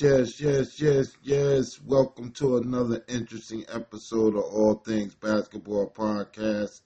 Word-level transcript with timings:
Yes, 0.00 0.40
yes, 0.40 0.80
yes, 0.80 1.16
yes. 1.22 1.80
Welcome 1.86 2.32
to 2.32 2.56
another 2.56 3.04
interesting 3.06 3.64
episode 3.72 4.34
of 4.34 4.42
All 4.42 4.82
Things 4.84 5.14
Basketball 5.14 5.88
Podcast. 5.90 6.80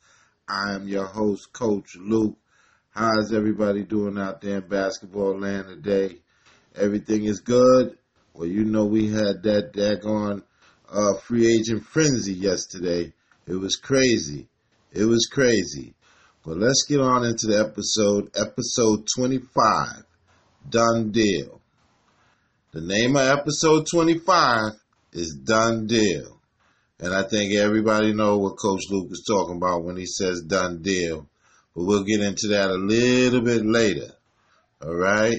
I 0.46 0.74
am 0.74 0.86
your 0.86 1.06
host, 1.06 1.52
Coach 1.52 1.96
Luke. 1.96 2.36
How's 2.90 3.32
everybody 3.32 3.84
doing 3.84 4.18
out 4.18 4.42
there 4.42 4.58
in 4.58 4.68
basketball 4.68 5.38
land 5.38 5.68
today? 5.68 6.18
Everything 6.74 7.24
is 7.24 7.40
good? 7.40 7.96
Well, 8.34 8.48
you 8.48 8.64
know 8.64 8.84
we 8.84 9.06
had 9.06 9.42
that 9.44 9.72
daggone 9.72 10.42
uh, 10.90 11.14
free 11.20 11.50
agent 11.50 11.84
frenzy 11.84 12.34
yesterday. 12.34 13.12
It 13.46 13.54
was 13.54 13.76
crazy. 13.76 14.48
It 14.92 15.06
was 15.06 15.28
crazy. 15.32 15.94
But 16.44 16.58
let's 16.58 16.84
get 16.86 17.00
on 17.00 17.24
into 17.24 17.46
the 17.46 17.60
episode. 17.60 18.30
Episode 18.36 19.06
25. 19.16 20.04
Done 20.68 21.10
deal. 21.10 21.57
The 22.70 22.82
name 22.82 23.16
of 23.16 23.26
episode 23.26 23.86
25 23.90 24.72
is 25.14 25.34
Done 25.42 25.86
Deal. 25.86 26.38
And 27.00 27.14
I 27.14 27.22
think 27.22 27.54
everybody 27.54 28.12
know 28.12 28.36
what 28.36 28.58
Coach 28.58 28.82
Luke 28.90 29.08
is 29.10 29.24
talking 29.26 29.56
about 29.56 29.84
when 29.84 29.96
he 29.96 30.04
says 30.04 30.42
done 30.42 30.82
deal. 30.82 31.26
But 31.74 31.84
we'll 31.84 32.04
get 32.04 32.20
into 32.20 32.48
that 32.48 32.68
a 32.68 32.74
little 32.74 33.40
bit 33.40 33.64
later. 33.64 34.10
All 34.82 34.94
right? 34.94 35.38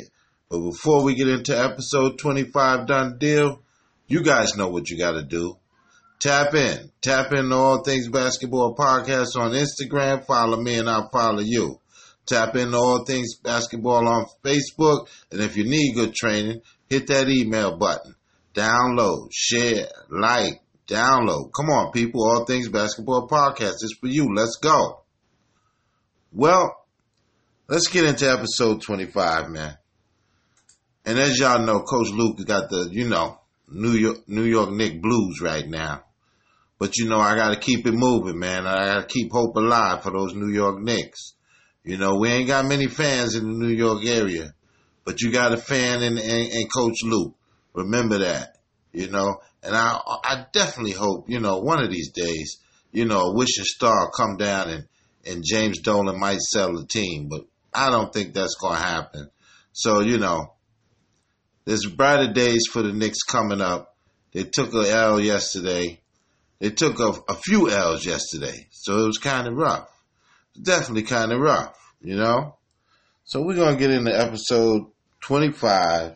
But 0.50 0.72
before 0.72 1.04
we 1.04 1.14
get 1.14 1.28
into 1.28 1.56
episode 1.56 2.18
25 2.18 2.88
Done 2.88 3.18
Deal, 3.20 3.62
you 4.08 4.24
guys 4.24 4.58
know 4.58 4.70
what 4.70 4.90
you 4.90 4.98
got 4.98 5.12
to 5.12 5.24
do. 5.24 5.58
Tap 6.20 6.56
in. 6.56 6.92
Tap 7.02 7.32
in 7.34 7.50
to 7.50 7.56
All 7.56 7.84
Things 7.84 8.08
Basketball 8.08 8.76
Podcast 8.76 9.36
on 9.36 9.52
Instagram. 9.52 10.26
Follow 10.26 10.60
me 10.60 10.80
and 10.80 10.90
I'll 10.90 11.10
follow 11.10 11.42
you. 11.42 11.80
Tap 12.26 12.56
in 12.56 12.72
to 12.72 12.78
All 12.78 13.06
Things 13.06 13.36
Basketball 13.36 14.08
on 14.08 14.26
Facebook. 14.44 15.08
And 15.32 15.42
if 15.42 15.56
you 15.58 15.66
need 15.66 15.94
good 15.94 16.16
training, 16.16 16.62
hit 16.90 17.08
that 17.08 17.30
email 17.30 17.78
button. 17.78 18.16
Download, 18.54 19.30
share, 19.32 19.88
like, 20.10 20.62
download. 20.88 21.52
Come 21.56 21.70
on, 21.70 21.92
people. 21.92 22.24
All 22.24 22.46
Things 22.46 22.68
Basketball 22.68 23.28
Podcast 23.28 23.84
is 23.84 23.96
for 24.00 24.08
you. 24.08 24.34
Let's 24.36 24.58
go. 24.58 25.04
Well, 26.32 26.76
let's 27.68 27.88
get 27.88 28.06
into 28.06 28.30
episode 28.30 28.82
25, 28.82 29.50
man. 29.50 29.78
And 31.06 31.18
as 31.18 31.40
y'all 31.40 31.66
know, 31.66 31.82
Coach 31.82 32.10
Luke 32.10 32.46
got 32.46 32.70
the, 32.70 32.90
you 32.92 33.08
know, 33.08 33.40
New 33.68 33.92
York, 33.92 34.28
New 34.28 34.44
York 34.44 34.72
Knick 34.72 35.02
blues 35.02 35.40
right 35.42 35.68
now. 35.68 36.04
But 36.78 36.98
you 36.98 37.10
know, 37.10 37.20
I 37.20 37.36
got 37.36 37.50
to 37.50 37.60
keep 37.60 37.86
it 37.86 37.94
moving, 37.94 38.40
man. 38.40 38.66
I 38.66 38.86
got 38.86 39.02
to 39.02 39.08
keep 39.08 39.32
hope 39.32 39.56
alive 39.56 40.02
for 40.02 40.12
those 40.12 40.34
New 40.34 40.52
York 40.52 40.80
Knicks. 40.80 41.34
You 41.84 41.98
know, 41.98 42.16
we 42.16 42.30
ain't 42.30 42.48
got 42.48 42.66
many 42.66 42.88
fans 42.88 43.36
in 43.36 43.44
the 43.44 43.66
New 43.66 43.74
York 43.74 44.06
area, 44.06 44.54
but 45.10 45.22
you 45.22 45.32
got 45.32 45.54
a 45.54 45.58
fan 45.58 46.04
in, 46.04 46.20
in, 46.20 46.52
in 46.52 46.68
Coach 46.68 46.98
Luke. 47.04 47.34
Remember 47.74 48.20
that, 48.20 48.60
you 48.94 49.10
know. 49.10 49.42
And 49.64 49.76
I, 49.76 50.00
I 50.06 50.46
definitely 50.54 50.92
hope, 50.92 51.28
you 51.28 51.40
know, 51.40 51.58
one 51.58 51.84
of 51.84 51.90
these 51.90 52.12
days, 52.12 52.58
you 52.92 53.06
know, 53.06 53.22
a 53.22 53.34
wishing 53.34 53.66
star 53.66 54.12
come 54.16 54.38
down 54.38 54.70
and 54.70 54.86
and 55.26 55.44
James 55.44 55.80
Dolan 55.80 56.20
might 56.20 56.42
sell 56.42 56.76
the 56.76 56.86
team, 56.86 57.28
but 57.28 57.48
I 57.74 57.90
don't 57.90 58.14
think 58.14 58.36
that's 58.36 58.54
going 58.62 58.76
to 58.76 58.84
happen. 58.84 59.32
So, 59.72 60.02
you 60.02 60.20
know, 60.20 60.54
there's 61.66 61.88
brighter 61.88 62.32
days 62.32 62.66
for 62.72 62.84
the 62.84 62.94
Knicks 62.94 63.24
coming 63.24 63.62
up. 63.62 63.96
They 64.32 64.44
took 64.44 64.76
a 64.76 64.92
L 64.92 65.20
yesterday. 65.20 66.02
They 66.60 66.70
took 66.70 67.00
a, 67.00 67.16
a 67.28 67.34
few 67.34 67.72
L's 67.72 68.06
yesterday, 68.06 68.68
so 68.70 69.00
it 69.00 69.08
was 69.08 69.18
kind 69.18 69.48
of 69.48 69.56
rough. 69.56 69.90
Definitely 70.62 71.04
kind 71.04 71.32
of 71.32 71.40
rough, 71.40 71.76
you 72.00 72.16
know. 72.16 72.58
So 73.24 73.42
we're 73.42 73.56
gonna 73.56 73.76
get 73.76 73.90
into 73.90 74.12
episode 74.12 74.92
25. 75.22 76.16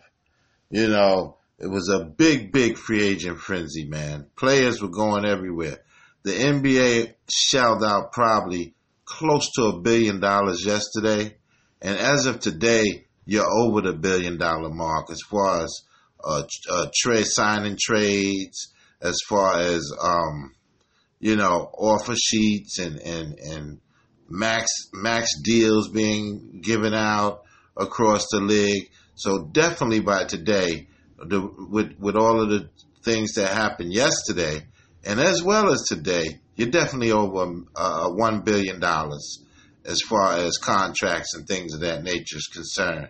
You 0.69 0.87
know, 0.87 1.37
it 1.59 1.67
was 1.67 1.89
a 1.89 2.03
big, 2.03 2.51
big 2.51 2.77
free 2.77 3.03
agent 3.03 3.39
frenzy, 3.39 3.85
man. 3.85 4.27
Players 4.35 4.81
were 4.81 4.89
going 4.89 5.25
everywhere. 5.25 5.79
The 6.23 6.31
NBA 6.31 7.13
shelled 7.29 7.83
out 7.83 8.11
probably 8.11 8.73
close 9.05 9.49
to 9.55 9.63
a 9.65 9.79
billion 9.79 10.19
dollars 10.19 10.65
yesterday, 10.65 11.37
and 11.81 11.97
as 11.97 12.25
of 12.25 12.39
today, 12.39 13.05
you're 13.25 13.49
over 13.49 13.81
the 13.81 13.93
billion 13.93 14.37
dollar 14.37 14.69
mark 14.69 15.11
as 15.11 15.19
far 15.29 15.63
as 15.63 15.81
uh, 16.23 16.43
uh, 16.71 16.87
trade 16.95 17.25
signing 17.25 17.77
trades, 17.79 18.73
as 19.01 19.17
far 19.27 19.59
as 19.59 19.91
um, 20.01 20.53
you 21.19 21.35
know 21.35 21.69
offer 21.77 22.15
sheets 22.15 22.79
and 22.79 22.99
and 22.99 23.37
and 23.39 23.79
max 24.29 24.67
max 24.93 25.29
deals 25.41 25.89
being 25.89 26.61
given 26.63 26.93
out 26.93 27.43
across 27.77 28.27
the 28.31 28.39
league. 28.39 28.89
So 29.15 29.43
definitely 29.43 30.01
by 30.01 30.25
today, 30.25 30.87
the, 31.17 31.41
with 31.41 31.97
with 31.99 32.15
all 32.15 32.41
of 32.41 32.49
the 32.49 32.69
things 33.03 33.33
that 33.33 33.53
happened 33.53 33.93
yesterday, 33.93 34.65
and 35.03 35.19
as 35.19 35.43
well 35.43 35.71
as 35.71 35.83
today, 35.83 36.39
you're 36.55 36.69
definitely 36.69 37.11
over 37.11 37.61
uh, 37.75 38.09
one 38.09 38.41
billion 38.41 38.79
dollars 38.79 39.43
as 39.85 40.01
far 40.01 40.37
as 40.37 40.57
contracts 40.57 41.35
and 41.35 41.47
things 41.47 41.73
of 41.73 41.81
that 41.81 42.03
nature 42.03 42.37
is 42.37 42.47
concerned. 42.47 43.09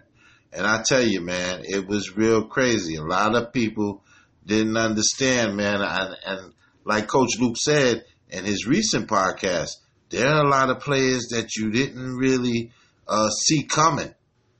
And 0.51 0.65
I 0.65 0.83
tell 0.83 1.01
you, 1.03 1.21
man, 1.21 1.61
it 1.63 1.87
was 1.87 2.15
real 2.15 2.45
crazy. 2.45 2.95
A 2.95 3.03
lot 3.03 3.35
of 3.35 3.53
people 3.53 4.03
didn't 4.45 4.77
understand, 4.77 5.55
man. 5.55 5.81
And, 5.81 6.15
and 6.25 6.53
like 6.83 7.07
Coach 7.07 7.39
Luke 7.39 7.57
said 7.57 8.05
in 8.29 8.45
his 8.45 8.67
recent 8.67 9.07
podcast, 9.07 9.69
there 10.09 10.27
are 10.27 10.43
a 10.43 10.49
lot 10.49 10.69
of 10.69 10.79
players 10.79 11.27
that 11.31 11.55
you 11.55 11.71
didn't 11.71 12.15
really 12.15 12.71
uh, 13.07 13.29
see 13.29 13.63
coming 13.63 14.13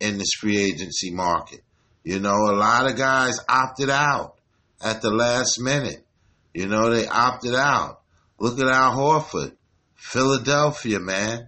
in 0.04 0.18
this 0.18 0.34
free 0.38 0.58
agency 0.58 1.12
market. 1.12 1.62
You 2.04 2.20
know, 2.20 2.36
a 2.36 2.56
lot 2.56 2.90
of 2.92 2.98
guys 2.98 3.40
opted 3.48 3.90
out 3.90 4.36
at 4.84 5.02
the 5.02 5.10
last 5.10 5.60
minute. 5.62 6.06
You 6.54 6.68
know, 6.68 6.90
they 6.90 7.08
opted 7.08 7.56
out. 7.56 8.02
Look 8.38 8.60
at 8.60 8.68
Al 8.68 8.98
Horford, 8.98 9.54
Philadelphia, 9.96 11.00
man. 11.00 11.48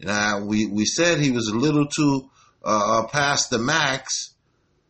Now 0.00 0.40
we 0.40 0.66
we 0.66 0.86
said 0.86 1.18
he 1.18 1.30
was 1.30 1.48
a 1.48 1.56
little 1.56 1.86
too 1.86 2.30
uh, 2.64 3.02
uh 3.02 3.06
past 3.08 3.50
the 3.50 3.58
max, 3.58 4.34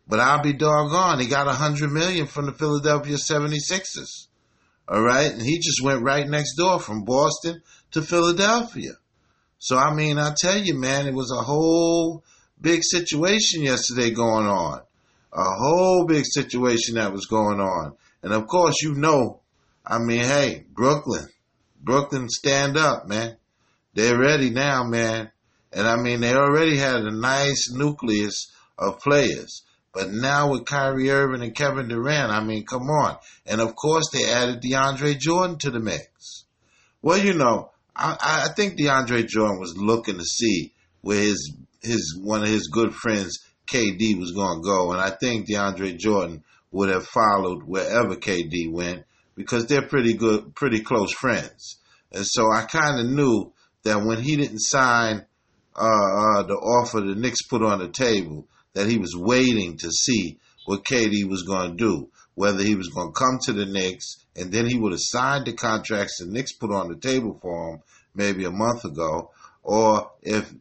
but 0.06 0.21
I'll 0.21 0.42
be 0.42 0.53
doggone, 0.53 1.19
he 1.19 1.26
got 1.26 1.48
a 1.48 1.53
hundred 1.53 1.91
million 1.91 2.27
from 2.27 2.47
the 2.47 2.53
Philadelphia 2.53 3.16
76ers. 3.16 4.28
All 4.86 5.03
right, 5.03 5.33
and 5.33 5.42
he 5.42 5.59
just 5.59 5.83
went 5.83 6.03
right 6.03 6.28
next 6.28 6.54
door 6.54 6.78
from 6.78 7.04
Boston 7.04 7.62
to 7.91 8.03
Philadelphia. 8.03 8.92
So 9.59 9.77
I 9.77 9.92
mean, 9.92 10.18
I 10.18 10.34
tell 10.36 10.59
you, 10.59 10.78
man, 10.78 11.09
it 11.09 11.15
was 11.15 11.33
a 11.33 11.42
whole 11.42 12.22
big 12.60 12.80
situation 12.83 13.62
yesterday 13.62 14.10
going 14.10 14.47
on. 14.47 14.80
A 15.33 15.45
whole 15.45 16.06
big 16.06 16.24
situation 16.24 16.95
that 16.95 17.12
was 17.12 17.27
going 17.27 17.60
on. 17.60 17.97
And 18.22 18.33
of 18.33 18.47
course, 18.47 18.77
you 18.83 18.95
know, 18.95 19.41
I 19.84 19.98
mean, 19.98 20.21
hey, 20.21 20.65
Brooklyn, 20.72 21.27
Brooklyn, 21.80 22.28
stand 22.28 22.77
up, 22.77 23.06
man. 23.09 23.36
They're 23.95 24.18
ready 24.18 24.51
now, 24.51 24.84
man. 24.84 25.30
And 25.72 25.86
I 25.86 25.97
mean, 25.97 26.21
they 26.21 26.34
already 26.34 26.77
had 26.77 26.97
a 26.97 27.10
nice 27.10 27.71
nucleus 27.72 28.53
of 28.78 29.01
players. 29.01 29.62
But 29.92 30.10
now 30.10 30.51
with 30.51 30.66
Kyrie 30.66 31.10
Irving 31.10 31.42
and 31.42 31.54
Kevin 31.54 31.89
Durant, 31.89 32.33
I 32.33 32.42
mean, 32.42 32.65
come 32.65 32.83
on. 32.83 33.16
And 33.47 33.60
of 33.60 33.77
course, 33.77 34.10
they 34.12 34.24
added 34.24 34.60
DeAndre 34.62 35.18
Jordan 35.18 35.59
to 35.59 35.71
the 35.71 35.80
mix. 35.80 36.45
Well, 37.03 37.18
you 37.18 37.34
know, 37.34 37.71
I, 37.95 38.47
I 38.48 38.53
think 38.54 38.78
DeAndre 38.78 39.27
Jordan 39.28 39.60
was 39.60 39.77
looking 39.77 40.18
to 40.18 40.24
see 40.24 40.72
where 41.03 41.21
his 41.21 41.54
his 41.84 42.19
one 42.21 42.42
of 42.42 42.48
his 42.48 42.69
good 42.69 42.95
friends 42.95 43.39
KD 43.71 44.19
was 44.19 44.33
going 44.33 44.63
to 44.63 44.69
go, 44.69 44.92
and 44.92 45.01
I 45.01 45.10
think 45.10 45.48
DeAndre 45.48 45.98
Jordan 45.98 46.45
would 46.71 46.89
have 46.89 47.07
followed 47.07 47.63
wherever 47.63 48.16
KD 48.16 48.71
went 48.71 49.04
because 49.34 49.66
they're 49.66 49.86
pretty 49.86 50.15
good, 50.15 50.54
pretty 50.54 50.81
close 50.81 51.13
friends. 51.13 51.78
And 52.13 52.27
so 52.27 52.51
I 52.53 52.63
kind 52.63 53.01
of 53.01 53.07
knew 53.07 53.53
that 53.84 54.04
when 54.04 54.22
he 54.22 54.36
didn't 54.36 54.60
sign 54.60 55.25
uh, 55.77 55.81
uh, 55.81 56.42
the 56.45 56.54
offer 56.54 57.01
the 57.01 57.15
Knicks 57.15 57.42
put 57.48 57.63
on 57.63 57.78
the 57.81 57.89
table, 57.89 58.47
that 58.75 58.89
he 58.89 58.98
was 58.98 59.15
waiting 59.16 59.77
to 59.78 59.91
see 59.91 60.39
what 60.66 60.84
KD 60.84 61.28
was 61.28 61.42
going 61.42 61.71
to 61.71 61.77
do, 61.77 62.09
whether 62.34 62.63
he 62.63 62.75
was 62.75 62.89
going 62.89 63.13
to 63.13 63.19
come 63.19 63.39
to 63.45 63.53
the 63.53 63.66
Knicks 63.66 64.25
and 64.37 64.53
then 64.53 64.66
he 64.66 64.78
would 64.78 64.92
have 64.92 65.01
signed 65.01 65.47
the 65.47 65.53
contracts 65.53 66.19
the 66.19 66.27
Knicks 66.27 66.53
put 66.53 66.72
on 66.72 66.89
the 66.89 66.97
table 66.97 67.39
for 67.41 67.75
him 67.75 67.83
maybe 68.15 68.45
a 68.45 68.51
month 68.51 68.84
ago, 68.84 69.30
or 69.63 70.10
if 70.22 70.53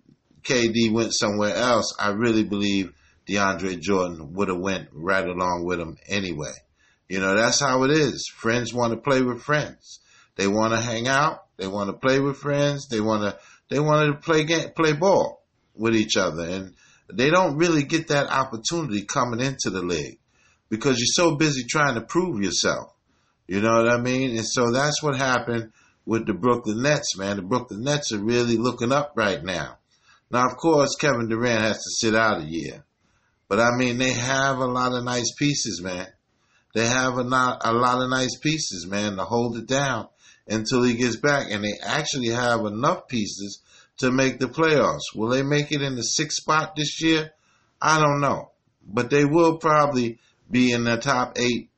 KD 0.43 0.91
went 0.91 1.13
somewhere 1.13 1.55
else, 1.55 1.95
I 1.99 2.09
really 2.09 2.43
believe 2.43 2.93
DeAndre 3.27 3.79
Jordan 3.79 4.33
would 4.33 4.49
have 4.49 4.59
went 4.59 4.89
right 4.91 5.25
along 5.25 5.63
with 5.65 5.79
him 5.79 5.97
anyway. 6.07 6.53
You 7.07 7.19
know, 7.19 7.35
that's 7.35 7.59
how 7.59 7.83
it 7.83 7.91
is. 7.91 8.27
Friends 8.33 8.73
want 8.73 8.93
to 8.93 8.99
play 8.99 9.21
with 9.21 9.41
friends. 9.41 9.99
They 10.35 10.47
want 10.47 10.73
to 10.73 10.79
hang 10.79 11.07
out. 11.07 11.45
They 11.57 11.67
want 11.67 11.89
to 11.89 11.97
play 11.97 12.19
with 12.19 12.37
friends. 12.37 12.87
They 12.87 13.01
want 13.01 13.23
to, 13.23 13.39
they 13.69 13.79
want 13.79 14.11
to 14.11 14.19
play 14.19 14.45
play 14.69 14.93
ball 14.93 15.43
with 15.75 15.95
each 15.95 16.17
other. 16.17 16.43
And 16.43 16.73
they 17.11 17.29
don't 17.29 17.57
really 17.57 17.83
get 17.83 18.07
that 18.07 18.27
opportunity 18.27 19.03
coming 19.03 19.39
into 19.39 19.69
the 19.69 19.81
league 19.81 20.19
because 20.69 20.97
you're 20.97 21.27
so 21.27 21.35
busy 21.35 21.63
trying 21.69 21.95
to 21.95 22.01
prove 22.01 22.41
yourself. 22.41 22.93
You 23.47 23.61
know 23.61 23.83
what 23.83 23.91
I 23.91 23.99
mean? 23.99 24.37
And 24.37 24.45
so 24.45 24.71
that's 24.71 25.03
what 25.03 25.15
happened 25.15 25.71
with 26.05 26.25
the 26.25 26.33
Brooklyn 26.33 26.81
Nets, 26.81 27.17
man. 27.17 27.35
The 27.35 27.43
Brooklyn 27.43 27.83
Nets 27.83 28.11
are 28.11 28.23
really 28.23 28.57
looking 28.57 28.91
up 28.91 29.13
right 29.15 29.43
now. 29.43 29.77
Now, 30.33 30.47
of 30.47 30.57
course, 30.57 30.95
Kevin 30.99 31.29
Durant 31.29 31.61
has 31.61 31.77
to 31.77 31.91
sit 31.91 32.15
out 32.15 32.41
a 32.41 32.45
year. 32.45 32.83
But 33.47 33.59
I 33.59 33.69
mean, 33.77 33.99
they 33.99 34.13
have 34.13 34.57
a 34.57 34.65
lot 34.65 34.91
of 34.91 35.03
nice 35.03 35.31
pieces, 35.37 35.79
man. 35.79 36.07
They 36.73 36.87
have 36.87 37.19
a, 37.19 37.23
not, 37.23 37.61
a 37.63 37.71
lot 37.71 38.01
of 38.01 38.09
nice 38.09 38.35
pieces, 38.39 38.87
man, 38.87 39.17
to 39.17 39.25
hold 39.25 39.57
it 39.57 39.67
down 39.67 40.07
until 40.47 40.81
he 40.81 40.95
gets 40.95 41.17
back. 41.17 41.51
And 41.51 41.63
they 41.63 41.73
actually 41.83 42.29
have 42.29 42.61
enough 42.65 43.07
pieces 43.07 43.61
to 43.99 44.09
make 44.09 44.39
the 44.39 44.47
playoffs. 44.47 45.13
Will 45.13 45.29
they 45.29 45.43
make 45.43 45.71
it 45.71 45.83
in 45.83 45.95
the 45.95 46.01
sixth 46.01 46.37
spot 46.37 46.75
this 46.75 46.99
year? 46.99 47.29
I 47.79 48.01
don't 48.01 48.19
know. 48.19 48.53
But 48.83 49.11
they 49.11 49.25
will 49.25 49.59
probably 49.59 50.17
be 50.49 50.71
in 50.71 50.85
the 50.85 50.97
top 50.97 51.37
eight 51.37 51.69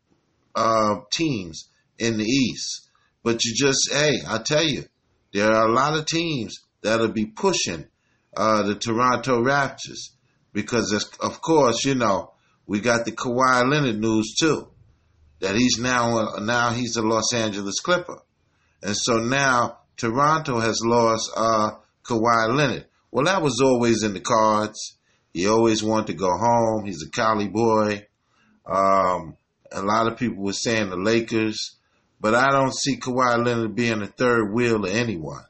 uh, 0.55 0.99
teams 1.11 1.67
in 1.99 2.17
the 2.17 2.23
East. 2.23 2.87
But 3.21 3.43
you 3.43 3.53
just, 3.53 3.89
hey, 3.91 4.19
I 4.25 4.37
tell 4.37 4.63
you, 4.63 4.85
there 5.33 5.51
are 5.51 5.67
a 5.67 5.73
lot 5.73 5.97
of 5.97 6.05
teams 6.05 6.55
that'll 6.81 7.11
be 7.11 7.25
pushing 7.25 7.87
uh, 8.35 8.63
the 8.63 8.75
Toronto 8.75 9.41
Raptors 9.41 10.11
because, 10.53 10.93
of 11.19 11.41
course, 11.41 11.85
you 11.85 11.95
know, 11.95 12.31
we 12.65 12.79
got 12.79 13.05
the 13.05 13.11
Kawhi 13.11 13.69
Leonard 13.69 13.99
news 13.99 14.35
too 14.39 14.69
that 15.41 15.55
he's 15.55 15.77
now 15.77 16.17
a, 16.17 16.41
now 16.41 16.71
he's 16.71 16.95
a 16.95 17.01
Los 17.01 17.33
Angeles 17.33 17.79
Clipper, 17.79 18.19
and 18.81 18.95
so 18.95 19.17
now 19.17 19.79
Toronto 19.97 20.59
has 20.59 20.81
lost 20.83 21.31
uh, 21.35 21.71
Kawhi 22.03 22.55
Leonard. 22.55 22.85
Well, 23.11 23.25
that 23.25 23.41
was 23.41 23.61
always 23.61 24.03
in 24.03 24.13
the 24.13 24.21
cards. 24.21 24.97
He 25.33 25.47
always 25.47 25.83
wanted 25.83 26.07
to 26.07 26.13
go 26.13 26.29
home. 26.29 26.85
He's 26.85 27.03
a 27.05 27.09
Cali 27.09 27.47
boy. 27.47 28.07
Um, 28.65 29.37
a 29.71 29.81
lot 29.81 30.11
of 30.11 30.17
people 30.17 30.43
were 30.43 30.53
saying 30.53 30.89
the 30.89 30.95
Lakers, 30.95 31.75
but 32.19 32.33
I 32.33 32.49
don't 32.51 32.73
see 32.73 32.97
Kawhi 32.97 33.45
Leonard 33.45 33.75
being 33.75 33.99
the 33.99 34.07
third 34.07 34.53
wheel 34.53 34.85
of 34.85 34.91
anyone. 34.91 35.43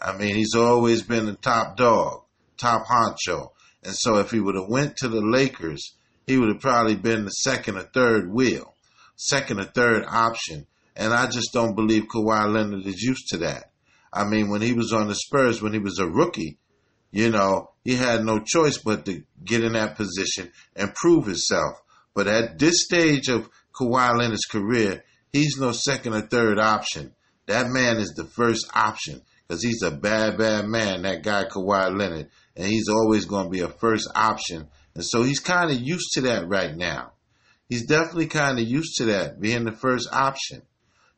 I 0.00 0.16
mean, 0.16 0.34
he's 0.34 0.54
always 0.54 1.02
been 1.02 1.26
the 1.26 1.34
top 1.34 1.76
dog, 1.76 2.22
top 2.56 2.86
honcho. 2.86 3.50
And 3.82 3.94
so 3.94 4.18
if 4.18 4.30
he 4.30 4.40
would 4.40 4.54
have 4.54 4.68
went 4.68 4.96
to 4.98 5.08
the 5.08 5.20
Lakers, 5.20 5.94
he 6.26 6.38
would 6.38 6.48
have 6.48 6.60
probably 6.60 6.96
been 6.96 7.24
the 7.24 7.30
second 7.30 7.76
or 7.76 7.82
third 7.82 8.30
wheel 8.32 8.74
second 9.18 9.60
or 9.60 9.64
third 9.64 10.04
option. 10.08 10.66
And 10.96 11.12
I 11.12 11.26
just 11.26 11.52
don't 11.52 11.74
believe 11.74 12.04
Kawhi 12.04 12.52
Leonard 12.52 12.86
is 12.86 13.02
used 13.02 13.28
to 13.28 13.38
that. 13.38 13.70
I 14.12 14.24
mean, 14.24 14.48
when 14.48 14.62
he 14.62 14.72
was 14.72 14.92
on 14.92 15.08
the 15.08 15.14
Spurs, 15.14 15.60
when 15.60 15.74
he 15.74 15.78
was 15.78 15.98
a 15.98 16.08
rookie, 16.08 16.58
you 17.10 17.30
know, 17.30 17.70
he 17.84 17.94
had 17.94 18.24
no 18.24 18.40
choice 18.40 18.78
but 18.78 19.04
to 19.04 19.22
get 19.44 19.62
in 19.62 19.74
that 19.74 19.96
position 19.96 20.50
and 20.74 20.94
prove 20.94 21.26
himself. 21.26 21.74
But 22.14 22.26
at 22.26 22.58
this 22.58 22.84
stage 22.84 23.28
of 23.28 23.48
Kawhi 23.74 24.16
Leonard's 24.16 24.46
career, 24.46 25.04
he's 25.32 25.58
no 25.58 25.72
second 25.72 26.14
or 26.14 26.22
third 26.22 26.58
option. 26.58 27.14
That 27.46 27.68
man 27.68 27.98
is 27.98 28.14
the 28.16 28.24
first 28.24 28.66
option 28.74 29.22
because 29.48 29.62
he's 29.62 29.82
a 29.82 29.90
bad, 29.90 30.36
bad 30.36 30.66
man, 30.66 31.02
that 31.02 31.22
guy 31.22 31.44
Kawhi 31.44 31.98
Leonard. 31.98 32.28
And 32.54 32.66
he's 32.66 32.88
always 32.88 33.24
going 33.24 33.46
to 33.46 33.50
be 33.50 33.60
a 33.60 33.68
first 33.68 34.08
option. 34.14 34.68
And 34.94 35.04
so 35.04 35.22
he's 35.22 35.40
kind 35.40 35.70
of 35.70 35.80
used 35.80 36.12
to 36.14 36.20
that 36.22 36.48
right 36.48 36.76
now 36.76 37.12
he's 37.68 37.86
definitely 37.86 38.26
kind 38.26 38.58
of 38.58 38.66
used 38.66 38.96
to 38.96 39.06
that 39.06 39.40
being 39.40 39.64
the 39.64 39.72
first 39.72 40.08
option. 40.12 40.62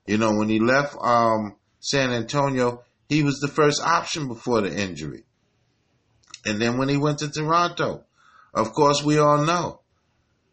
You 0.07 0.19
know, 0.19 0.35
when 0.35 0.49
he 0.49 0.59
left 0.59 0.97
um, 1.01 1.57
San 1.79 2.11
Antonio, 2.11 2.83
he 3.09 3.23
was 3.23 3.39
the 3.39 3.49
first 3.49 3.81
option 3.83 4.29
before 4.29 4.61
the 4.63 4.75
injury. 4.75 5.25
And 6.45 6.61
then 6.61 6.79
when 6.79 6.89
he 6.89 6.97
went 6.97 7.19
to 7.19 7.31
Toronto, 7.31 8.05
of 8.53 8.73
course, 8.73 9.03
we 9.05 9.19
all 9.19 9.45
know 9.45 9.81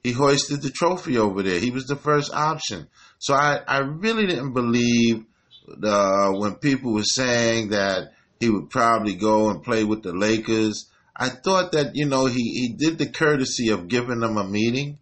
he 0.03 0.11
hoisted 0.11 0.61
the 0.61 0.69
trophy 0.69 1.17
over 1.17 1.41
there. 1.41 1.59
He 1.59 1.71
was 1.71 1.85
the 1.85 1.95
first 1.95 2.31
option. 2.33 2.87
So 3.19 3.33
I, 3.33 3.59
I 3.67 3.79
really 3.79 4.27
didn't 4.27 4.53
believe 4.53 5.25
the, 5.67 6.35
when 6.39 6.55
people 6.55 6.93
were 6.93 7.03
saying 7.03 7.69
that 7.69 8.13
he 8.39 8.49
would 8.49 8.69
probably 8.69 9.15
go 9.15 9.49
and 9.49 9.63
play 9.63 9.83
with 9.83 10.03
the 10.03 10.13
Lakers. 10.13 10.89
I 11.15 11.29
thought 11.29 11.71
that, 11.71 11.95
you 11.95 12.05
know, 12.05 12.27
he, 12.27 12.43
he 12.43 12.73
did 12.73 12.97
the 12.97 13.07
courtesy 13.07 13.69
of 13.69 13.87
giving 13.87 14.19
them 14.19 14.37
a 14.37 14.47
meeting 14.47 14.99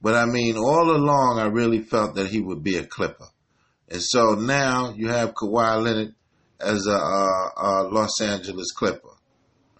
but 0.00 0.14
I 0.14 0.26
mean, 0.26 0.56
all 0.56 0.90
along, 0.90 1.38
I 1.38 1.46
really 1.46 1.80
felt 1.80 2.14
that 2.14 2.28
he 2.28 2.40
would 2.40 2.62
be 2.62 2.76
a 2.76 2.86
Clipper. 2.86 3.26
And 3.88 4.02
so 4.02 4.34
now 4.34 4.94
you 4.96 5.08
have 5.08 5.34
Kawhi 5.34 5.82
Leonard 5.82 6.14
as 6.60 6.86
a, 6.86 6.92
a, 6.92 7.52
a 7.56 7.70
Los 7.90 8.20
Angeles 8.20 8.70
Clipper. 8.72 9.08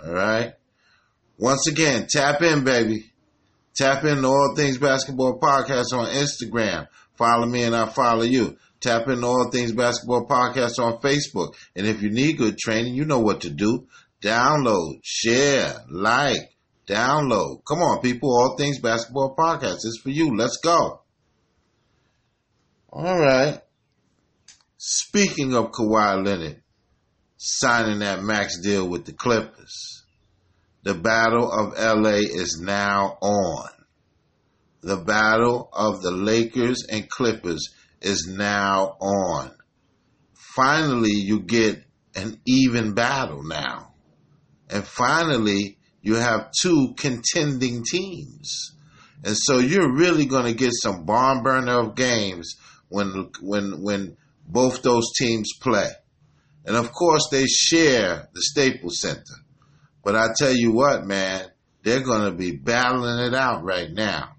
All 0.04 0.12
right. 0.12 0.54
Once 1.38 1.68
again, 1.68 2.06
tap 2.08 2.42
in, 2.42 2.64
baby. 2.64 3.12
Tap 3.76 4.02
in 4.04 4.22
to 4.22 4.26
All 4.26 4.54
Things 4.56 4.78
Basketball 4.78 5.38
Podcast 5.38 5.92
on 5.92 6.08
Instagram. 6.08 6.88
Follow 7.16 7.46
me 7.46 7.62
and 7.62 7.76
I'll 7.76 7.86
follow 7.86 8.22
you. 8.22 8.56
Tap 8.80 9.08
in 9.08 9.24
All 9.24 9.50
Things 9.50 9.72
Basketball 9.72 10.26
Podcast 10.26 10.78
on 10.78 11.00
Facebook. 11.00 11.54
And 11.74 11.86
if 11.86 12.02
you 12.02 12.10
need 12.10 12.38
good 12.38 12.58
training, 12.58 12.94
you 12.94 13.04
know 13.04 13.20
what 13.20 13.42
to 13.42 13.50
do. 13.50 13.86
Download, 14.22 15.00
share, 15.02 15.74
like, 15.90 16.56
Download. 16.88 17.62
Come 17.66 17.80
on, 17.80 18.00
people. 18.00 18.30
All 18.30 18.56
Things 18.56 18.80
Basketball 18.80 19.36
Podcast 19.36 19.84
is 19.84 20.00
for 20.02 20.08
you. 20.08 20.34
Let's 20.34 20.56
go. 20.56 21.02
All 22.90 23.18
right. 23.18 23.60
Speaking 24.78 25.54
of 25.54 25.70
Kawhi 25.72 26.24
Leonard 26.24 26.62
signing 27.36 27.98
that 27.98 28.22
max 28.22 28.58
deal 28.60 28.88
with 28.88 29.04
the 29.04 29.12
Clippers, 29.12 30.02
the 30.82 30.94
battle 30.94 31.52
of 31.52 31.78
LA 31.78 32.20
is 32.20 32.58
now 32.62 33.18
on. 33.20 33.68
The 34.80 34.96
battle 34.96 35.68
of 35.72 36.00
the 36.00 36.10
Lakers 36.10 36.86
and 36.90 37.08
Clippers 37.10 37.74
is 38.00 38.26
now 38.28 38.96
on. 39.00 39.50
Finally, 40.34 41.12
you 41.12 41.40
get 41.40 41.82
an 42.14 42.40
even 42.46 42.94
battle 42.94 43.42
now. 43.42 43.92
And 44.70 44.84
finally, 44.84 45.78
you 46.02 46.14
have 46.14 46.50
two 46.60 46.94
contending 46.96 47.84
teams. 47.84 48.72
And 49.24 49.36
so 49.36 49.58
you're 49.58 49.94
really 49.94 50.26
going 50.26 50.46
to 50.46 50.54
get 50.54 50.72
some 50.72 51.04
barn 51.04 51.42
burner 51.42 51.80
of 51.80 51.94
games 51.94 52.56
when 52.88 53.30
when 53.40 53.82
when 53.82 54.16
both 54.46 54.82
those 54.82 55.12
teams 55.18 55.52
play. 55.60 55.90
And 56.64 56.76
of 56.76 56.92
course 56.92 57.28
they 57.30 57.46
share 57.46 58.28
the 58.32 58.42
Staples 58.42 59.00
Center. 59.00 59.44
But 60.04 60.16
I 60.16 60.28
tell 60.36 60.52
you 60.54 60.72
what, 60.72 61.06
man, 61.06 61.46
they're 61.82 62.02
going 62.02 62.30
to 62.30 62.36
be 62.36 62.52
battling 62.52 63.26
it 63.26 63.34
out 63.34 63.64
right 63.64 63.90
now. 63.90 64.36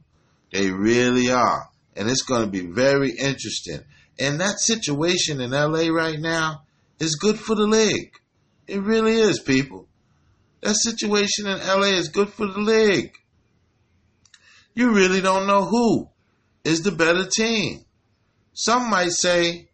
They 0.51 0.71
really 0.71 1.31
are. 1.31 1.68
And 1.99 2.09
it's 2.09 2.21
going 2.21 2.45
to 2.45 2.49
be 2.49 2.61
very 2.65 3.11
interesting. 3.11 3.81
And 4.17 4.39
that 4.39 4.59
situation 4.59 5.41
in 5.41 5.51
LA 5.51 5.89
right 5.89 6.17
now 6.17 6.63
is 6.97 7.15
good 7.15 7.37
for 7.37 7.55
the 7.55 7.67
league. 7.67 8.13
It 8.67 8.81
really 8.81 9.15
is, 9.15 9.41
people. 9.41 9.85
That 10.61 10.75
situation 10.75 11.47
in 11.47 11.59
LA 11.59 11.97
is 11.97 12.07
good 12.07 12.29
for 12.29 12.47
the 12.47 12.59
league. 12.61 13.11
You 14.73 14.93
really 14.93 15.19
don't 15.19 15.45
know 15.45 15.65
who 15.65 16.07
is 16.63 16.83
the 16.83 16.93
better 16.93 17.25
team. 17.25 17.83
Some 18.53 18.89
might 18.89 19.11
say, 19.11 19.67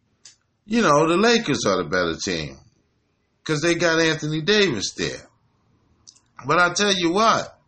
you 0.65 0.82
know, 0.82 1.08
the 1.08 1.17
Lakers 1.17 1.63
are 1.67 1.84
the 1.84 1.89
better 1.89 2.15
team 2.15 2.58
because 3.44 3.62
they 3.62 3.75
got 3.75 4.00
Anthony 4.00 4.41
Davis 4.41 4.94
there. 4.98 5.29
But 6.48 6.58
I 6.58 6.74
tell 6.74 6.94
you 6.94 7.12
what, 7.12 7.60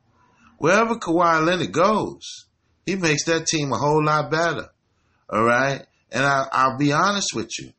wherever 0.57 0.95
Kawhi 0.95 1.45
Leonard 1.45 1.71
goes, 1.71 2.46
he 2.87 2.95
makes 2.95 3.25
that 3.25 3.45
team 3.45 3.71
a 3.73 3.77
whole 3.77 4.03
lot 4.03 4.31
better. 4.31 4.69
All 5.29 5.43
right. 5.43 5.85
And 6.09 6.25
I, 6.25 6.47
I'll 6.51 6.77
be 6.77 6.93
honest 6.93 7.35
with 7.35 7.51
you. 7.59 7.73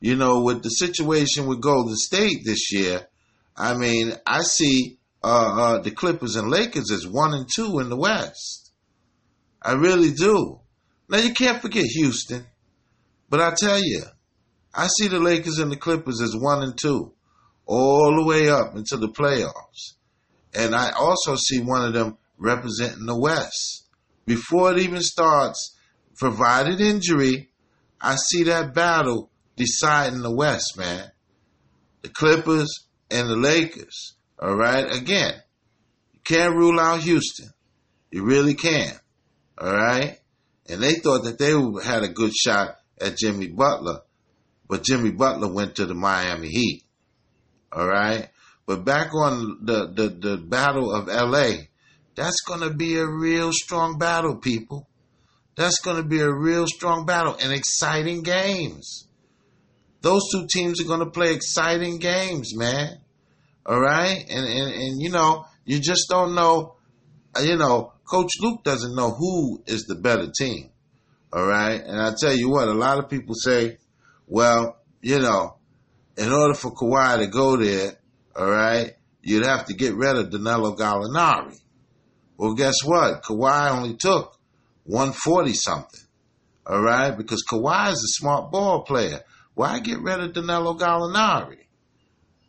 You 0.00 0.16
know, 0.16 0.42
with 0.42 0.62
the 0.62 0.70
situation 0.70 1.46
with 1.46 1.60
Golden 1.60 1.94
State 1.94 2.38
this 2.44 2.72
year, 2.72 3.06
I 3.54 3.76
mean, 3.76 4.14
I 4.26 4.40
see 4.40 4.98
uh, 5.22 5.26
uh, 5.76 5.78
the 5.82 5.90
Clippers 5.90 6.36
and 6.36 6.50
Lakers 6.50 6.90
as 6.90 7.06
one 7.06 7.34
and 7.34 7.46
two 7.54 7.78
in 7.80 7.90
the 7.90 7.96
West. 7.96 8.72
I 9.60 9.72
really 9.72 10.12
do. 10.12 10.60
Now 11.08 11.18
you 11.18 11.34
can't 11.34 11.60
forget 11.60 11.84
Houston, 11.84 12.46
but 13.28 13.40
I 13.40 13.52
tell 13.54 13.82
you, 13.82 14.02
I 14.74 14.86
see 14.86 15.08
the 15.08 15.20
Lakers 15.20 15.58
and 15.58 15.70
the 15.70 15.76
Clippers 15.76 16.20
as 16.20 16.34
one 16.34 16.62
and 16.62 16.76
two, 16.78 17.12
all 17.66 18.16
the 18.16 18.24
way 18.24 18.48
up 18.48 18.76
into 18.76 18.96
the 18.96 19.08
playoffs, 19.08 19.94
and 20.54 20.74
I 20.74 20.90
also 20.90 21.36
see 21.36 21.60
one 21.60 21.84
of 21.84 21.94
them 21.94 22.18
representing 22.38 23.06
the 23.06 23.18
West 23.18 23.85
before 24.26 24.72
it 24.72 24.78
even 24.78 25.00
starts. 25.00 25.74
Provided 26.18 26.80
injury, 26.80 27.50
I 28.00 28.16
see 28.16 28.44
that 28.44 28.74
battle 28.74 29.30
deciding 29.56 30.22
the 30.22 30.34
West, 30.34 30.76
man. 30.76 31.10
The 32.02 32.08
Clippers 32.08 32.88
and 33.10 33.28
the 33.28 33.36
Lakers. 33.36 34.14
All 34.38 34.56
right. 34.56 34.90
Again, 34.94 35.34
you 36.12 36.20
can't 36.24 36.54
rule 36.54 36.78
out 36.78 37.02
Houston. 37.02 37.50
You 38.10 38.24
really 38.24 38.54
can't. 38.54 38.98
All 39.58 39.72
right. 39.72 40.18
And 40.68 40.82
they 40.82 40.94
thought 40.94 41.24
that 41.24 41.38
they 41.38 41.52
had 41.84 42.02
a 42.02 42.08
good 42.08 42.34
shot 42.34 42.76
at 43.00 43.16
Jimmy 43.16 43.48
Butler, 43.48 44.00
but 44.68 44.84
Jimmy 44.84 45.10
Butler 45.10 45.52
went 45.52 45.76
to 45.76 45.86
the 45.86 45.94
Miami 45.94 46.48
Heat. 46.48 46.82
All 47.72 47.86
right. 47.86 48.30
But 48.66 48.84
back 48.84 49.14
on 49.14 49.64
the, 49.64 49.92
the, 49.92 50.08
the 50.08 50.36
battle 50.38 50.92
of 50.92 51.06
LA, 51.06 51.66
that's 52.16 52.40
going 52.40 52.60
to 52.60 52.70
be 52.70 52.96
a 52.96 53.06
real 53.06 53.52
strong 53.52 53.98
battle, 53.98 54.36
people. 54.36 54.88
That's 55.56 55.80
going 55.80 55.96
to 55.96 56.02
be 56.02 56.20
a 56.20 56.32
real 56.32 56.66
strong 56.66 57.06
battle 57.06 57.36
and 57.40 57.52
exciting 57.52 58.22
games. 58.22 59.08
Those 60.02 60.22
two 60.32 60.46
teams 60.50 60.80
are 60.80 60.86
going 60.86 61.00
to 61.00 61.10
play 61.10 61.32
exciting 61.32 61.98
games, 61.98 62.56
man. 62.56 62.98
All 63.64 63.80
right, 63.80 64.24
and 64.28 64.46
and 64.46 64.74
and 64.74 65.00
you 65.00 65.10
know, 65.10 65.46
you 65.64 65.80
just 65.80 66.08
don't 66.08 66.34
know 66.34 66.76
uh, 67.36 67.42
you 67.42 67.56
know, 67.56 67.92
Coach 68.08 68.32
Luke 68.40 68.62
doesn't 68.62 68.94
know 68.94 69.10
who 69.10 69.62
is 69.66 69.84
the 69.84 69.94
better 69.94 70.30
team. 70.30 70.70
All 71.32 71.44
right. 71.44 71.82
And 71.82 72.00
I 72.00 72.12
tell 72.18 72.34
you 72.34 72.48
what, 72.48 72.68
a 72.68 72.74
lot 72.74 72.98
of 72.98 73.10
people 73.10 73.34
say, 73.34 73.78
well, 74.26 74.78
you 75.02 75.18
know, 75.18 75.56
in 76.16 76.32
order 76.32 76.54
for 76.54 76.72
Kawhi 76.72 77.18
to 77.18 77.26
go 77.26 77.56
there, 77.56 77.92
all 78.34 78.50
right, 78.50 78.94
you'd 79.22 79.46
have 79.46 79.66
to 79.66 79.74
get 79.74 79.94
rid 79.94 80.16
of 80.16 80.30
Danilo 80.30 80.76
Gallinari. 80.76 81.58
Well, 82.36 82.54
guess 82.54 82.84
what? 82.84 83.22
Kawhi 83.22 83.70
only 83.70 83.94
took 83.94 84.36
140 84.84 85.52
something. 85.54 86.00
All 86.66 86.82
right, 86.82 87.16
because 87.16 87.44
Kawhi 87.48 87.92
is 87.92 88.02
a 88.02 88.20
smart 88.20 88.50
ball 88.50 88.82
player. 88.82 89.20
Why 89.54 89.78
get 89.78 90.00
rid 90.00 90.20
of 90.20 90.32
Danilo 90.34 90.76
Gallinari? 90.76 91.58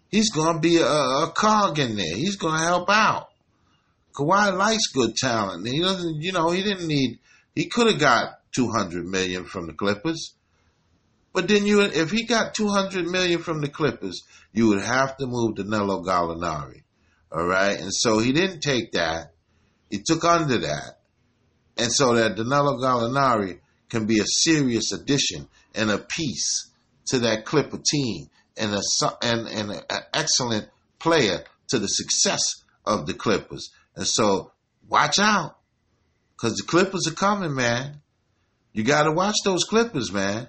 He's 0.10 0.32
going 0.32 0.56
to 0.56 0.60
be 0.60 0.78
a, 0.78 0.86
a 0.86 1.32
cog 1.36 1.80
in 1.80 1.96
there. 1.96 2.16
He's 2.16 2.36
going 2.36 2.58
to 2.60 2.66
help 2.66 2.90
out. 2.90 3.28
Kawhi 4.16 4.58
likes 4.58 4.88
good 4.94 5.16
talent. 5.16 5.68
He 5.68 5.82
doesn't, 5.82 6.22
you 6.22 6.32
know, 6.32 6.50
he 6.50 6.64
didn't 6.64 6.88
need. 6.88 7.20
He 7.54 7.66
could 7.66 7.88
have 7.88 8.00
got 8.00 8.40
200 8.56 9.06
million 9.06 9.46
from 9.46 9.68
the 9.68 9.74
Clippers. 9.74 10.34
But 11.34 11.48
then 11.48 11.68
you, 11.68 11.82
if 11.82 12.10
he 12.10 12.26
got 12.26 12.56
200 12.56 13.06
million 13.06 13.44
from 13.44 13.62
the 13.62 13.70
Clippers, 13.70 14.24
you 14.54 14.70
would 14.70 14.82
have 14.82 15.18
to 15.18 15.28
move 15.28 15.56
Danilo 15.56 16.04
Gallinari. 16.04 16.82
All 17.32 17.46
right. 17.46 17.80
And 17.80 17.94
so 17.94 18.18
he 18.18 18.32
didn't 18.32 18.62
take 18.62 18.94
that. 18.94 19.34
He 19.90 20.00
took 20.06 20.24
under 20.24 20.60
that. 20.60 21.00
And 21.78 21.92
so 21.92 22.16
that 22.16 22.36
Danilo 22.36 22.78
Gallinari 22.78 23.60
can 23.90 24.06
be 24.06 24.20
a 24.20 24.26
serious 24.26 24.92
addition 24.92 25.48
and 25.76 25.92
a 25.92 25.98
piece 25.98 26.70
to 27.08 27.20
that 27.20 27.46
Clipper 27.46 27.78
team 27.78 28.30
and 28.58 28.74
a, 28.74 28.82
and, 29.22 29.48
and 29.48 29.72
an 29.72 30.02
excellent 30.14 30.68
player 31.00 31.44
to 31.70 31.80
the 31.80 31.88
success 31.88 32.42
of 32.86 33.06
the 33.06 33.14
Clippers. 33.14 33.70
And 33.96 34.08
so 34.08 34.52
watch 34.88 35.20
out 35.20 35.58
because 36.36 36.56
the 36.56 36.66
Clippers 36.66 37.08
are 37.08 37.16
coming, 37.16 37.54
man. 37.54 38.02
You 38.74 38.84
got 38.84 39.04
to 39.04 39.12
watch 39.12 39.36
those 39.44 39.64
Clippers, 39.64 40.12
man. 40.12 40.48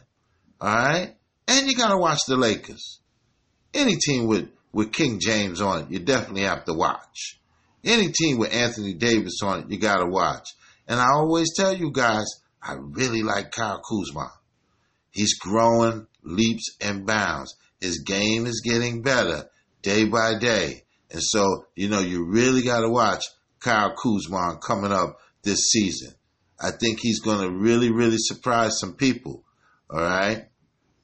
All 0.61 0.69
right? 0.69 1.15
And 1.47 1.67
you 1.67 1.77
got 1.77 1.91
to 1.91 1.99
watch 1.99 2.21
the 2.27 2.37
Lakers. 2.37 3.01
Any 3.73 3.97
team 3.97 4.27
with, 4.27 4.51
with 4.73 4.93
King 4.93 5.19
James 5.21 5.61
on 5.61 5.83
it, 5.83 5.91
you 5.91 5.99
definitely 5.99 6.43
have 6.43 6.65
to 6.65 6.75
watch. 6.75 7.38
Any 7.85 8.11
team 8.13 8.39
with 8.39 8.55
Anthony 8.55 8.95
Davis 8.95 9.39
on 9.43 9.61
it, 9.61 9.71
you 9.71 9.79
got 9.79 9.99
to 9.99 10.07
watch. 10.07 10.49
And 10.87 11.01
I 11.01 11.07
always 11.13 11.55
tell 11.55 11.75
you 11.75 11.93
guys, 11.93 12.27
I 12.63 12.75
really 12.79 13.23
like 13.23 13.51
Kyle 13.53 13.81
Kuzma. 13.81 14.31
He's 15.11 15.39
growing 15.39 16.07
leaps 16.23 16.77
and 16.81 17.07
bounds. 17.07 17.55
His 17.81 18.03
game 18.05 18.47
is 18.47 18.63
getting 18.65 19.03
better 19.03 19.49
day 19.83 20.05
by 20.05 20.39
day. 20.39 20.85
And 21.11 21.23
so, 21.23 21.67
you 21.75 21.89
know, 21.89 22.01
you 22.01 22.27
really 22.27 22.63
got 22.63 22.81
to 22.81 22.91
watch 22.91 23.25
Kyle 23.61 23.95
Kuzma 23.95 24.59
coming 24.67 24.93
up 24.93 25.19
this 25.43 25.71
season. 25.71 26.15
I 26.61 26.73
think 26.73 26.99
he's 27.01 27.21
going 27.21 27.41
to 27.41 27.51
really, 27.51 27.91
really 27.91 28.19
surprise 28.19 28.79
some 28.79 28.95
people. 28.95 29.45
All 29.91 30.01
right. 30.01 30.47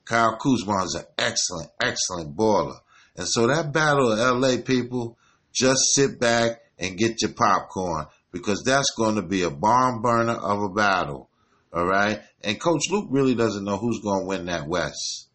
Kyle 0.05 0.37
Kuzma 0.37 0.85
is 0.85 0.95
an 0.95 1.05
excellent, 1.17 1.71
excellent 1.83 2.37
baller. 2.37 2.79
And 3.17 3.27
so 3.29 3.47
that 3.47 3.73
battle 3.73 4.13
of 4.13 4.41
LA 4.41 4.57
people, 4.63 5.17
just 5.53 5.81
sit 5.95 6.19
back 6.21 6.61
and 6.79 6.99
get 6.99 7.23
your 7.23 7.33
popcorn 7.33 8.07
because 8.33 8.63
that's 8.65 8.93
going 8.97 9.17
to 9.17 9.23
be 9.23 9.43
a 9.43 9.51
barn 9.51 10.03
burner 10.03 10.33
of 10.33 10.63
a 10.63 10.69
battle. 10.69 11.31
All 11.73 11.87
right. 11.87 12.21
And 12.43 12.61
Coach 12.61 12.83
Luke 12.91 13.09
really 13.11 13.35
doesn't 13.35 13.65
know 13.65 13.77
who's 13.77 14.01
going 14.01 14.23
to 14.23 14.27
win 14.27 14.47
that 14.47 14.67
West. 14.67 15.29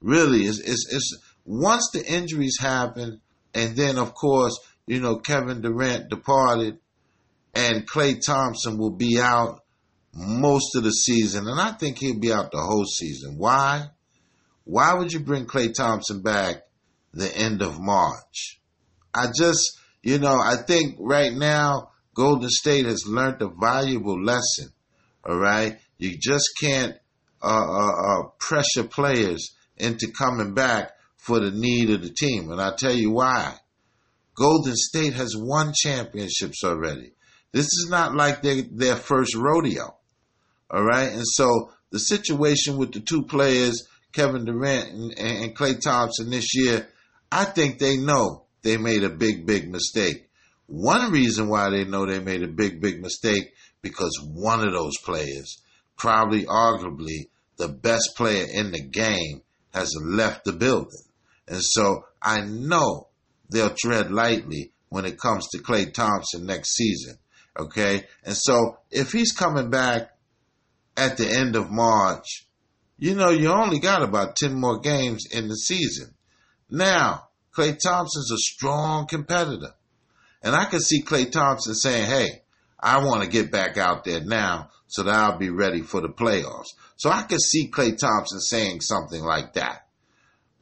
Really, 0.00 0.44
it's, 0.44 0.60
it's, 0.60 0.86
it's 0.92 1.18
once 1.44 1.90
the 1.92 2.04
injuries 2.04 2.56
happen, 2.58 3.20
and 3.54 3.76
then 3.76 3.98
of 3.98 4.14
course, 4.14 4.58
you 4.86 5.00
know, 5.00 5.16
Kevin 5.16 5.60
Durant 5.60 6.08
departed 6.08 6.78
and 7.54 7.88
Klay 7.88 8.18
Thompson 8.24 8.78
will 8.78 8.92
be 8.92 9.20
out 9.20 9.60
most 10.14 10.74
of 10.74 10.82
the 10.82 10.90
season, 10.90 11.46
and 11.46 11.60
I 11.60 11.72
think 11.72 11.98
he'll 11.98 12.18
be 12.18 12.32
out 12.32 12.50
the 12.50 12.58
whole 12.58 12.84
season. 12.84 13.36
Why? 13.36 13.86
Why 14.64 14.94
would 14.94 15.12
you 15.12 15.20
bring 15.20 15.46
Klay 15.46 15.72
Thompson 15.74 16.22
back 16.22 16.62
the 17.12 17.36
end 17.36 17.62
of 17.62 17.80
March? 17.80 18.60
I 19.14 19.26
just, 19.36 19.78
you 20.02 20.18
know, 20.18 20.34
I 20.34 20.56
think 20.66 20.96
right 20.98 21.32
now 21.32 21.90
Golden 22.14 22.48
State 22.50 22.86
has 22.86 23.06
learned 23.06 23.42
a 23.42 23.48
valuable 23.48 24.22
lesson. 24.22 24.72
All 25.28 25.38
right, 25.38 25.78
you 25.98 26.16
just 26.18 26.50
can't 26.60 26.96
uh, 27.42 27.46
uh, 27.46 27.92
uh, 27.92 28.22
pressure 28.38 28.84
players 28.84 29.54
into 29.76 30.10
coming 30.10 30.54
back 30.54 30.92
for 31.16 31.40
the 31.40 31.50
need 31.50 31.90
of 31.90 32.02
the 32.02 32.10
team, 32.10 32.50
and 32.50 32.60
I'll 32.60 32.76
tell 32.76 32.94
you 32.94 33.10
why. 33.10 33.54
Golden 34.34 34.74
State 34.74 35.12
has 35.14 35.34
won 35.36 35.72
championships 35.74 36.64
already. 36.64 37.12
This 37.52 37.66
is 37.66 37.88
not 37.90 38.14
like 38.14 38.42
their, 38.42 38.62
their 38.62 38.96
first 38.96 39.34
rodeo. 39.34 39.96
All 40.70 40.84
right. 40.84 41.12
And 41.12 41.24
so 41.26 41.72
the 41.90 41.98
situation 41.98 42.78
with 42.78 42.92
the 42.92 43.00
two 43.00 43.24
players, 43.24 43.86
Kevin 44.12 44.44
Durant 44.44 44.88
and, 44.88 45.18
and 45.18 45.56
Klay 45.56 45.80
Thompson 45.80 46.30
this 46.30 46.54
year, 46.54 46.88
I 47.30 47.44
think 47.44 47.78
they 47.78 47.96
know 47.96 48.44
they 48.62 48.76
made 48.76 49.04
a 49.04 49.10
big, 49.10 49.46
big 49.46 49.70
mistake. 49.70 50.28
One 50.66 51.10
reason 51.10 51.48
why 51.48 51.70
they 51.70 51.84
know 51.84 52.06
they 52.06 52.20
made 52.20 52.42
a 52.42 52.48
big, 52.48 52.80
big 52.80 53.00
mistake 53.00 53.54
because 53.82 54.20
one 54.32 54.66
of 54.66 54.72
those 54.72 54.96
players, 55.04 55.60
probably 55.96 56.44
arguably 56.44 57.28
the 57.56 57.68
best 57.68 58.12
player 58.16 58.46
in 58.52 58.70
the 58.72 58.82
game, 58.82 59.42
has 59.72 59.94
left 60.02 60.44
the 60.44 60.52
building. 60.52 61.02
And 61.48 61.60
so 61.60 62.04
I 62.22 62.42
know 62.42 63.08
they'll 63.50 63.74
tread 63.74 64.12
lightly 64.12 64.72
when 64.88 65.04
it 65.04 65.18
comes 65.18 65.48
to 65.48 65.58
Klay 65.58 65.92
Thompson 65.92 66.46
next 66.46 66.74
season. 66.74 67.16
Okay. 67.58 68.04
And 68.24 68.36
so 68.36 68.78
if 68.90 69.12
he's 69.12 69.32
coming 69.32 69.70
back 69.70 70.10
at 70.96 71.16
the 71.16 71.28
end 71.28 71.56
of 71.56 71.70
March, 71.70 72.46
you 72.98 73.14
know, 73.14 73.30
you 73.30 73.48
only 73.48 73.78
got 73.78 74.02
about 74.02 74.36
10 74.36 74.54
more 74.54 74.78
games 74.78 75.24
in 75.32 75.48
the 75.48 75.56
season. 75.56 76.14
Now, 76.68 77.29
Klay 77.56 77.78
Thompson's 77.78 78.30
a 78.32 78.38
strong 78.38 79.06
competitor. 79.06 79.74
And 80.42 80.54
I 80.54 80.64
can 80.66 80.80
see 80.80 81.02
Klay 81.02 81.30
Thompson 81.30 81.74
saying, 81.74 82.06
hey, 82.06 82.42
I 82.78 83.04
want 83.04 83.22
to 83.22 83.28
get 83.28 83.52
back 83.52 83.76
out 83.76 84.04
there 84.04 84.20
now 84.24 84.70
so 84.86 85.02
that 85.02 85.14
I'll 85.14 85.38
be 85.38 85.50
ready 85.50 85.82
for 85.82 86.00
the 86.00 86.08
playoffs. 86.08 86.68
So 86.96 87.10
I 87.10 87.22
can 87.22 87.38
see 87.38 87.70
Klay 87.70 87.96
Thompson 87.96 88.40
saying 88.40 88.80
something 88.80 89.22
like 89.22 89.54
that. 89.54 89.86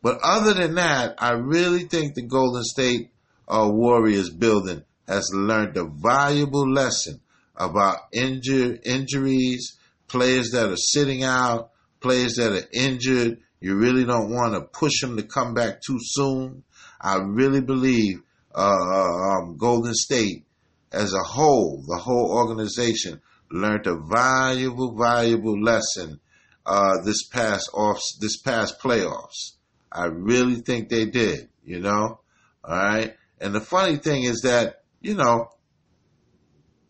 But 0.02 0.20
other 0.22 0.54
than 0.54 0.74
that, 0.76 1.14
I 1.18 1.32
really 1.32 1.84
think 1.84 2.14
the 2.14 2.22
Golden 2.22 2.62
State 2.62 3.10
uh, 3.48 3.68
Warriors 3.70 4.30
building 4.30 4.84
has 5.06 5.30
learned 5.32 5.76
a 5.76 5.84
valuable 5.84 6.70
lesson 6.70 7.20
about 7.56 7.98
injure, 8.12 8.78
injuries, 8.84 9.76
players 10.06 10.50
that 10.50 10.70
are 10.70 10.76
sitting 10.76 11.24
out, 11.24 11.70
players 12.00 12.34
that 12.34 12.52
are 12.52 12.68
injured. 12.72 13.38
You 13.60 13.76
really 13.76 14.04
don't 14.04 14.30
want 14.30 14.54
to 14.54 14.60
push 14.60 15.00
them 15.00 15.16
to 15.16 15.24
come 15.24 15.54
back 15.54 15.80
too 15.82 15.98
soon. 16.00 16.62
I 17.00 17.16
really 17.16 17.60
believe 17.60 18.22
uh, 18.54 18.58
uh, 18.58 19.38
um, 19.38 19.56
Golden 19.56 19.94
State 19.94 20.44
as 20.92 21.12
a 21.12 21.22
whole, 21.22 21.84
the 21.86 21.96
whole 21.96 22.30
organization, 22.32 23.20
learned 23.50 23.86
a 23.86 23.96
valuable, 23.96 24.96
valuable 24.96 25.60
lesson 25.60 26.20
uh, 26.66 27.02
this 27.04 27.22
past 27.28 27.70
off 27.72 28.00
this 28.20 28.36
past 28.38 28.80
playoffs. 28.80 29.52
I 29.90 30.06
really 30.06 30.56
think 30.56 30.88
they 30.88 31.06
did. 31.06 31.48
You 31.64 31.80
know, 31.80 32.20
all 32.64 32.76
right. 32.76 33.16
And 33.40 33.54
the 33.54 33.60
funny 33.60 33.96
thing 33.96 34.24
is 34.24 34.40
that 34.42 34.82
you 35.00 35.14
know, 35.14 35.50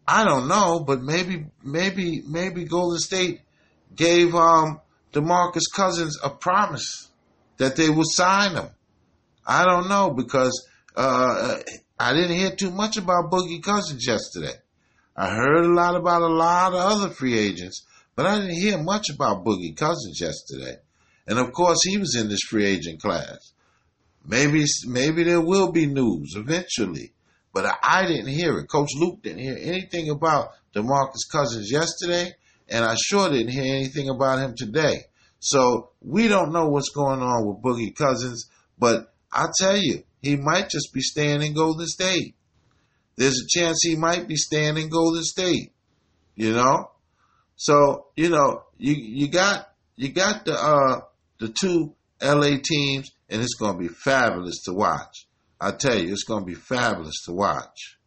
I 0.06 0.24
don't 0.24 0.48
know, 0.48 0.80
but 0.80 1.02
maybe, 1.02 1.46
maybe, 1.62 2.22
maybe 2.26 2.64
Golden 2.64 2.98
State 2.98 3.42
gave 3.94 4.34
um, 4.34 4.80
DeMarcus 5.12 5.64
Cousins 5.74 6.18
a 6.22 6.30
promise 6.30 7.08
that 7.58 7.76
they 7.76 7.90
would 7.90 8.06
sign 8.08 8.54
him. 8.54 8.68
I 9.48 9.64
don't 9.64 9.88
know 9.88 10.10
because 10.10 10.68
uh, 10.94 11.56
I 11.98 12.12
didn't 12.12 12.36
hear 12.36 12.54
too 12.54 12.70
much 12.70 12.96
about 12.98 13.30
Boogie 13.30 13.62
Cousins 13.62 14.06
yesterday. 14.06 14.54
I 15.16 15.30
heard 15.30 15.64
a 15.64 15.74
lot 15.74 15.96
about 15.96 16.22
a 16.22 16.28
lot 16.28 16.74
of 16.74 16.78
other 16.78 17.10
free 17.10 17.36
agents, 17.36 17.84
but 18.14 18.26
I 18.26 18.38
didn't 18.38 18.60
hear 18.60 18.80
much 18.80 19.08
about 19.10 19.44
Boogie 19.44 19.76
Cousins 19.76 20.20
yesterday. 20.20 20.76
And 21.26 21.38
of 21.38 21.52
course, 21.52 21.78
he 21.82 21.98
was 21.98 22.14
in 22.14 22.28
this 22.28 22.42
free 22.48 22.66
agent 22.66 23.00
class. 23.00 23.52
Maybe, 24.24 24.64
maybe 24.86 25.24
there 25.24 25.40
will 25.40 25.72
be 25.72 25.86
news 25.86 26.34
eventually 26.36 27.12
but 27.52 27.76
I 27.82 28.06
didn't 28.06 28.28
hear 28.28 28.56
it. 28.58 28.68
Coach 28.68 28.90
Luke 28.96 29.22
didn't 29.22 29.40
hear 29.40 29.58
anything 29.60 30.10
about 30.10 30.50
DeMarcus 30.76 31.28
Cousins 31.30 31.70
yesterday, 31.72 32.32
and 32.68 32.84
I 32.84 32.94
sure 32.94 33.28
didn't 33.30 33.52
hear 33.52 33.74
anything 33.74 34.08
about 34.08 34.38
him 34.38 34.54
today. 34.56 35.06
So 35.40 35.90
we 36.00 36.28
don't 36.28 36.52
know 36.52 36.68
what's 36.68 36.90
going 36.90 37.20
on 37.20 37.46
with 37.46 37.62
Boogie 37.62 37.96
Cousins, 37.96 38.48
but 38.78 39.12
I'll 39.32 39.52
tell 39.58 39.76
you, 39.76 40.02
he 40.22 40.36
might 40.36 40.70
just 40.70 40.92
be 40.92 41.00
staying 41.00 41.42
in 41.42 41.54
Golden 41.54 41.86
State. 41.86 42.34
There's 43.16 43.40
a 43.40 43.58
chance 43.58 43.80
he 43.82 43.96
might 43.96 44.28
be 44.28 44.36
staying 44.36 44.76
in 44.76 44.88
Golden 44.88 45.22
State. 45.22 45.72
You 46.34 46.54
know? 46.54 46.90
So, 47.56 48.06
you 48.16 48.28
know, 48.30 48.64
you 48.78 48.94
you 48.94 49.28
got 49.28 49.68
you 49.96 50.10
got 50.10 50.44
the 50.44 50.54
uh 50.54 51.00
the 51.40 51.48
two 51.48 51.94
LA 52.22 52.58
teams 52.62 53.10
and 53.28 53.42
it's 53.42 53.54
gonna 53.54 53.78
be 53.78 53.88
fabulous 53.88 54.62
to 54.64 54.72
watch. 54.72 55.26
I 55.60 55.72
tell 55.72 55.98
you, 55.98 56.12
it's 56.12 56.24
going 56.24 56.42
to 56.42 56.46
be 56.46 56.54
fabulous 56.54 57.24
to 57.24 57.32
watch. 57.32 57.98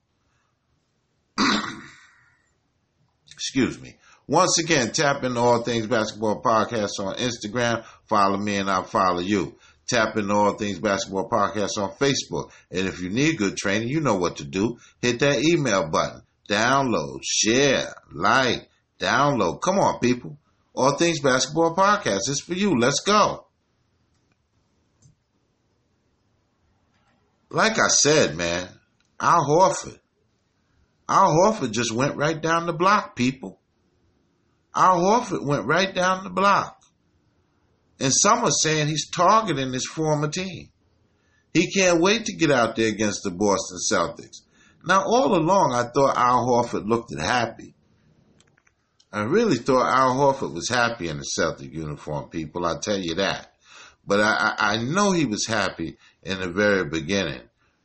Excuse 3.32 3.82
me. 3.82 3.98
Once 4.28 4.58
again, 4.60 4.92
tap 4.92 5.24
into 5.24 5.40
All 5.40 5.62
Things 5.62 5.88
Basketball 5.88 6.42
Podcast 6.42 6.92
on 7.00 7.16
Instagram. 7.16 7.84
Follow 8.08 8.38
me 8.38 8.56
and 8.56 8.70
I'll 8.70 8.84
follow 8.84 9.20
you. 9.20 9.56
Tap 9.88 10.16
into 10.18 10.34
All 10.34 10.54
Things 10.54 10.80
Basketball 10.80 11.30
Podcast 11.30 11.78
on 11.78 11.92
Facebook. 11.92 12.52
And 12.72 12.88
if 12.88 13.02
you 13.02 13.10
need 13.10 13.38
good 13.38 13.58
training, 13.58 13.90
you 13.90 14.00
know 14.00 14.16
what 14.16 14.38
to 14.38 14.46
do. 14.46 14.78
Hit 15.02 15.20
that 15.20 15.44
email 15.44 15.90
button. 15.90 16.22
Download, 16.50 17.20
share, 17.24 17.94
like, 18.12 18.70
download. 19.00 19.62
Come 19.62 19.80
on, 19.80 20.00
people. 20.00 20.38
All 20.74 20.96
Things 20.98 21.20
Basketball 21.20 21.76
Podcast 21.76 22.30
is 22.30 22.42
for 22.42 22.54
you. 22.54 22.80
Let's 22.80 23.02
go. 23.02 23.46
Like 27.50 27.74
I 27.74 27.88
said, 27.90 28.38
man, 28.38 28.70
Al 29.20 29.46
Horford. 29.46 30.00
Al 31.10 31.30
Horford 31.30 31.72
just 31.72 31.92
went 31.92 32.16
right 32.16 32.42
down 32.42 32.66
the 32.66 32.74
block, 32.74 33.16
people. 33.16 33.60
Al 34.74 35.00
Horford 35.00 35.46
went 35.46 35.66
right 35.66 35.94
down 35.94 36.24
the 36.24 36.30
block. 36.30 36.81
And 38.02 38.12
some 38.14 38.44
are 38.44 38.52
saying 38.52 38.88
he's 38.88 39.10
targeting 39.10 39.74
his 39.74 39.86
former 39.86 40.28
team. 40.28 40.70
He 41.54 41.72
can't 41.72 42.02
wait 42.02 42.26
to 42.26 42.36
get 42.36 42.52
out 42.52 42.76
there 42.76 42.88
against 42.88 43.24
the 43.24 43.32
Boston 43.32 43.78
Celtics. 43.92 44.42
Now, 44.84 45.04
all 45.06 45.36
along, 45.36 45.74
I 45.74 45.84
thought 45.84 46.18
Al 46.18 46.48
Horford 46.48 46.88
looked 46.88 47.16
happy. 47.18 47.76
I 49.14 49.24
really 49.24 49.58
thought 49.58 49.92
Al 49.92 50.16
Horford 50.16 50.54
was 50.54 50.70
happy 50.70 51.10
in 51.10 51.18
the 51.18 51.24
Celtic 51.24 51.74
uniform, 51.74 52.30
people. 52.30 52.66
I'll 52.66 52.80
tell 52.80 52.98
you 52.98 53.16
that. 53.16 53.54
But 54.08 54.22
I, 54.22 54.56
I 54.58 54.78
know 54.78 55.12
he 55.12 55.26
was 55.26 55.46
happy 55.46 55.98
in 56.24 56.40
the 56.40 56.50
very 56.50 56.86
beginning. 56.86 57.42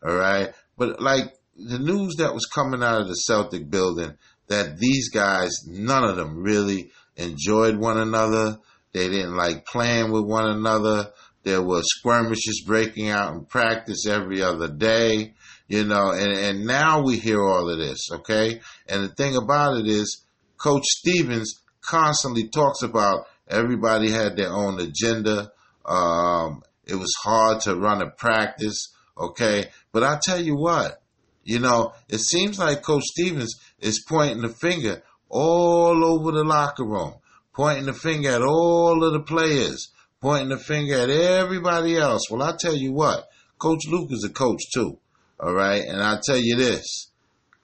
All 0.07 0.15
right. 0.15 0.53
But 0.79 1.03
like 1.03 1.35
the 1.57 1.79
news 1.79 2.17
that 2.17 2.33
was 2.33 2.47
coming 2.47 2.83
out 2.83 3.03
of 3.03 3.09
the 3.09 3.15
Celtic 3.15 3.69
building 3.69 4.17
that 4.49 4.79
these 4.79 5.11
guys, 5.11 5.67
none 5.67 6.05
of 6.05 6.17
them 6.17 6.43
really 6.43 6.91
enjoyed 7.17 7.77
one 7.77 7.99
another. 7.99 8.59
They 8.97 9.11
didn't 9.11 9.37
like 9.37 9.67
playing 9.67 10.11
with 10.11 10.25
one 10.25 10.47
another. 10.47 11.11
There 11.43 11.61
were 11.61 11.83
skirmishes 11.83 12.65
breaking 12.67 13.11
out 13.11 13.35
in 13.35 13.45
practice 13.45 14.07
every 14.07 14.41
other 14.41 14.69
day, 14.69 15.35
you 15.69 15.85
know, 15.85 16.13
and, 16.13 16.33
and 16.33 16.65
now 16.65 17.03
we 17.03 17.19
hear 17.19 17.43
all 17.43 17.69
of 17.69 17.77
this, 17.77 18.09
okay? 18.11 18.63
And 18.89 19.05
the 19.05 19.09
thing 19.09 19.37
about 19.37 19.77
it 19.77 19.87
is, 19.87 20.25
Coach 20.57 20.85
Stevens 20.87 21.61
constantly 21.83 22.49
talks 22.49 22.83
about 22.83 23.27
everybody 23.47 24.11
had 24.11 24.35
their 24.35 24.51
own 24.51 24.81
agenda. 24.81 25.53
Um, 25.85 26.63
it 26.87 26.95
was 26.95 27.13
hard 27.23 27.61
to 27.65 27.77
run 27.77 28.01
a 28.01 28.09
practice, 28.09 28.95
okay? 29.19 29.67
But 29.93 30.05
I 30.05 30.19
tell 30.23 30.41
you 30.41 30.57
what, 30.57 31.03
you 31.45 31.59
know, 31.59 31.93
it 32.09 32.21
seems 32.21 32.59
like 32.59 32.81
Coach 32.81 33.05
Stevens 33.05 33.61
is 33.79 34.03
pointing 34.09 34.41
the 34.41 34.49
finger 34.49 35.03
all 35.29 36.03
over 36.03 36.33
the 36.33 36.45
locker 36.45 36.87
room, 36.87 37.17
pointing 37.57 37.87
the 37.87 37.95
finger 37.95 38.29
at 38.29 38.43
all 38.43 39.03
of 39.03 39.15
the 39.15 39.21
players, 39.21 39.89
pointing 40.21 40.51
the 40.51 40.59
finger 40.59 40.95
at 40.95 41.09
everybody 41.09 41.97
else. 41.97 42.31
Well, 42.31 42.43
I 42.43 42.55
tell 42.61 42.77
you 42.77 42.93
what, 42.93 43.27
Coach 43.59 43.87
Luke 43.89 44.13
is 44.13 44.25
a 44.25 44.29
coach 44.29 44.61
too, 44.75 44.99
all 45.41 45.55
right? 45.55 45.83
And 45.83 46.03
I 46.03 46.19
tell 46.23 46.37
you 46.37 46.57
this, 46.57 47.11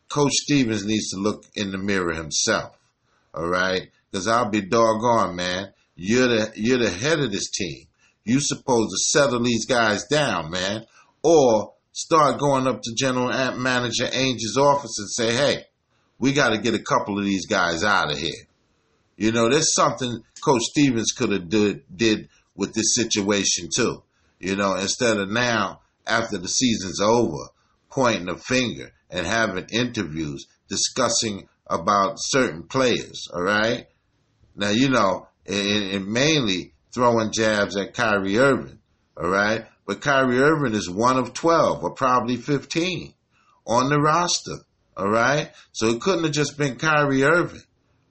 Coach 0.08 0.32
Stevens 0.32 0.86
needs 0.86 1.10
to 1.10 1.20
look 1.20 1.44
in 1.54 1.72
the 1.72 1.78
mirror 1.78 2.14
himself, 2.14 2.74
all 3.34 3.46
right? 3.46 3.90
Because 4.10 4.26
I'll 4.26 4.48
be 4.48 4.62
doggone, 4.62 5.36
man. 5.36 5.72
You're 5.94 6.28
the 6.28 6.52
you're 6.56 6.78
the 6.78 6.90
head 6.90 7.20
of 7.20 7.30
this 7.30 7.50
team. 7.50 7.86
You 8.24 8.40
supposed 8.40 8.90
to 8.90 9.18
settle 9.18 9.42
these 9.42 9.66
guys 9.66 10.04
down, 10.04 10.50
man, 10.50 10.86
or 11.22 11.74
start 11.92 12.40
going 12.40 12.66
up 12.66 12.80
to 12.82 12.94
General 12.94 13.28
Manager 13.58 14.08
Ainge's 14.10 14.56
office 14.56 14.98
and 14.98 15.10
say, 15.10 15.34
"Hey, 15.34 15.64
we 16.18 16.32
got 16.32 16.50
to 16.50 16.58
get 16.58 16.74
a 16.74 16.82
couple 16.82 17.18
of 17.18 17.24
these 17.26 17.46
guys 17.46 17.84
out 17.84 18.10
of 18.10 18.18
here." 18.18 18.46
You 19.16 19.32
know, 19.32 19.48
there's 19.48 19.74
something 19.74 20.22
Coach 20.42 20.62
Stevens 20.62 21.12
could 21.12 21.32
have 21.32 21.48
did 21.48 21.84
did 21.94 22.28
with 22.54 22.74
this 22.74 22.94
situation 22.94 23.68
too. 23.74 24.02
You 24.38 24.56
know, 24.56 24.74
instead 24.74 25.18
of 25.18 25.30
now 25.30 25.80
after 26.06 26.38
the 26.38 26.48
season's 26.48 27.00
over, 27.00 27.48
pointing 27.90 28.28
a 28.28 28.36
finger 28.36 28.92
and 29.10 29.26
having 29.26 29.66
interviews 29.70 30.46
discussing 30.68 31.48
about 31.66 32.14
certain 32.16 32.64
players. 32.64 33.28
All 33.32 33.42
right. 33.42 33.86
Now 34.56 34.70
you 34.70 34.88
know, 34.88 35.28
and, 35.46 36.06
mainly 36.06 36.74
throwing 36.94 37.32
jabs 37.32 37.76
at 37.76 37.94
Kyrie 37.94 38.38
Irving. 38.38 38.78
All 39.16 39.28
right. 39.28 39.66
But 39.86 40.00
Kyrie 40.00 40.40
Irving 40.40 40.74
is 40.74 40.88
one 40.88 41.18
of 41.18 41.34
12 41.34 41.82
or 41.82 41.90
probably 41.92 42.36
15 42.36 43.14
on 43.66 43.88
the 43.88 43.98
roster. 43.98 44.58
All 44.96 45.10
right. 45.10 45.50
So 45.72 45.88
it 45.88 46.00
couldn't 46.00 46.24
have 46.24 46.32
just 46.32 46.58
been 46.58 46.76
Kyrie 46.76 47.24
Irving. 47.24 47.62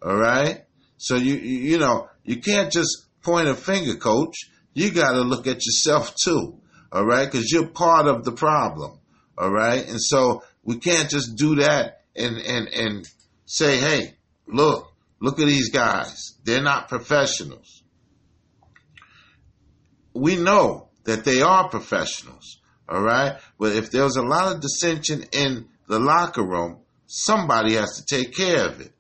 All 0.02 0.18
right. 0.18 0.64
So 1.02 1.16
you, 1.16 1.34
you 1.34 1.80
know, 1.80 2.10
you 2.24 2.38
can't 2.38 2.72
just 2.72 3.08
point 3.24 3.48
a 3.48 3.56
finger, 3.56 3.96
coach. 3.96 4.36
You 4.76 4.92
got 4.92 5.14
to 5.14 5.22
look 5.22 5.48
at 5.48 5.66
yourself 5.66 6.14
too. 6.14 6.60
All 6.92 7.04
right. 7.04 7.30
Cause 7.30 7.50
you're 7.52 7.70
part 7.70 8.06
of 8.06 8.24
the 8.24 8.32
problem. 8.32 9.00
All 9.36 9.50
right. 9.50 9.84
And 9.88 10.00
so 10.00 10.44
we 10.64 10.78
can't 10.78 11.10
just 11.10 11.36
do 11.38 11.56
that 11.56 12.04
and, 12.16 12.38
and, 12.38 12.68
and 12.68 13.08
say, 13.48 13.80
Hey, 13.80 14.14
look, 14.46 14.94
look 15.20 15.40
at 15.40 15.48
these 15.48 15.72
guys. 15.72 16.34
They're 16.44 16.62
not 16.62 16.88
professionals. 16.88 17.82
We 20.14 20.36
know 20.36 20.90
that 21.06 21.26
they 21.26 21.42
are 21.42 21.68
professionals. 21.68 22.60
All 22.88 23.02
right. 23.02 23.40
But 23.58 23.76
if 23.76 23.90
there's 23.90 24.18
a 24.18 24.22
lot 24.22 24.54
of 24.54 24.62
dissension 24.62 25.26
in 25.32 25.68
the 25.88 25.98
locker 25.98 26.44
room, 26.44 26.82
somebody 27.08 27.74
has 27.74 27.98
to 27.98 28.06
take 28.06 28.36
care 28.36 28.68
of 28.68 28.82
it. 28.82 28.94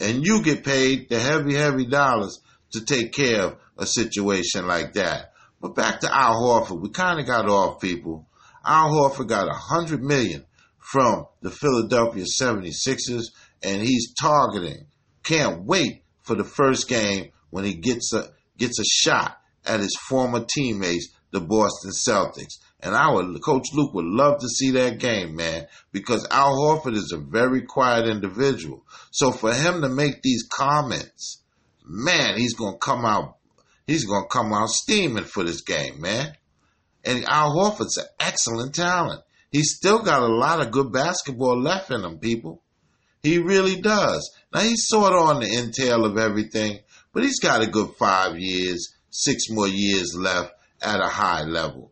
And 0.00 0.24
you 0.24 0.42
get 0.42 0.64
paid 0.64 1.08
the 1.08 1.18
heavy, 1.18 1.54
heavy 1.54 1.86
dollars 1.86 2.40
to 2.72 2.84
take 2.84 3.12
care 3.12 3.42
of 3.42 3.56
a 3.78 3.86
situation 3.86 4.66
like 4.66 4.94
that. 4.94 5.32
But 5.60 5.74
back 5.74 6.00
to 6.00 6.14
Al 6.14 6.34
Horford, 6.42 6.80
we 6.80 6.90
kind 6.90 7.20
of 7.20 7.26
got 7.26 7.48
off 7.48 7.80
people. 7.80 8.26
Al 8.64 8.90
Horford 8.90 9.28
got 9.28 9.48
a 9.48 9.54
hundred 9.54 10.02
million 10.02 10.44
from 10.78 11.26
the 11.40 11.50
Philadelphia 11.50 12.24
76ers 12.24 13.24
and 13.62 13.82
he's 13.82 14.12
targeting. 14.14 14.86
Can't 15.22 15.64
wait 15.64 16.02
for 16.22 16.34
the 16.34 16.44
first 16.44 16.88
game 16.88 17.30
when 17.50 17.64
he 17.64 17.74
gets 17.74 18.12
a, 18.12 18.30
gets 18.58 18.78
a 18.78 18.84
shot 18.84 19.38
at 19.64 19.80
his 19.80 19.96
former 20.08 20.44
teammates 20.44 21.08
the 21.30 21.40
Boston 21.40 21.90
Celtics. 21.90 22.58
And 22.80 23.14
would, 23.14 23.42
Coach 23.42 23.68
Luke 23.72 23.94
would 23.94 24.04
love 24.04 24.40
to 24.40 24.48
see 24.48 24.72
that 24.72 24.98
game, 24.98 25.36
man, 25.36 25.66
because 25.90 26.26
Al 26.30 26.54
Horford 26.54 26.94
is 26.94 27.12
a 27.12 27.18
very 27.18 27.62
quiet 27.62 28.06
individual. 28.06 28.84
So 29.10 29.32
for 29.32 29.54
him 29.54 29.80
to 29.80 29.88
make 29.88 30.20
these 30.20 30.46
comments, 30.52 31.42
man, 31.86 32.36
he's 32.36 32.54
gonna 32.54 32.76
come 32.76 33.06
out, 33.06 33.38
he's 33.86 34.04
gonna 34.04 34.26
come 34.26 34.52
out 34.52 34.68
steaming 34.68 35.24
for 35.24 35.44
this 35.44 35.62
game, 35.62 36.00
man. 36.00 36.36
And 37.04 37.24
Al 37.24 37.54
Horford's 37.54 37.96
an 37.96 38.06
excellent 38.20 38.74
talent. 38.74 39.22
He's 39.50 39.76
still 39.76 40.00
got 40.00 40.22
a 40.22 40.26
lot 40.26 40.60
of 40.60 40.72
good 40.72 40.92
basketball 40.92 41.60
left 41.60 41.90
in 41.90 42.04
him, 42.04 42.18
people. 42.18 42.62
He 43.22 43.38
really 43.38 43.80
does. 43.80 44.30
Now 44.52 44.60
he's 44.60 44.86
sort 44.86 45.14
of 45.14 45.22
on 45.22 45.40
the 45.40 45.50
entail 45.50 46.04
of 46.04 46.18
everything, 46.18 46.80
but 47.12 47.22
he's 47.22 47.40
got 47.40 47.62
a 47.62 47.66
good 47.66 47.94
five 47.98 48.38
years, 48.38 48.92
six 49.08 49.48
more 49.48 49.68
years 49.68 50.14
left 50.14 50.52
at 50.82 51.00
a 51.00 51.08
high 51.08 51.44
level. 51.44 51.90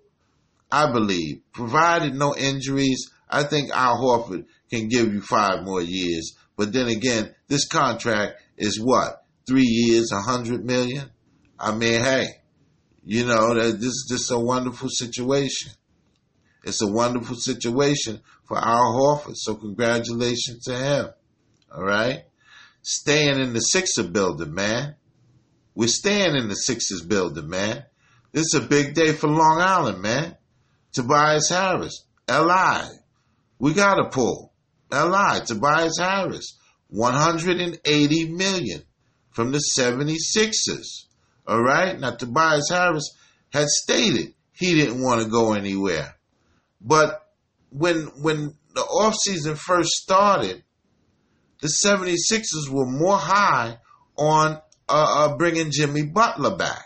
I 0.72 0.90
believe, 0.90 1.42
provided 1.52 2.14
no 2.14 2.34
injuries, 2.34 3.10
I 3.28 3.44
think 3.44 3.70
Al 3.70 3.98
Horford 3.98 4.46
can 4.70 4.88
give 4.88 5.12
you 5.12 5.20
five 5.20 5.64
more 5.64 5.82
years. 5.82 6.34
But 6.56 6.72
then 6.72 6.88
again, 6.88 7.34
this 7.46 7.68
contract 7.68 8.40
is 8.56 8.80
what? 8.80 9.22
Three 9.46 9.66
years, 9.66 10.10
a 10.12 10.20
hundred 10.22 10.64
million? 10.64 11.10
I 11.60 11.72
mean, 11.72 12.00
hey, 12.00 12.26
you 13.04 13.26
know, 13.26 13.54
this 13.54 13.82
is 13.82 14.06
just 14.10 14.30
a 14.30 14.38
wonderful 14.38 14.88
situation. 14.88 15.72
It's 16.64 16.82
a 16.82 16.90
wonderful 16.90 17.36
situation 17.36 18.20
for 18.44 18.56
Al 18.56 18.94
Horford. 18.94 19.36
So 19.36 19.56
congratulations 19.56 20.64
to 20.64 20.74
him. 20.74 21.08
All 21.74 21.84
right. 21.84 22.22
Staying 22.80 23.40
in 23.40 23.52
the 23.52 23.60
Sixer 23.60 24.04
building, 24.04 24.54
man. 24.54 24.96
We're 25.74 25.88
staying 25.88 26.34
in 26.36 26.48
the 26.48 26.54
Sixers 26.54 27.02
building, 27.02 27.48
man. 27.48 27.84
This 28.32 28.54
is 28.54 28.54
a 28.54 28.66
big 28.66 28.94
day 28.94 29.12
for 29.12 29.28
Long 29.28 29.60
Island, 29.60 30.00
man. 30.00 30.36
Tobias 30.92 31.48
Harris, 31.48 32.04
LI. 32.28 32.82
We 33.58 33.74
got 33.74 33.94
to 33.96 34.10
pull. 34.10 34.52
LI, 34.92 35.40
Tobias 35.46 35.98
Harris, 35.98 36.58
180 36.88 38.28
million 38.32 38.82
from 39.30 39.52
the 39.52 39.62
76ers. 39.78 41.06
All 41.46 41.62
right. 41.62 41.98
Now, 41.98 42.14
Tobias 42.14 42.68
Harris 42.70 43.16
had 43.50 43.68
stated 43.68 44.34
he 44.52 44.74
didn't 44.74 45.02
want 45.02 45.22
to 45.22 45.28
go 45.28 45.54
anywhere. 45.54 46.14
But 46.80 47.26
when, 47.70 48.04
when 48.20 48.54
the 48.74 48.82
offseason 48.82 49.56
first 49.56 49.90
started, 49.90 50.62
the 51.60 51.68
76ers 51.68 52.68
were 52.70 52.86
more 52.86 53.16
high 53.16 53.78
on 54.16 54.60
uh, 54.88 55.28
uh, 55.28 55.36
bringing 55.36 55.70
Jimmy 55.70 56.04
Butler 56.04 56.56
back. 56.56 56.84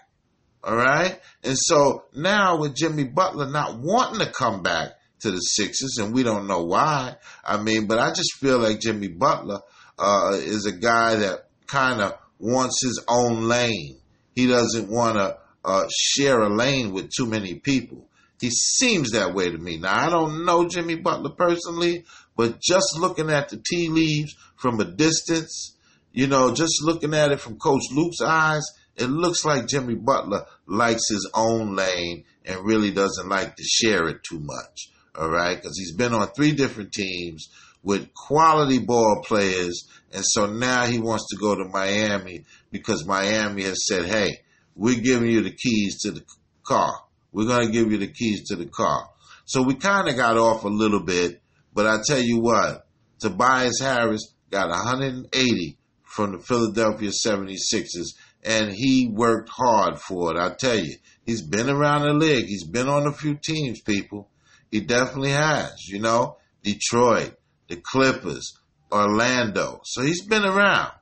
All 0.62 0.76
right. 0.76 1.20
And 1.46 1.56
so 1.56 2.04
now 2.12 2.58
with 2.58 2.74
Jimmy 2.74 3.04
Butler 3.04 3.48
not 3.48 3.78
wanting 3.78 4.18
to 4.20 4.32
come 4.32 4.62
back 4.62 4.92
to 5.20 5.30
the 5.30 5.38
Sixers, 5.38 5.96
and 5.98 6.12
we 6.12 6.22
don't 6.22 6.46
know 6.46 6.64
why. 6.64 7.16
I 7.44 7.56
mean, 7.62 7.86
but 7.86 7.98
I 7.98 8.10
just 8.10 8.34
feel 8.38 8.58
like 8.58 8.80
Jimmy 8.80 9.08
Butler 9.08 9.60
uh, 9.98 10.32
is 10.34 10.66
a 10.66 10.72
guy 10.72 11.16
that 11.16 11.48
kind 11.66 12.00
of 12.00 12.18
wants 12.38 12.82
his 12.82 13.02
own 13.08 13.48
lane. 13.48 13.98
He 14.34 14.46
doesn't 14.46 14.90
want 14.90 15.16
to 15.16 15.38
uh, 15.64 15.84
share 15.88 16.40
a 16.40 16.54
lane 16.54 16.92
with 16.92 17.10
too 17.16 17.26
many 17.26 17.54
people. 17.54 18.08
He 18.40 18.50
seems 18.50 19.12
that 19.12 19.32
way 19.32 19.50
to 19.50 19.56
me. 19.56 19.78
Now, 19.78 20.06
I 20.06 20.10
don't 20.10 20.44
know 20.44 20.68
Jimmy 20.68 20.96
Butler 20.96 21.30
personally, 21.30 22.04
but 22.36 22.60
just 22.60 22.98
looking 22.98 23.30
at 23.30 23.48
the 23.48 23.56
tea 23.56 23.88
leaves 23.88 24.34
from 24.56 24.78
a 24.80 24.84
distance, 24.84 25.76
you 26.12 26.26
know, 26.26 26.52
just 26.52 26.82
looking 26.82 27.14
at 27.14 27.32
it 27.32 27.40
from 27.40 27.56
Coach 27.56 27.84
Luke's 27.92 28.20
eyes, 28.20 28.64
it 28.96 29.08
looks 29.08 29.44
like 29.44 29.68
Jimmy 29.68 29.94
Butler 29.94 30.46
likes 30.66 31.08
his 31.10 31.30
own 31.34 31.76
lane 31.76 32.24
and 32.44 32.64
really 32.64 32.90
doesn't 32.90 33.28
like 33.28 33.56
to 33.56 33.62
share 33.62 34.08
it 34.08 34.22
too 34.28 34.40
much. 34.40 34.90
All 35.14 35.30
right. 35.30 35.60
Cause 35.62 35.76
he's 35.76 35.94
been 35.94 36.14
on 36.14 36.28
three 36.28 36.52
different 36.52 36.92
teams 36.92 37.48
with 37.82 38.12
quality 38.14 38.78
ball 38.78 39.22
players. 39.24 39.88
And 40.12 40.24
so 40.24 40.46
now 40.46 40.86
he 40.86 40.98
wants 40.98 41.28
to 41.30 41.36
go 41.36 41.54
to 41.54 41.64
Miami 41.64 42.44
because 42.70 43.06
Miami 43.06 43.62
has 43.64 43.86
said, 43.86 44.06
Hey, 44.06 44.40
we're 44.74 45.00
giving 45.00 45.30
you 45.30 45.42
the 45.42 45.54
keys 45.54 46.00
to 46.02 46.10
the 46.10 46.22
car. 46.66 46.92
We're 47.32 47.46
going 47.46 47.66
to 47.66 47.72
give 47.72 47.92
you 47.92 47.98
the 47.98 48.08
keys 48.08 48.48
to 48.48 48.56
the 48.56 48.66
car. 48.66 49.08
So 49.44 49.62
we 49.62 49.74
kind 49.74 50.08
of 50.08 50.16
got 50.16 50.36
off 50.36 50.64
a 50.64 50.68
little 50.68 51.02
bit, 51.02 51.40
but 51.72 51.86
I 51.86 51.98
tell 52.04 52.20
you 52.20 52.40
what, 52.40 52.86
Tobias 53.20 53.80
Harris 53.80 54.34
got 54.50 54.70
180 54.70 55.78
from 56.02 56.32
the 56.32 56.38
Philadelphia 56.38 57.10
76ers 57.10 58.14
and 58.46 58.70
he 58.72 59.10
worked 59.12 59.50
hard 59.52 59.98
for 59.98 60.30
it. 60.30 60.38
I 60.38 60.54
tell 60.54 60.78
you, 60.78 60.94
he's 61.26 61.42
been 61.42 61.68
around 61.68 62.02
the 62.02 62.14
league. 62.14 62.46
He's 62.46 62.64
been 62.64 62.88
on 62.88 63.06
a 63.06 63.12
few 63.12 63.34
teams, 63.34 63.80
people. 63.80 64.28
He 64.70 64.80
definitely 64.80 65.32
has, 65.32 65.88
you 65.88 65.98
know, 65.98 66.36
Detroit, 66.62 67.34
the 67.68 67.76
Clippers, 67.76 68.56
Orlando. 68.92 69.80
So 69.84 70.02
he's 70.02 70.24
been 70.24 70.44
around. 70.44 70.92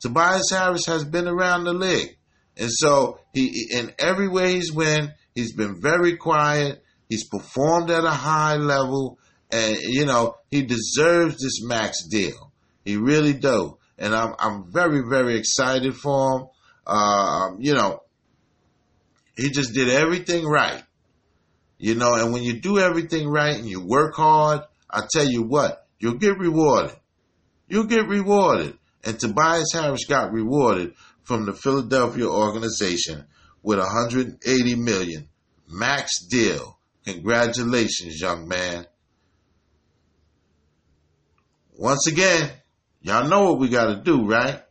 Tobias 0.00 0.50
Harris 0.50 0.84
has 0.86 1.04
been 1.04 1.26
around 1.26 1.64
the 1.64 1.72
league. 1.72 2.18
And 2.58 2.70
so 2.70 3.20
he, 3.32 3.68
in 3.70 3.94
every 3.98 4.28
way 4.28 4.54
he's 4.54 4.72
win, 4.72 5.12
he's 5.34 5.54
been 5.54 5.80
very 5.80 6.16
quiet. 6.16 6.82
He's 7.08 7.26
performed 7.26 7.90
at 7.90 8.04
a 8.04 8.10
high 8.10 8.56
level 8.56 9.18
and, 9.50 9.78
you 9.80 10.04
know, 10.04 10.36
he 10.50 10.62
deserves 10.62 11.36
this 11.36 11.64
max 11.64 12.06
deal. 12.06 12.52
He 12.84 12.96
really 12.96 13.32
do. 13.32 13.78
And 13.96 14.14
I'm, 14.14 14.34
I'm 14.38 14.70
very, 14.70 15.02
very 15.08 15.38
excited 15.38 15.96
for 15.96 16.38
him. 16.38 16.46
Uh, 16.88 17.50
you 17.58 17.74
know, 17.74 18.02
he 19.36 19.50
just 19.50 19.74
did 19.74 19.90
everything 19.90 20.46
right. 20.46 20.82
You 21.78 21.94
know, 21.94 22.14
and 22.14 22.32
when 22.32 22.42
you 22.42 22.60
do 22.60 22.78
everything 22.78 23.28
right 23.28 23.54
and 23.54 23.68
you 23.68 23.80
work 23.80 24.16
hard, 24.16 24.62
I 24.90 25.02
tell 25.08 25.28
you 25.28 25.42
what, 25.42 25.86
you'll 26.00 26.14
get 26.14 26.38
rewarded. 26.38 26.96
You'll 27.68 27.84
get 27.84 28.08
rewarded. 28.08 28.78
And 29.04 29.20
Tobias 29.20 29.72
Harris 29.72 30.06
got 30.06 30.32
rewarded 30.32 30.94
from 31.22 31.44
the 31.44 31.52
Philadelphia 31.52 32.26
organization 32.26 33.26
with 33.62 33.78
180 33.78 34.74
million 34.76 35.28
max 35.68 36.24
deal. 36.26 36.78
Congratulations, 37.04 38.20
young 38.20 38.48
man. 38.48 38.86
Once 41.76 42.08
again, 42.08 42.50
y'all 43.02 43.28
know 43.28 43.44
what 43.44 43.60
we 43.60 43.68
got 43.68 43.94
to 43.94 44.02
do, 44.02 44.26
right? 44.26 44.62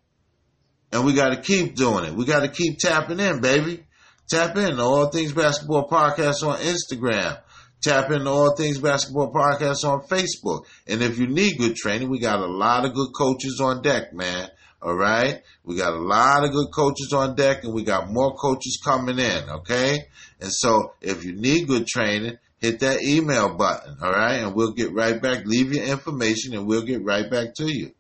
And 0.92 1.06
we 1.06 1.14
got 1.14 1.30
to 1.30 1.42
keep 1.42 1.76
doing 1.76 2.06
it. 2.06 2.14
We 2.14 2.26
got 2.26 2.42
to 2.42 2.48
keep 2.48 2.80
tapping 2.80 3.20
in, 3.20 3.42
baby. 3.42 3.84
Tap 4.30 4.58
in 4.58 4.76
to 4.76 4.82
All 4.82 5.10
Things 5.10 5.32
Basketball 5.32 5.88
Podcast 5.88 6.46
on 6.48 6.60
Instagram. 6.60 7.40
Tap 7.82 8.10
in 8.10 8.18
into 8.18 8.30
All 8.30 8.56
Things 8.56 8.78
Basketball 8.78 9.32
Podcast 9.32 9.86
on 9.86 10.02
Facebook. 10.08 10.66
And 10.88 11.02
if 11.02 11.18
you 11.18 11.28
need 11.28 11.58
good 11.58 11.76
training, 11.76 12.10
we 12.10 12.20
got 12.20 12.40
a 12.40 12.48
lot 12.48 12.86
of 12.86 12.94
good 12.94 13.12
coaches 13.16 13.62
on 13.64 13.82
deck, 13.82 14.14
man. 14.14 14.50
All 14.82 14.96
right. 14.96 15.42
We 15.64 15.76
got 15.76 15.94
a 15.94 16.02
lot 16.02 16.44
of 16.44 16.52
good 16.52 16.68
coaches 16.74 17.12
on 17.14 17.36
deck 17.36 17.64
and 17.64 17.74
we 17.74 17.84
got 17.84 18.12
more 18.12 18.36
coaches 18.36 18.80
coming 18.84 19.20
in. 19.20 19.50
Okay. 19.50 20.06
And 20.40 20.52
so 20.52 20.94
if 21.02 21.24
you 21.24 21.34
need 21.34 21.68
good 21.68 21.88
training, 21.88 22.38
hit 22.60 22.80
that 22.82 23.02
email 23.04 23.56
button. 23.56 23.98
All 24.02 24.12
right. 24.12 24.36
And 24.36 24.56
we'll 24.56 24.74
get 24.74 24.94
right 24.94 25.22
back. 25.22 25.46
Leave 25.46 25.74
your 25.74 25.86
information 25.86 26.54
and 26.54 26.68
we'll 26.68 26.86
get 26.86 27.04
right 27.04 27.30
back 27.30 27.56
to 27.56 27.66
you. 27.66 27.92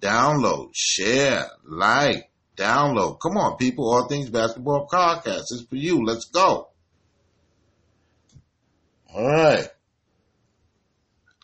Download, 0.00 0.70
share, 0.74 1.46
like, 1.64 2.29
Download. 2.60 3.18
Come 3.18 3.38
on, 3.38 3.56
people. 3.56 3.90
All 3.90 4.06
Things 4.06 4.28
Basketball 4.28 4.86
Podcast 4.86 5.44
is 5.50 5.66
for 5.68 5.76
you. 5.76 6.04
Let's 6.04 6.26
go. 6.26 6.68
All 9.14 9.26
right. 9.26 9.66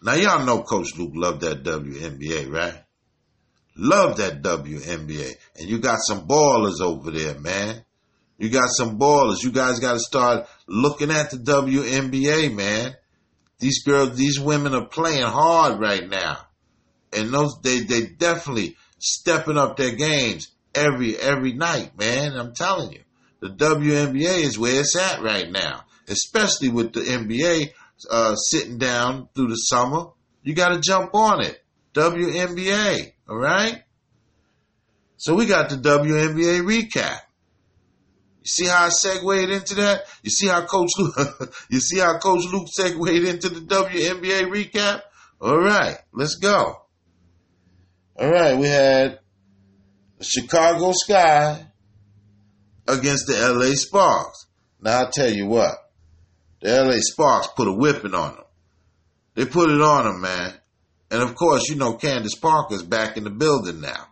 Now, 0.02 0.12
y'all 0.12 0.44
know 0.44 0.62
Coach 0.62 0.94
Luke 0.98 1.12
loved 1.14 1.40
that 1.40 1.64
WNBA, 1.64 2.52
right? 2.52 2.82
Love 3.76 4.18
that 4.18 4.42
WNBA. 4.42 5.32
And 5.58 5.68
you 5.68 5.78
got 5.78 5.98
some 6.06 6.28
ballers 6.28 6.82
over 6.82 7.10
there, 7.10 7.38
man. 7.38 7.82
You 8.36 8.50
got 8.50 8.68
some 8.68 8.98
ballers. 8.98 9.42
You 9.42 9.52
guys 9.52 9.80
got 9.80 9.94
to 9.94 10.00
start 10.00 10.46
looking 10.68 11.10
at 11.10 11.30
the 11.30 11.38
WNBA, 11.38 12.54
man. 12.54 12.94
These 13.58 13.82
girls, 13.84 14.16
these 14.16 14.38
women 14.38 14.74
are 14.74 14.86
playing 14.86 15.24
hard 15.24 15.80
right 15.80 16.06
now. 16.06 16.40
And 17.10 17.32
those, 17.32 17.58
they, 17.62 17.80
they 17.80 18.04
definitely 18.04 18.76
stepping 18.98 19.56
up 19.56 19.78
their 19.78 19.94
games 19.94 20.48
every 20.76 21.16
every 21.16 21.52
night, 21.52 21.98
man. 21.98 22.36
I'm 22.36 22.54
telling 22.54 22.92
you, 22.92 23.00
the 23.40 23.48
WNBA 23.48 24.44
is 24.44 24.58
where 24.58 24.80
it's 24.80 24.96
at 24.96 25.22
right 25.22 25.50
now, 25.50 25.84
especially 26.08 26.68
with 26.68 26.92
the 26.92 27.00
NBA 27.00 27.70
uh, 28.10 28.34
sitting 28.36 28.78
down 28.78 29.28
through 29.34 29.48
the 29.48 29.56
summer. 29.56 30.06
You 30.42 30.54
got 30.54 30.68
to 30.68 30.80
jump 30.80 31.14
on 31.14 31.42
it. 31.42 31.62
WNBA, 31.94 33.12
all 33.28 33.38
right. 33.38 33.82
So 35.16 35.34
we 35.34 35.46
got 35.46 35.70
the 35.70 35.76
WNBA 35.76 36.60
recap. 36.62 37.20
You 38.42 38.48
see 38.48 38.66
how 38.66 38.84
I 38.84 38.88
segued 38.90 39.50
into 39.50 39.74
that? 39.76 40.04
You 40.22 40.30
see 40.30 40.46
how 40.46 40.64
Coach 40.66 40.90
Luke, 40.98 41.54
you 41.70 41.80
see 41.80 41.98
how 41.98 42.18
Coach 42.18 42.44
Luke 42.52 42.68
segued 42.70 43.24
into 43.24 43.48
the 43.48 43.60
WNBA 43.60 44.42
recap? 44.52 45.00
All 45.40 45.58
right, 45.58 45.98
let's 46.12 46.36
go. 46.36 46.82
All 48.18 48.30
right, 48.30 48.56
we 48.56 48.68
had 48.68 49.18
Chicago 50.20 50.92
Sky 50.92 51.66
against 52.88 53.26
the 53.26 53.34
LA 53.34 53.74
Sparks. 53.74 54.46
Now 54.80 55.02
I 55.02 55.10
tell 55.12 55.30
you 55.30 55.46
what, 55.46 55.74
the 56.60 56.82
LA 56.82 56.98
Sparks 57.00 57.48
put 57.48 57.68
a 57.68 57.72
whipping 57.72 58.14
on 58.14 58.34
them. 58.34 58.44
They 59.34 59.44
put 59.44 59.70
it 59.70 59.80
on 59.80 60.04
them, 60.04 60.20
man. 60.22 60.54
And 61.10 61.22
of 61.22 61.34
course, 61.34 61.68
you 61.68 61.76
know 61.76 61.94
Candace 61.94 62.34
Parker's 62.34 62.82
back 62.82 63.16
in 63.16 63.24
the 63.24 63.30
building 63.30 63.80
now. 63.80 64.06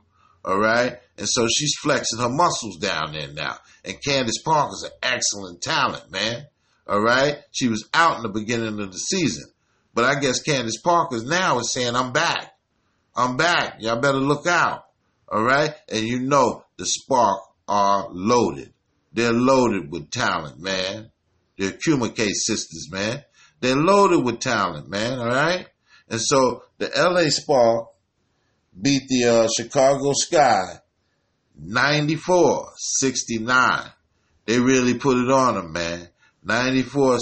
All 0.44 0.58
right? 0.58 0.98
And 1.16 1.28
so 1.28 1.48
she's 1.48 1.74
flexing 1.80 2.20
her 2.20 2.28
muscles 2.28 2.76
down 2.78 3.12
there 3.12 3.32
now. 3.32 3.56
And 3.84 4.02
Candace 4.02 4.42
Parker's 4.42 4.82
an 4.82 4.90
excellent 5.02 5.62
talent, 5.62 6.10
man. 6.10 6.46
All 6.86 7.00
right? 7.00 7.38
She 7.52 7.68
was 7.68 7.88
out 7.94 8.18
in 8.18 8.22
the 8.22 8.28
beginning 8.28 8.80
of 8.80 8.92
the 8.92 8.98
season. 8.98 9.44
But 9.94 10.04
I 10.04 10.20
guess 10.20 10.42
Candace 10.42 10.80
Parker's 10.80 11.24
now 11.24 11.58
is 11.60 11.72
saying, 11.72 11.96
I'm 11.96 12.12
back. 12.12 12.52
I'm 13.16 13.36
back. 13.36 13.76
Y'all 13.80 14.00
better 14.00 14.18
look 14.18 14.46
out. 14.46 14.84
All 15.28 15.42
right. 15.42 15.74
And 15.90 16.06
you 16.06 16.20
know 16.20 16.64
the 16.76 16.86
Spark 16.86 17.40
are 17.68 18.08
loaded. 18.10 18.72
They're 19.12 19.32
loaded 19.32 19.90
with 19.90 20.10
talent, 20.10 20.60
man. 20.60 21.10
They're 21.56 21.72
Ogwumike 21.72 22.32
sisters, 22.32 22.88
man. 22.90 23.24
They're 23.60 23.76
loaded 23.76 24.24
with 24.24 24.40
talent, 24.40 24.88
man. 24.88 25.18
All 25.18 25.28
right. 25.28 25.66
And 26.08 26.20
so 26.20 26.64
the 26.78 26.90
LA 26.96 27.30
Spark 27.30 27.88
beat 28.80 29.02
the 29.08 29.24
uh, 29.24 29.48
Chicago 29.56 30.12
Sky 30.12 30.80
94 31.56 32.72
69. 32.76 33.90
They 34.46 34.58
really 34.58 34.94
put 34.94 35.16
it 35.16 35.30
on 35.30 35.54
them, 35.54 35.72
man. 35.72 36.08
94 36.42 37.18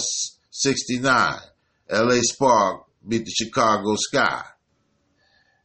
69. 0.50 1.34
LA 1.90 2.18
Spark 2.22 2.84
beat 3.06 3.24
the 3.24 3.30
Chicago 3.30 3.94
Sky. 3.96 4.42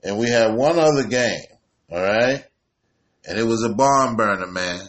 And 0.04 0.20
we 0.20 0.30
had 0.30 0.56
one 0.56 0.78
other 0.78 1.08
game. 1.08 1.57
All 1.92 2.02
right. 2.02 2.44
And 3.26 3.38
it 3.38 3.46
was 3.46 3.64
a 3.64 3.74
barn 3.74 4.16
burner, 4.16 4.48
man. 4.48 4.82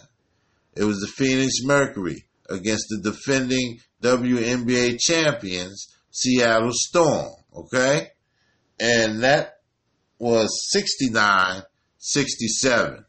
It 0.74 0.84
was 0.84 1.00
the 1.00 1.06
Phoenix 1.08 1.54
Mercury 1.64 2.24
against 2.48 2.86
the 2.88 3.10
defending 3.10 3.80
WNBA 4.02 5.00
champions, 5.00 5.88
Seattle 6.10 6.70
Storm. 6.72 7.32
Okay. 7.54 8.08
And 8.80 9.22
that 9.22 9.58
was 10.18 10.70
69 10.70 11.62
67. 11.98 13.04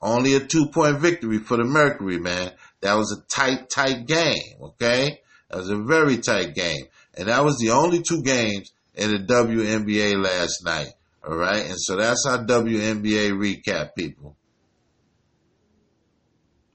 Only 0.00 0.34
a 0.34 0.40
two 0.40 0.68
point 0.68 0.98
victory 0.98 1.38
for 1.38 1.56
the 1.56 1.64
Mercury, 1.64 2.18
man. 2.18 2.52
That 2.80 2.94
was 2.94 3.12
a 3.12 3.26
tight, 3.34 3.68
tight 3.68 4.06
game. 4.06 4.56
Okay. 4.62 5.20
That 5.50 5.58
was 5.58 5.70
a 5.70 5.82
very 5.82 6.18
tight 6.18 6.54
game. 6.54 6.84
And 7.16 7.28
that 7.28 7.44
was 7.44 7.58
the 7.58 7.70
only 7.70 8.02
two 8.02 8.22
games 8.22 8.70
in 8.94 9.10
the 9.10 9.18
WNBA 9.18 10.22
last 10.22 10.62
night. 10.64 10.92
All 11.26 11.36
right. 11.36 11.64
And 11.66 11.78
so 11.78 11.96
that's 11.96 12.24
our 12.26 12.44
WNBA 12.44 13.32
recap, 13.32 13.94
people. 13.96 14.36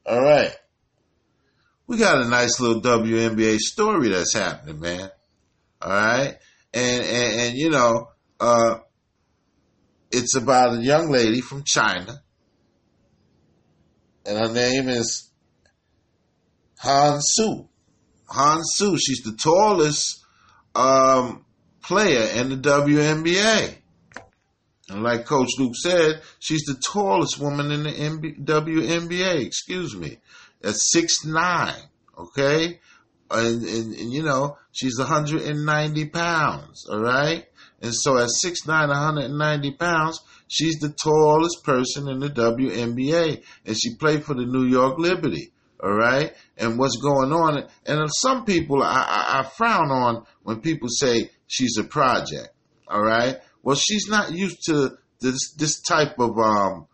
All 0.06 0.22
right. 0.22 0.54
We 1.88 1.98
got 1.98 2.22
a 2.22 2.28
nice 2.28 2.60
little 2.60 2.82
WNBA 2.82 3.58
story 3.58 4.10
that's 4.10 4.34
happening, 4.34 4.80
man. 4.80 5.10
All 5.82 5.92
right, 5.92 6.38
and 6.74 7.04
and, 7.06 7.42
and 7.42 7.58
you 7.58 7.70
know, 7.70 8.08
uh, 8.40 8.78
it's 10.12 10.38
about 10.38 10.78
a 10.78 10.82
young 10.82 11.12
lady 11.12 11.42
from 11.42 11.64
China, 11.66 12.24
and 14.26 14.38
her 14.38 14.54
name 14.54 14.88
is 14.88 15.30
Han 16.80 17.20
Xu. 17.20 17.68
Han 18.30 18.62
Xu. 18.80 18.98
She's 18.98 19.24
the 19.24 19.34
tallest 19.34 20.24
um, 20.74 21.44
player 21.84 22.30
in 22.40 22.50
the 22.50 22.56
WNBA. 22.56 23.76
And 24.94 25.04
like 25.04 25.26
Coach 25.26 25.50
Luke 25.58 25.76
said, 25.76 26.22
she's 26.40 26.64
the 26.66 26.80
tallest 26.92 27.40
woman 27.40 27.72
in 27.72 27.84
the 27.84 28.34
WNBA. 28.34 29.44
Excuse 29.44 29.96
me, 29.96 30.20
at 30.64 30.76
six 30.76 31.26
nine. 31.26 31.82
Okay, 32.16 32.80
and, 33.32 33.64
and, 33.64 33.96
and, 33.96 34.14
you 34.14 34.22
know 34.22 34.58
she's 34.72 35.00
190 35.00 36.06
pounds. 36.10 36.86
All 36.88 37.02
right, 37.02 37.46
and 37.82 37.94
so 37.94 38.18
at 38.18 38.30
6'9", 38.46 38.68
190 38.68 39.72
pounds, 39.72 40.22
she's 40.48 40.76
the 40.76 40.94
tallest 40.94 41.64
person 41.64 42.08
in 42.08 42.20
the 42.20 42.30
WNBA, 42.30 43.44
and 43.66 43.76
she 43.76 43.96
played 43.96 44.24
for 44.24 44.36
the 44.36 44.46
New 44.46 44.66
York 44.66 45.00
Liberty. 45.00 45.52
All 45.82 45.94
right, 45.94 46.34
and 46.56 46.78
what's 46.78 46.98
going 46.98 47.34
on? 47.34 47.68
And 47.86 48.10
some 48.22 48.46
people 48.46 48.84
I, 48.84 49.06
I, 49.10 49.40
I 49.40 49.44
frown 49.44 49.90
on 49.90 50.26
when 50.44 50.62
people 50.62 50.88
say 50.88 51.32
she's 51.48 51.78
a 51.78 51.84
project. 51.84 52.50
All 52.88 53.02
right, 53.02 53.40
well, 53.64 53.76
she's 53.76 54.08
not 54.08 54.32
used 54.32 54.64
to 54.66 54.98
this 55.20 55.54
this 55.58 55.82
type 55.82 56.20
of 56.20 56.38
um, 56.38 56.88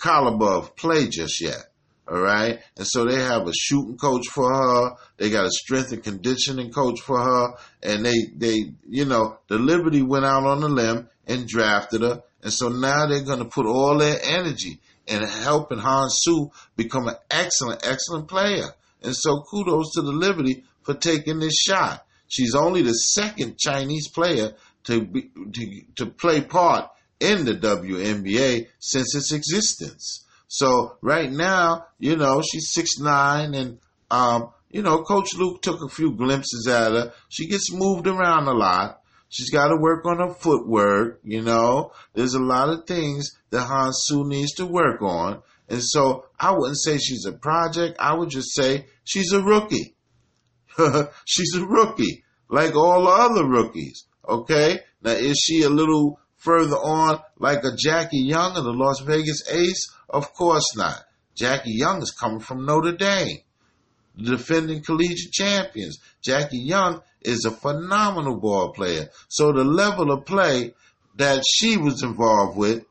caliber 0.00 0.46
of 0.46 0.76
play 0.76 1.08
just 1.08 1.40
yet. 1.40 1.68
All 2.10 2.20
right. 2.20 2.60
And 2.76 2.86
so 2.86 3.04
they 3.04 3.20
have 3.20 3.46
a 3.46 3.52
shooting 3.52 3.98
coach 3.98 4.28
for 4.28 4.50
her. 4.50 4.94
They 5.18 5.28
got 5.28 5.44
a 5.44 5.50
strength 5.50 5.92
and 5.92 6.02
conditioning 6.02 6.72
coach 6.72 7.00
for 7.00 7.20
her. 7.20 7.54
And 7.82 8.04
they, 8.04 8.30
they, 8.34 8.72
you 8.88 9.04
know, 9.04 9.38
the 9.48 9.58
Liberty 9.58 10.00
went 10.00 10.24
out 10.24 10.44
on 10.44 10.62
a 10.62 10.68
limb 10.68 11.08
and 11.26 11.46
drafted 11.46 12.00
her. 12.00 12.22
And 12.42 12.52
so 12.52 12.68
now 12.68 13.06
they're 13.06 13.24
going 13.24 13.40
to 13.40 13.44
put 13.44 13.66
all 13.66 13.98
their 13.98 14.18
energy 14.22 14.80
in 15.06 15.22
helping 15.22 15.78
Han 15.78 16.08
Xu 16.26 16.50
become 16.76 17.08
an 17.08 17.16
excellent, 17.30 17.86
excellent 17.86 18.28
player. 18.28 18.68
And 19.02 19.14
so 19.14 19.42
kudos 19.42 19.92
to 19.94 20.02
the 20.02 20.12
Liberty 20.12 20.64
for 20.82 20.94
taking 20.94 21.40
this 21.40 21.58
shot. 21.60 22.06
She's 22.26 22.54
only 22.54 22.82
the 22.82 22.92
second 22.92 23.58
Chinese 23.58 24.08
player 24.08 24.52
to 24.88 25.04
be, 25.04 25.30
to, 25.52 25.82
to 25.96 26.06
play 26.06 26.40
part 26.40 26.90
in 27.20 27.44
the 27.44 27.54
WNBA 27.54 28.68
since 28.78 29.14
its 29.14 29.32
existence. 29.32 30.24
So 30.48 30.96
right 31.02 31.30
now, 31.30 31.86
you 31.98 32.16
know, 32.16 32.42
she's 32.42 32.72
six 32.72 32.98
nine, 32.98 33.54
and 33.54 33.78
um, 34.10 34.50
you 34.70 34.82
know, 34.82 35.02
Coach 35.02 35.34
Luke 35.36 35.60
took 35.60 35.82
a 35.82 35.94
few 35.94 36.12
glimpses 36.12 36.66
at 36.66 36.92
her. 36.92 37.12
She 37.28 37.46
gets 37.46 37.72
moved 37.72 38.06
around 38.06 38.48
a 38.48 38.54
lot. 38.54 39.02
She's 39.28 39.50
got 39.50 39.68
to 39.68 39.76
work 39.76 40.06
on 40.06 40.20
her 40.20 40.32
footwork. 40.32 41.20
You 41.22 41.42
know, 41.42 41.92
there's 42.14 42.32
a 42.32 42.42
lot 42.42 42.70
of 42.70 42.86
things 42.86 43.36
that 43.50 43.64
Han 43.64 43.92
Xu 43.92 44.26
needs 44.26 44.52
to 44.54 44.64
work 44.66 45.02
on, 45.02 45.42
and 45.68 45.82
so 45.84 46.24
I 46.40 46.52
wouldn't 46.52 46.80
say 46.80 46.96
she's 46.96 47.26
a 47.26 47.32
project. 47.32 47.98
I 48.00 48.14
would 48.14 48.30
just 48.30 48.54
say 48.54 48.86
she's 49.04 49.32
a 49.32 49.42
rookie. 49.42 49.94
she's 51.26 51.54
a 51.56 51.66
rookie, 51.66 52.24
like 52.48 52.74
all 52.74 53.04
the 53.04 53.10
other 53.10 53.44
rookies. 53.44 54.04
Okay, 54.28 54.80
now 55.02 55.12
is 55.12 55.38
she 55.42 55.62
a 55.62 55.70
little 55.70 56.20
further 56.36 56.76
on, 56.76 57.20
like 57.38 57.64
a 57.64 57.74
Jackie 57.76 58.18
Young 58.18 58.56
of 58.56 58.64
the 58.64 58.72
Las 58.72 59.00
Vegas 59.00 59.50
Ace? 59.50 59.90
Of 60.08 60.34
course 60.34 60.76
not. 60.76 61.02
Jackie 61.34 61.72
Young 61.72 62.02
is 62.02 62.10
coming 62.10 62.40
from 62.40 62.66
Notre 62.66 62.92
Dame, 62.92 63.38
the 64.16 64.36
defending 64.36 64.82
collegiate 64.82 65.32
champions. 65.32 65.98
Jackie 66.20 66.58
Young 66.58 67.00
is 67.22 67.44
a 67.44 67.50
phenomenal 67.50 68.38
ball 68.38 68.72
player. 68.72 69.08
So 69.28 69.52
the 69.52 69.64
level 69.64 70.12
of 70.12 70.26
play 70.26 70.74
that 71.16 71.42
she 71.46 71.76
was 71.76 72.02
involved 72.02 72.58
with 72.58 72.84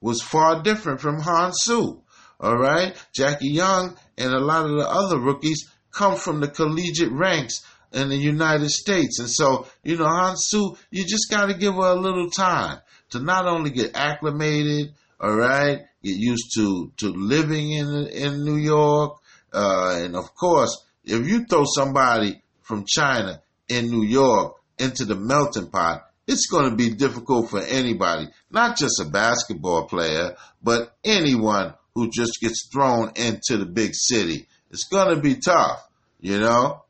was 0.00 0.22
far 0.22 0.62
different 0.62 1.00
from 1.00 1.20
Han 1.20 1.52
Xu. 1.66 2.00
All 2.40 2.56
right. 2.56 2.96
Jackie 3.14 3.50
Young 3.50 3.96
and 4.16 4.32
a 4.32 4.38
lot 4.40 4.64
of 4.64 4.76
the 4.76 4.88
other 4.88 5.18
rookies 5.18 5.68
come 5.92 6.16
from 6.16 6.40
the 6.40 6.48
collegiate 6.48 7.12
ranks 7.12 7.64
in 7.92 8.08
the 8.08 8.16
United 8.16 8.70
States. 8.70 9.18
And 9.18 9.28
so, 9.28 9.66
you 9.82 9.96
know, 9.96 10.06
Han 10.06 10.36
Xu, 10.36 10.76
you 10.90 11.04
just 11.04 11.30
got 11.30 11.46
to 11.46 11.54
give 11.54 11.74
her 11.74 11.80
a 11.80 11.94
little 11.94 12.30
time 12.30 12.80
to 13.10 13.20
not 13.20 13.46
only 13.46 13.70
get 13.70 13.96
acclimated, 13.96 14.92
all 15.20 15.34
right, 15.34 15.80
get 16.02 16.16
used 16.16 16.52
to, 16.54 16.92
to 16.98 17.08
living 17.08 17.72
in, 17.72 18.06
in 18.08 18.44
New 18.44 18.56
York. 18.56 19.18
Uh, 19.52 20.00
and 20.02 20.14
of 20.14 20.34
course, 20.34 20.84
if 21.04 21.26
you 21.26 21.44
throw 21.44 21.64
somebody 21.64 22.42
from 22.62 22.84
China 22.86 23.40
in 23.68 23.90
New 23.90 24.04
York 24.04 24.56
into 24.78 25.04
the 25.04 25.14
melting 25.14 25.70
pot, 25.70 26.04
it's 26.26 26.46
going 26.46 26.68
to 26.68 26.76
be 26.76 26.90
difficult 26.90 27.48
for 27.48 27.60
anybody, 27.60 28.28
not 28.50 28.76
just 28.76 29.00
a 29.00 29.06
basketball 29.06 29.86
player, 29.86 30.36
but 30.62 30.94
anyone 31.02 31.72
who 31.94 32.10
just 32.10 32.38
gets 32.40 32.68
thrown 32.70 33.12
into 33.16 33.56
the 33.56 33.64
big 33.64 33.92
city. 33.94 34.46
It's 34.70 34.84
going 34.84 35.14
to 35.14 35.20
be 35.22 35.36
tough, 35.36 35.88
you 36.20 36.38
know? 36.38 36.84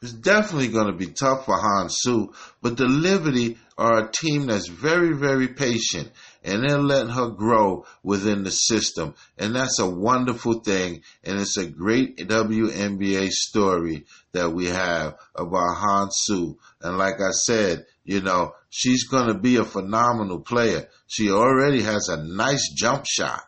It's 0.00 0.12
definitely 0.12 0.68
going 0.68 0.86
to 0.86 0.96
be 0.96 1.08
tough 1.08 1.44
for 1.44 1.56
Han 1.56 1.88
Xu, 1.88 2.32
but 2.62 2.76
the 2.76 2.86
Liberty 2.86 3.58
are 3.76 4.04
a 4.04 4.10
team 4.10 4.46
that's 4.46 4.68
very, 4.68 5.12
very 5.12 5.48
patient 5.48 6.10
and 6.44 6.62
they're 6.62 6.78
letting 6.78 7.10
her 7.10 7.28
grow 7.30 7.84
within 8.02 8.42
the 8.42 8.50
system. 8.50 9.14
And 9.36 9.54
that's 9.54 9.78
a 9.78 9.88
wonderful 9.88 10.60
thing. 10.60 11.02
And 11.24 11.40
it's 11.40 11.56
a 11.56 11.66
great 11.66 12.16
WNBA 12.16 13.30
story 13.30 14.04
that 14.32 14.52
we 14.52 14.66
have 14.66 15.16
about 15.34 15.76
Han 15.76 16.08
Xu. 16.08 16.56
And 16.80 16.96
like 16.96 17.20
I 17.20 17.30
said, 17.32 17.86
you 18.04 18.20
know, 18.20 18.54
she's 18.70 19.08
going 19.08 19.28
to 19.28 19.38
be 19.38 19.56
a 19.56 19.64
phenomenal 19.64 20.40
player. 20.40 20.88
She 21.06 21.30
already 21.30 21.82
has 21.82 22.08
a 22.08 22.22
nice 22.22 22.72
jump 22.74 23.04
shot. 23.06 23.42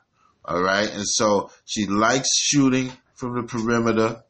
All 0.44 0.60
right. 0.60 0.92
And 0.92 1.06
so 1.06 1.50
she 1.64 1.86
likes 1.86 2.28
shooting 2.36 2.92
from 3.14 3.36
the 3.36 3.46
perimeter. 3.46 4.22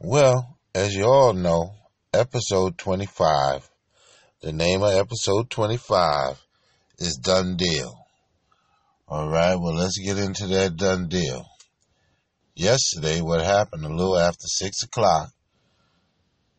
Well, 0.00 0.53
as 0.74 0.92
you 0.92 1.04
all 1.04 1.32
know, 1.32 1.72
episode 2.12 2.76
25, 2.78 3.70
the 4.42 4.52
name 4.52 4.82
of 4.82 4.92
episode 4.92 5.48
25 5.48 6.42
is 6.98 7.16
Done 7.16 7.56
Deal. 7.56 7.96
All 9.06 9.28
right, 9.28 9.54
well, 9.54 9.74
let's 9.74 9.98
get 9.98 10.18
into 10.18 10.48
that 10.48 10.76
done 10.76 11.06
deal. 11.06 11.46
Yesterday, 12.56 13.20
what 13.20 13.44
happened 13.44 13.84
a 13.84 13.88
little 13.88 14.18
after 14.18 14.46
6 14.46 14.82
o'clock, 14.82 15.30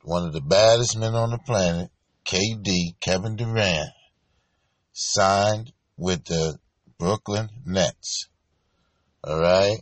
one 0.04 0.26
of 0.26 0.32
the 0.32 0.42
baddest 0.42 0.98
men 0.98 1.14
on 1.14 1.32
the 1.32 1.40
planet, 1.40 1.90
KD, 2.24 2.96
Kevin 3.02 3.36
Durant, 3.36 3.90
signed 4.94 5.74
with 5.98 6.24
the 6.24 6.58
Brooklyn 6.98 7.50
Nets. 7.66 8.30
All 9.26 9.42
right. 9.42 9.82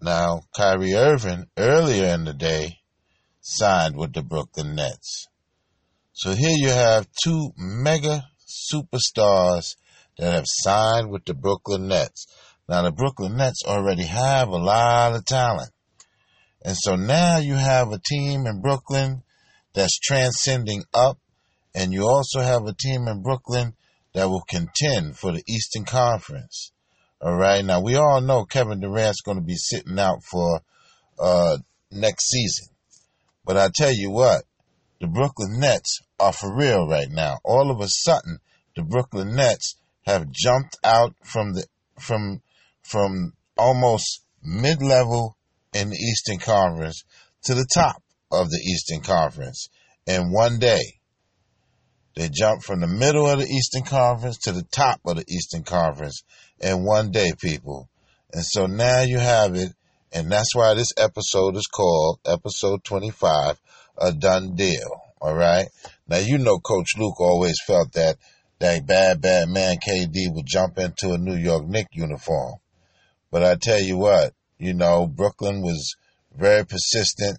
Now, 0.00 0.42
Kyrie 0.56 0.94
Irving, 0.94 1.46
earlier 1.56 2.14
in 2.14 2.24
the 2.24 2.34
day, 2.34 2.78
signed 3.46 3.96
with 3.96 4.12
the 4.12 4.22
Brooklyn 4.22 4.74
Nets. 4.74 5.28
So 6.12 6.32
here 6.32 6.56
you 6.56 6.68
have 6.68 7.06
two 7.22 7.52
mega 7.56 8.24
superstars 8.44 9.76
that 10.18 10.32
have 10.32 10.46
signed 10.46 11.10
with 11.10 11.24
the 11.26 11.34
Brooklyn 11.34 11.86
Nets. 11.86 12.26
Now 12.68 12.82
the 12.82 12.90
Brooklyn 12.90 13.36
Nets 13.36 13.62
already 13.64 14.04
have 14.04 14.48
a 14.48 14.56
lot 14.56 15.14
of 15.14 15.24
talent. 15.24 15.70
And 16.64 16.76
so 16.76 16.96
now 16.96 17.38
you 17.38 17.54
have 17.54 17.92
a 17.92 18.00
team 18.04 18.46
in 18.46 18.60
Brooklyn 18.60 19.22
that's 19.74 19.98
transcending 20.00 20.82
up 20.92 21.18
and 21.72 21.92
you 21.92 22.08
also 22.08 22.40
have 22.40 22.66
a 22.66 22.74
team 22.74 23.06
in 23.06 23.22
Brooklyn 23.22 23.74
that 24.14 24.28
will 24.28 24.44
contend 24.48 25.16
for 25.16 25.30
the 25.30 25.44
Eastern 25.46 25.84
Conference. 25.84 26.72
All 27.20 27.36
right. 27.36 27.64
Now 27.64 27.80
we 27.80 27.94
all 27.94 28.20
know 28.20 28.44
Kevin 28.44 28.80
Durant's 28.80 29.20
going 29.20 29.38
to 29.38 29.44
be 29.44 29.56
sitting 29.56 29.98
out 29.98 30.24
for 30.24 30.62
uh, 31.20 31.58
next 31.92 32.28
season. 32.28 32.68
But 33.46 33.56
I 33.56 33.68
tell 33.72 33.92
you 33.92 34.10
what, 34.10 34.44
the 35.00 35.06
Brooklyn 35.06 35.60
Nets 35.60 36.00
are 36.18 36.32
for 36.32 36.54
real 36.54 36.88
right 36.88 37.08
now. 37.08 37.38
All 37.44 37.70
of 37.70 37.80
a 37.80 37.88
sudden, 37.88 38.40
the 38.74 38.82
Brooklyn 38.82 39.36
Nets 39.36 39.76
have 40.02 40.32
jumped 40.32 40.76
out 40.82 41.14
from 41.22 41.54
the 41.54 41.64
from 41.98 42.42
from 42.82 43.32
almost 43.56 44.22
mid-level 44.42 45.36
in 45.72 45.90
the 45.90 45.96
Eastern 45.96 46.38
Conference 46.38 47.04
to 47.44 47.54
the 47.54 47.66
top 47.72 48.02
of 48.32 48.50
the 48.50 48.58
Eastern 48.58 49.00
Conference 49.00 49.68
in 50.06 50.32
one 50.32 50.58
day. 50.58 50.98
They 52.16 52.28
jumped 52.28 52.64
from 52.64 52.80
the 52.80 52.86
middle 52.86 53.28
of 53.28 53.38
the 53.38 53.46
Eastern 53.46 53.82
Conference 53.82 54.38
to 54.38 54.52
the 54.52 54.66
top 54.72 55.00
of 55.06 55.16
the 55.16 55.24
Eastern 55.28 55.62
Conference 55.62 56.22
in 56.60 56.84
one 56.84 57.10
day, 57.10 57.32
people. 57.40 57.88
And 58.32 58.44
so 58.44 58.66
now 58.66 59.02
you 59.02 59.18
have 59.18 59.54
it 59.54 59.72
and 60.12 60.30
that's 60.30 60.54
why 60.54 60.74
this 60.74 60.92
episode 60.96 61.56
is 61.56 61.66
called 61.66 62.20
episode 62.24 62.84
25, 62.84 63.60
a 63.98 64.12
done 64.12 64.54
deal. 64.54 65.02
All 65.20 65.34
right. 65.34 65.68
Now, 66.08 66.18
you 66.18 66.38
know, 66.38 66.58
Coach 66.58 66.92
Luke 66.98 67.20
always 67.20 67.56
felt 67.66 67.92
that 67.92 68.16
that 68.58 68.86
bad, 68.86 69.20
bad 69.20 69.48
man 69.48 69.76
KD 69.76 70.32
would 70.34 70.46
jump 70.46 70.78
into 70.78 71.12
a 71.12 71.18
New 71.18 71.36
York 71.36 71.66
Knicks 71.66 71.94
uniform. 71.94 72.54
But 73.30 73.42
I 73.42 73.56
tell 73.56 73.80
you 73.80 73.96
what, 73.96 74.32
you 74.58 74.72
know, 74.72 75.06
Brooklyn 75.06 75.62
was 75.62 75.96
very 76.34 76.64
persistent. 76.64 77.38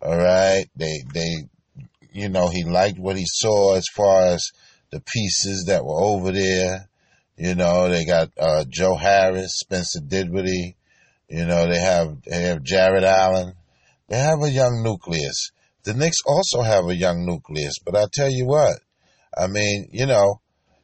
All 0.00 0.16
right. 0.16 0.66
They, 0.76 1.02
they, 1.12 1.48
you 2.12 2.28
know, 2.28 2.48
he 2.48 2.64
liked 2.64 2.98
what 2.98 3.16
he 3.16 3.24
saw 3.26 3.74
as 3.74 3.86
far 3.94 4.26
as 4.26 4.50
the 4.90 5.00
pieces 5.00 5.64
that 5.68 5.84
were 5.84 6.00
over 6.00 6.32
there. 6.32 6.88
You 7.36 7.54
know, 7.54 7.88
they 7.88 8.04
got 8.04 8.30
uh, 8.38 8.64
Joe 8.68 8.94
Harris, 8.94 9.58
Spencer 9.58 10.00
Dinwiddie. 10.00 10.76
You 11.28 11.44
know, 11.44 11.68
they 11.68 11.80
have 11.80 12.22
they 12.22 12.42
have 12.42 12.62
Jarrett 12.62 13.04
Allen. 13.04 13.54
They 14.08 14.18
have 14.18 14.42
a 14.42 14.50
young 14.50 14.82
nucleus. 14.84 15.50
The 15.82 15.94
Knicks 15.94 16.18
also 16.26 16.62
have 16.62 16.86
a 16.88 16.96
young 16.96 17.24
nucleus, 17.26 17.74
but 17.84 17.96
I 17.96 18.04
tell 18.12 18.30
you 18.30 18.46
what, 18.46 18.78
I 19.36 19.46
mean, 19.46 19.88
you 19.92 20.06
know, 20.06 20.40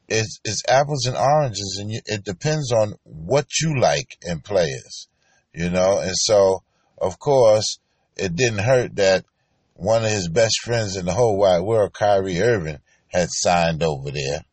it's, 0.08 0.40
it's 0.44 0.62
apples 0.68 1.06
and 1.06 1.16
oranges, 1.16 1.78
and 1.80 1.90
you, 1.90 2.00
it 2.06 2.24
depends 2.24 2.70
on 2.72 2.94
what 3.04 3.46
you 3.60 3.80
like 3.80 4.16
in 4.22 4.40
players, 4.40 5.08
you 5.54 5.70
know. 5.70 5.98
And 5.98 6.14
so, 6.14 6.62
of 6.98 7.18
course, 7.18 7.78
it 8.16 8.36
didn't 8.36 8.60
hurt 8.60 8.96
that 8.96 9.24
one 9.74 10.04
of 10.04 10.10
his 10.10 10.28
best 10.28 10.60
friends 10.62 10.96
in 10.96 11.06
the 11.06 11.12
whole 11.12 11.36
wide 11.38 11.62
world, 11.62 11.94
Kyrie 11.94 12.40
Irving, 12.40 12.78
had 13.08 13.28
signed 13.30 13.82
over 13.82 14.10
there. 14.10 14.44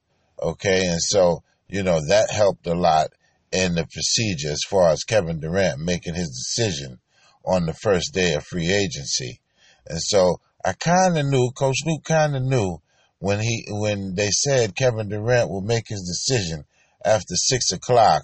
Okay, 0.41 0.87
and 0.87 0.99
so 1.01 1.43
you 1.67 1.83
know 1.83 1.99
that 2.07 2.31
helped 2.31 2.65
a 2.67 2.73
lot 2.73 3.07
in 3.51 3.75
the 3.75 3.85
procedure 3.85 4.51
as 4.51 4.61
far 4.69 4.89
as 4.89 5.03
Kevin 5.03 5.39
Durant 5.39 5.79
making 5.79 6.15
his 6.15 6.29
decision 6.29 6.99
on 7.45 7.65
the 7.65 7.73
first 7.73 8.13
day 8.13 8.33
of 8.33 8.45
free 8.45 8.71
agency. 8.71 9.39
And 9.87 9.99
so 10.01 10.39
I 10.63 10.73
kind 10.73 11.17
of 11.17 11.25
knew, 11.25 11.51
Coach 11.51 11.77
Luke 11.85 12.03
kind 12.03 12.35
of 12.35 12.43
knew 12.43 12.81
when 13.19 13.39
he 13.39 13.65
when 13.69 14.15
they 14.15 14.29
said 14.29 14.75
Kevin 14.75 15.09
Durant 15.09 15.49
will 15.49 15.61
make 15.61 15.87
his 15.87 16.01
decision 16.01 16.65
after 17.03 17.35
six 17.35 17.71
o'clock. 17.71 18.23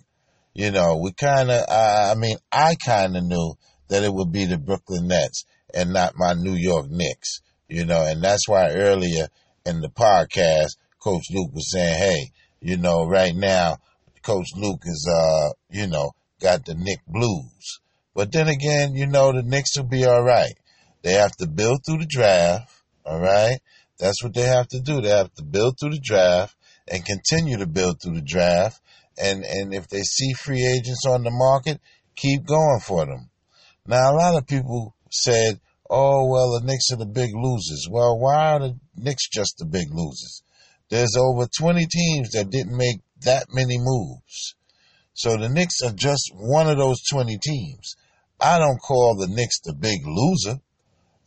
You 0.53 0.71
know, 0.71 0.97
we 0.97 1.11
kind 1.11 1.51
of, 1.51 1.65
I, 1.69 2.11
I 2.11 2.15
mean, 2.15 2.37
I 2.51 2.75
kind 2.75 3.17
of 3.17 3.23
knew 3.25 3.55
that 3.89 4.03
it 4.03 4.13
would 4.13 4.31
be 4.31 4.45
the 4.45 4.57
Brooklyn 4.57 5.07
Nets 5.07 5.43
and 5.73 5.91
not 5.91 6.13
my 6.15 6.33
New 6.33 6.53
York 6.53 6.89
Knicks. 6.89 7.41
You 7.67 7.85
know, 7.85 8.05
and 8.05 8.23
that's 8.23 8.47
why 8.47 8.71
earlier 8.71 9.27
in 9.65 9.81
the 9.81 9.89
podcast, 9.89 10.77
Coach 10.99 11.25
Luke 11.31 11.53
was 11.53 11.71
saying, 11.71 11.97
"Hey, 11.97 12.31
you 12.61 12.77
know, 12.77 13.05
right 13.05 13.35
now, 13.35 13.77
Coach 14.25 14.47
Luke 14.55 14.81
is, 14.85 15.09
uh, 15.09 15.53
you 15.69 15.87
know, 15.87 16.11
got 16.41 16.65
the 16.65 16.75
Knick 16.75 16.99
blues." 17.07 17.79
But 18.15 18.31
then 18.31 18.47
again, 18.47 18.95
you 18.95 19.07
know, 19.07 19.33
the 19.33 19.43
Knicks 19.43 19.77
will 19.77 19.83
be 19.83 20.05
all 20.05 20.23
right. 20.23 20.57
They 21.03 21.13
have 21.13 21.33
to 21.37 21.47
build 21.47 21.85
through 21.85 21.99
the 21.99 22.07
draft. 22.09 22.71
All 23.05 23.19
right. 23.19 23.59
That's 23.99 24.23
what 24.23 24.33
they 24.33 24.43
have 24.43 24.67
to 24.69 24.79
do. 24.79 25.01
They 25.01 25.09
have 25.09 25.33
to 25.35 25.43
build 25.43 25.77
through 25.79 25.91
the 25.91 26.01
draft 26.03 26.55
and 26.87 27.05
continue 27.05 27.57
to 27.57 27.67
build 27.67 28.01
through 28.01 28.15
the 28.15 28.21
draft. 28.21 28.81
And, 29.17 29.43
and 29.43 29.73
if 29.73 29.87
they 29.87 30.01
see 30.01 30.33
free 30.33 30.65
agents 30.65 31.05
on 31.07 31.23
the 31.23 31.31
market, 31.31 31.79
keep 32.15 32.45
going 32.45 32.79
for 32.79 33.05
them. 33.05 33.29
Now, 33.85 34.11
a 34.11 34.15
lot 34.15 34.35
of 34.35 34.47
people 34.47 34.95
said, 35.11 35.59
oh, 35.89 36.27
well, 36.27 36.59
the 36.59 36.65
Knicks 36.65 36.91
are 36.91 36.97
the 36.97 37.05
big 37.05 37.29
losers. 37.35 37.87
Well, 37.89 38.17
why 38.17 38.53
are 38.53 38.59
the 38.59 38.79
Knicks 38.95 39.29
just 39.29 39.57
the 39.59 39.65
big 39.65 39.87
losers? 39.91 40.41
There's 40.89 41.15
over 41.17 41.47
20 41.47 41.85
teams 41.85 42.31
that 42.31 42.49
didn't 42.49 42.75
make 42.75 43.01
that 43.25 43.47
many 43.51 43.77
moves. 43.77 44.55
So 45.13 45.37
the 45.37 45.49
Knicks 45.49 45.81
are 45.83 45.93
just 45.93 46.31
one 46.33 46.69
of 46.69 46.77
those 46.77 47.01
20 47.11 47.37
teams. 47.37 47.95
I 48.39 48.59
don't 48.59 48.79
call 48.79 49.15
the 49.15 49.27
Knicks 49.27 49.59
the 49.61 49.73
big 49.73 49.99
loser. 50.05 50.59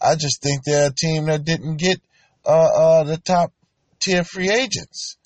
I 0.00 0.14
just 0.14 0.42
think 0.42 0.62
they're 0.64 0.90
a 0.90 0.94
team 0.94 1.26
that 1.26 1.44
didn't 1.44 1.76
get 1.76 2.00
uh, 2.44 2.50
uh, 2.50 3.04
the 3.04 3.16
top 3.16 3.52
tier 3.98 4.24
free 4.24 4.50
agents. 4.50 5.16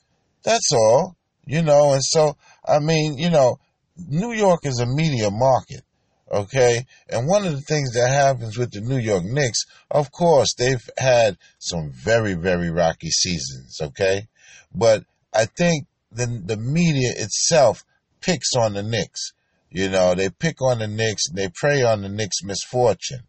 That's 0.44 0.72
all, 0.72 1.16
you 1.44 1.62
know. 1.62 1.92
And 1.92 2.02
so, 2.02 2.36
I 2.66 2.78
mean, 2.78 3.18
you 3.18 3.30
know, 3.30 3.58
New 3.96 4.32
York 4.32 4.60
is 4.64 4.80
a 4.80 4.86
media 4.86 5.30
market, 5.30 5.82
okay? 6.30 6.86
And 7.08 7.28
one 7.28 7.46
of 7.46 7.52
the 7.52 7.60
things 7.60 7.92
that 7.92 8.08
happens 8.08 8.56
with 8.56 8.70
the 8.70 8.80
New 8.80 8.98
York 8.98 9.24
Knicks, 9.24 9.64
of 9.90 10.10
course, 10.10 10.54
they've 10.56 10.88
had 10.96 11.36
some 11.58 11.90
very, 11.92 12.34
very 12.34 12.70
rocky 12.70 13.10
seasons, 13.10 13.78
okay? 13.80 14.28
But 14.74 15.04
I 15.34 15.44
think 15.44 15.86
the 16.14 16.26
the 16.44 16.56
media 16.56 17.12
itself 17.16 17.84
picks 18.20 18.54
on 18.56 18.74
the 18.74 18.82
Knicks. 18.82 19.32
You 19.70 19.88
know, 19.88 20.14
they 20.14 20.28
pick 20.28 20.60
on 20.60 20.80
the 20.80 20.86
Knicks, 20.86 21.28
they 21.32 21.48
prey 21.48 21.82
on 21.82 22.02
the 22.02 22.08
Knicks' 22.08 22.42
misfortune 22.42 23.22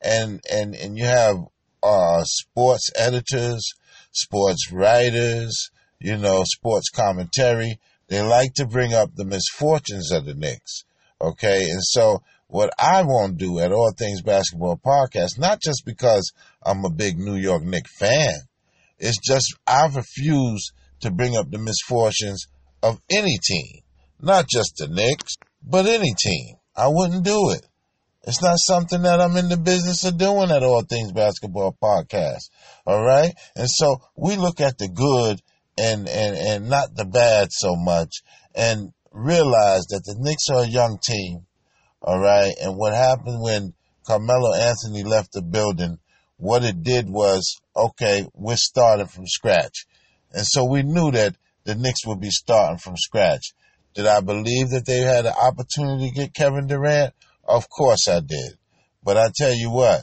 and 0.00 0.40
and 0.50 0.74
and 0.74 0.96
you 0.96 1.04
have 1.04 1.36
uh, 1.82 2.22
sports 2.24 2.90
editors, 2.96 3.72
sports 4.12 4.72
writers, 4.72 5.70
you 6.00 6.16
know, 6.16 6.42
sports 6.44 6.90
commentary. 6.90 7.78
They 8.08 8.22
like 8.22 8.54
to 8.54 8.66
bring 8.66 8.94
up 8.94 9.14
the 9.14 9.24
misfortunes 9.24 10.10
of 10.12 10.24
the 10.24 10.34
Knicks. 10.34 10.84
Okay, 11.20 11.68
and 11.70 11.82
so 11.82 12.22
what 12.46 12.72
I 12.78 13.02
won't 13.02 13.36
do 13.36 13.58
at 13.58 13.72
All 13.72 13.92
Things 13.92 14.22
Basketball 14.22 14.78
Podcast, 14.78 15.38
not 15.38 15.60
just 15.60 15.82
because 15.84 16.32
I'm 16.64 16.84
a 16.84 16.90
big 16.90 17.18
New 17.18 17.36
York 17.36 17.62
Knicks 17.62 17.96
fan, 17.98 18.34
it's 18.98 19.18
just 19.18 19.54
I 19.66 19.86
refuse 19.86 20.72
to 21.00 21.10
bring 21.10 21.36
up 21.36 21.50
the 21.50 21.58
misfortunes 21.58 22.46
of 22.82 23.00
any 23.10 23.38
team, 23.42 23.82
not 24.20 24.46
just 24.48 24.74
the 24.78 24.88
Knicks, 24.88 25.34
but 25.62 25.86
any 25.86 26.14
team. 26.18 26.56
I 26.76 26.88
wouldn't 26.88 27.24
do 27.24 27.50
it. 27.50 27.66
It's 28.24 28.42
not 28.42 28.56
something 28.58 29.02
that 29.02 29.20
I'm 29.20 29.36
in 29.36 29.48
the 29.48 29.56
business 29.56 30.04
of 30.04 30.18
doing 30.18 30.50
at 30.50 30.62
All 30.62 30.82
Things 30.82 31.12
Basketball 31.12 31.76
Podcast. 31.82 32.50
All 32.86 33.02
right. 33.02 33.32
And 33.56 33.68
so 33.70 34.02
we 34.16 34.36
look 34.36 34.60
at 34.60 34.76
the 34.78 34.88
good 34.88 35.40
and, 35.78 36.08
and, 36.08 36.36
and 36.36 36.68
not 36.68 36.94
the 36.94 37.06
bad 37.06 37.48
so 37.50 37.74
much 37.74 38.22
and 38.54 38.92
realize 39.12 39.86
that 39.86 40.02
the 40.04 40.16
Knicks 40.18 40.48
are 40.50 40.64
a 40.64 40.68
young 40.68 40.98
team. 41.02 41.46
All 42.02 42.20
right. 42.20 42.52
And 42.60 42.76
what 42.76 42.94
happened 42.94 43.40
when 43.40 43.72
Carmelo 44.06 44.54
Anthony 44.54 45.04
left 45.04 45.32
the 45.32 45.42
building, 45.42 45.98
what 46.36 46.64
it 46.64 46.82
did 46.82 47.08
was, 47.08 47.60
okay, 47.74 48.26
we're 48.34 48.56
starting 48.56 49.06
from 49.06 49.26
scratch. 49.26 49.86
And 50.32 50.46
so 50.46 50.64
we 50.64 50.82
knew 50.82 51.10
that 51.12 51.36
the 51.64 51.74
Knicks 51.74 52.06
would 52.06 52.20
be 52.20 52.30
starting 52.30 52.78
from 52.78 52.96
scratch. 52.96 53.52
Did 53.94 54.06
I 54.06 54.20
believe 54.20 54.70
that 54.70 54.86
they 54.86 55.00
had 55.00 55.26
an 55.26 55.32
opportunity 55.32 56.10
to 56.10 56.14
get 56.14 56.34
Kevin 56.34 56.66
Durant? 56.66 57.14
Of 57.44 57.68
course 57.68 58.08
I 58.08 58.20
did. 58.20 58.58
But 59.02 59.16
I 59.16 59.30
tell 59.34 59.54
you 59.54 59.70
what, 59.70 60.02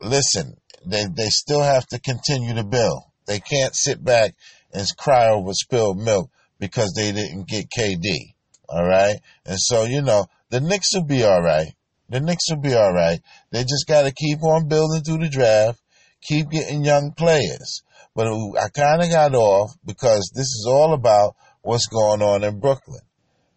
listen, 0.00 0.56
they, 0.84 1.06
they 1.06 1.28
still 1.28 1.62
have 1.62 1.86
to 1.88 2.00
continue 2.00 2.54
to 2.54 2.64
build. 2.64 3.02
They 3.26 3.40
can't 3.40 3.74
sit 3.74 4.04
back 4.04 4.34
and 4.72 4.86
cry 4.98 5.30
over 5.30 5.52
spilled 5.52 5.98
milk 5.98 6.30
because 6.58 6.92
they 6.96 7.12
didn't 7.12 7.48
get 7.48 7.70
KD. 7.76 8.34
All 8.68 8.86
right. 8.86 9.16
And 9.44 9.58
so, 9.58 9.84
you 9.84 10.02
know, 10.02 10.26
the 10.50 10.60
Knicks 10.60 10.88
will 10.94 11.04
be 11.04 11.24
all 11.24 11.42
right. 11.42 11.74
The 12.08 12.20
Knicks 12.20 12.50
will 12.50 12.60
be 12.60 12.74
all 12.74 12.92
right. 12.92 13.20
They 13.50 13.62
just 13.62 13.86
got 13.86 14.02
to 14.02 14.12
keep 14.12 14.42
on 14.42 14.68
building 14.68 15.02
through 15.02 15.18
the 15.18 15.28
draft, 15.28 15.80
keep 16.22 16.50
getting 16.50 16.84
young 16.84 17.12
players. 17.12 17.82
But 18.14 18.26
I 18.26 18.68
kind 18.68 19.02
of 19.02 19.10
got 19.10 19.34
off 19.34 19.70
because 19.84 20.30
this 20.34 20.46
is 20.46 20.66
all 20.68 20.92
about 20.92 21.34
what's 21.62 21.86
going 21.86 22.22
on 22.22 22.44
in 22.44 22.60
Brooklyn. 22.60 23.00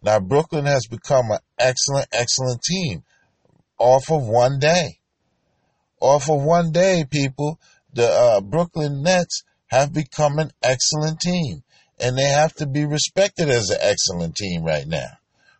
Now, 0.02 0.20
Brooklyn 0.20 0.66
has 0.66 0.86
become 0.86 1.30
an 1.30 1.38
excellent, 1.58 2.08
excellent 2.12 2.62
team 2.62 3.02
off 3.78 4.10
of 4.10 4.26
one 4.26 4.58
day. 4.58 5.00
Off 6.00 6.30
of 6.30 6.42
one 6.42 6.70
day, 6.70 7.04
people, 7.10 7.58
the 7.92 8.08
uh, 8.08 8.40
Brooklyn 8.40 9.02
Nets 9.02 9.42
have 9.66 9.92
become 9.92 10.38
an 10.38 10.52
excellent 10.62 11.20
team. 11.20 11.62
And 11.98 12.16
they 12.16 12.28
have 12.28 12.54
to 12.54 12.66
be 12.66 12.84
respected 12.84 13.48
as 13.48 13.70
an 13.70 13.78
excellent 13.80 14.36
team 14.36 14.62
right 14.64 14.86
now. 14.86 15.08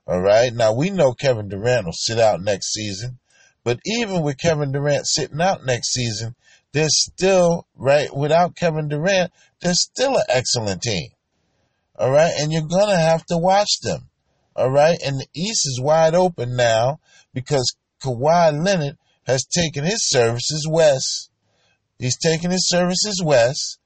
All 0.06 0.20
right. 0.20 0.52
Now, 0.52 0.74
we 0.74 0.90
know 0.90 1.12
Kevin 1.12 1.48
Durant 1.48 1.86
will 1.86 1.92
sit 1.92 2.18
out 2.18 2.42
next 2.42 2.72
season. 2.72 3.18
But 3.64 3.80
even 3.84 4.22
with 4.22 4.38
Kevin 4.38 4.70
Durant 4.70 5.06
sitting 5.06 5.40
out 5.40 5.64
next 5.66 5.92
season, 5.92 6.36
there's 6.76 7.06
still, 7.06 7.66
right, 7.74 8.14
without 8.14 8.54
Kevin 8.54 8.88
Durant, 8.88 9.32
there's 9.62 9.80
still 9.82 10.14
an 10.14 10.24
excellent 10.28 10.82
team. 10.82 11.08
All 11.98 12.10
right. 12.10 12.34
And 12.38 12.52
you're 12.52 12.68
going 12.68 12.90
to 12.90 12.98
have 12.98 13.24
to 13.26 13.38
watch 13.38 13.80
them. 13.80 14.10
All 14.54 14.70
right. 14.70 14.98
And 15.02 15.18
the 15.18 15.26
East 15.34 15.62
is 15.64 15.80
wide 15.82 16.14
open 16.14 16.54
now 16.54 17.00
because 17.32 17.74
Kawhi 18.02 18.62
Leonard 18.62 18.98
has 19.26 19.46
taken 19.46 19.84
his 19.84 20.06
services 20.06 20.68
west. 20.70 21.30
He's 21.98 22.18
taken 22.18 22.50
his 22.50 22.68
services 22.68 23.22
west 23.24 23.78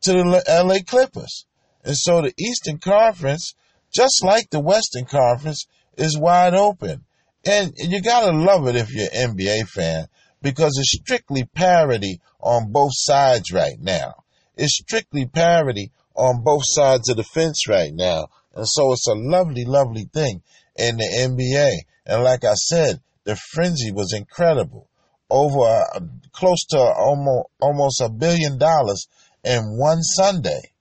to 0.00 0.14
the 0.14 0.42
LA 0.48 0.78
Clippers. 0.84 1.46
And 1.84 1.96
so 1.96 2.22
the 2.22 2.34
Eastern 2.36 2.78
Conference, 2.78 3.54
just 3.94 4.24
like 4.24 4.50
the 4.50 4.58
Western 4.58 5.04
Conference, 5.04 5.64
is 5.96 6.18
wide 6.18 6.54
open. 6.54 7.04
And, 7.44 7.72
you 7.76 8.02
gotta 8.02 8.36
love 8.36 8.66
it 8.66 8.74
if 8.74 8.92
you're 8.92 9.06
an 9.14 9.36
NBA 9.36 9.68
fan 9.68 10.08
because 10.42 10.76
it's 10.78 10.98
strictly 11.02 11.44
parity 11.44 12.20
on 12.40 12.70
both 12.72 12.92
sides 12.94 13.52
right 13.52 13.78
now. 13.80 14.24
It's 14.56 14.78
strictly 14.78 15.26
parity 15.26 15.90
on 16.14 16.42
both 16.42 16.62
sides 16.64 17.08
of 17.08 17.16
the 17.16 17.24
fence 17.24 17.68
right 17.68 17.92
now. 17.92 18.28
And 18.54 18.66
so 18.66 18.92
it's 18.92 19.06
a 19.06 19.14
lovely, 19.14 19.64
lovely 19.64 20.08
thing 20.12 20.42
in 20.76 20.96
the 20.96 21.04
NBA. 21.04 21.72
And 22.06 22.22
like 22.22 22.44
I 22.44 22.54
said, 22.54 23.00
the 23.24 23.36
frenzy 23.36 23.92
was 23.92 24.12
incredible. 24.12 24.88
Over 25.28 25.60
uh, 25.60 26.00
close 26.32 26.64
to 26.70 26.78
almost, 26.78 27.48
almost 27.60 28.00
a 28.00 28.08
billion 28.08 28.58
dollars 28.58 29.08
in 29.44 29.76
one 29.76 30.02
Sunday. 30.02 30.72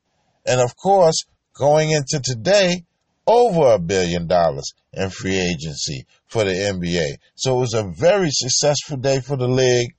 And 0.46 0.62
of 0.62 0.78
course, 0.78 1.26
going 1.54 1.90
into 1.90 2.22
today, 2.24 2.86
over 3.28 3.74
a 3.74 3.80
billion 3.80 4.28
dollars 4.28 4.74
in 4.94 5.10
free 5.10 5.40
agency 5.40 6.06
for 6.28 6.44
the 6.44 6.52
NBA. 6.52 7.18
So 7.36 7.58
it 7.58 7.60
was 7.62 7.74
a 7.74 7.92
very 7.98 8.30
successful 8.32 8.98
day 8.98 9.20
for 9.20 9.38
the 9.38 9.48
league. 9.48 9.96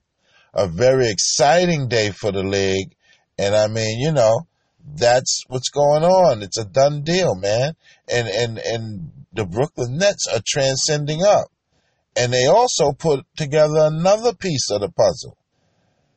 a 0.54 0.66
very 0.66 1.10
exciting 1.10 1.86
day 1.88 2.10
for 2.10 2.32
the 2.32 2.42
league. 2.42 2.94
And 3.38 3.54
I 3.54 3.66
mean, 3.66 4.00
you 4.00 4.12
know, 4.12 4.46
that's 4.94 5.44
what's 5.48 5.68
going 5.68 6.02
on. 6.02 6.42
It's 6.42 6.58
a 6.58 6.64
done 6.64 7.02
deal, 7.02 7.34
man. 7.34 7.74
And 8.08 8.28
and 8.28 8.58
and 8.58 9.10
the 9.32 9.44
Brooklyn 9.44 9.98
Nets 9.98 10.26
are 10.32 10.40
transcending 10.46 11.22
up. 11.22 11.48
And 12.16 12.32
they 12.32 12.46
also 12.46 12.92
put 12.92 13.26
together 13.36 13.80
another 13.80 14.32
piece 14.32 14.70
of 14.70 14.80
the 14.80 14.88
puzzle. 14.88 15.36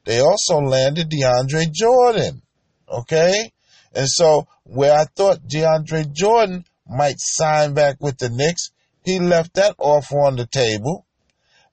They 0.06 0.22
also 0.22 0.60
landed 0.60 1.10
DeAndre 1.10 1.72
Jordan. 1.72 2.42
Okay? 2.88 3.52
And 3.94 4.08
so 4.08 4.48
where 4.64 4.98
I 4.98 5.04
thought 5.04 5.48
DeAndre 5.48 6.12
Jordan 6.14 6.64
might 6.90 7.16
sign 7.20 7.74
back 7.74 7.98
with 8.00 8.18
the 8.18 8.30
Knicks, 8.30 8.72
he 9.04 9.20
left 9.20 9.54
that 9.56 9.76
offer 9.78 10.20
on 10.20 10.36
the 10.36 10.46
table 10.46 11.06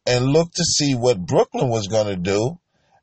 and 0.07 0.27
looked 0.27 0.57
to 0.57 0.65
see 0.65 0.95
what 0.95 1.27
Brooklyn 1.27 1.69
was 1.69 1.89
going 1.89 2.07
to 2.07 2.17
do. 2.17 2.59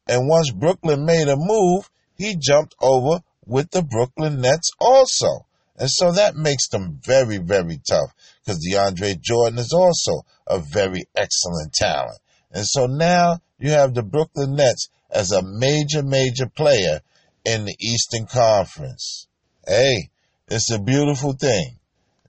And 0.07 0.28
once 0.28 0.51
Brooklyn 0.51 1.05
made 1.05 1.28
a 1.28 1.36
move, 1.38 1.89
he 2.16 2.36
jumped 2.39 2.76
over 2.82 3.22
with 3.45 3.72
the 3.72 3.84
Brooklyn 3.84 4.41
Nets 4.41 4.72
also. 4.80 5.45
And 5.78 5.89
so 5.89 6.11
that 6.11 6.36
makes 6.36 6.68
them 6.70 6.99
very, 7.03 7.39
very 7.39 7.80
tough 7.88 8.14
because 8.39 8.66
DeAndre 8.66 9.20
Jordan 9.20 9.59
is 9.59 9.74
also 9.74 10.26
a 10.47 10.59
very 10.59 11.03
excellent 11.16 11.74
talent. 11.74 12.20
And 12.51 12.66
so 12.66 12.86
now 12.86 13.39
you 13.57 13.72
have 13.72 13.93
the 13.93 14.03
Brooklyn 14.03 14.55
Nets 14.55 14.89
as 15.09 15.32
a 15.32 15.41
major, 15.41 16.03
major 16.03 16.47
player 16.47 17.01
in 17.43 17.66
the 17.66 17.76
Eastern 17.80 18.28
Conference. 18.28 19.28
Hey, 19.68 20.09
it's 20.47 20.72
a 20.72 20.80
beautiful 20.80 21.34
thing. 21.34 21.80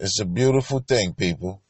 It's 0.01 0.21
a 0.21 0.25
beautiful 0.25 0.81
thing, 0.81 1.15
people. 1.15 1.63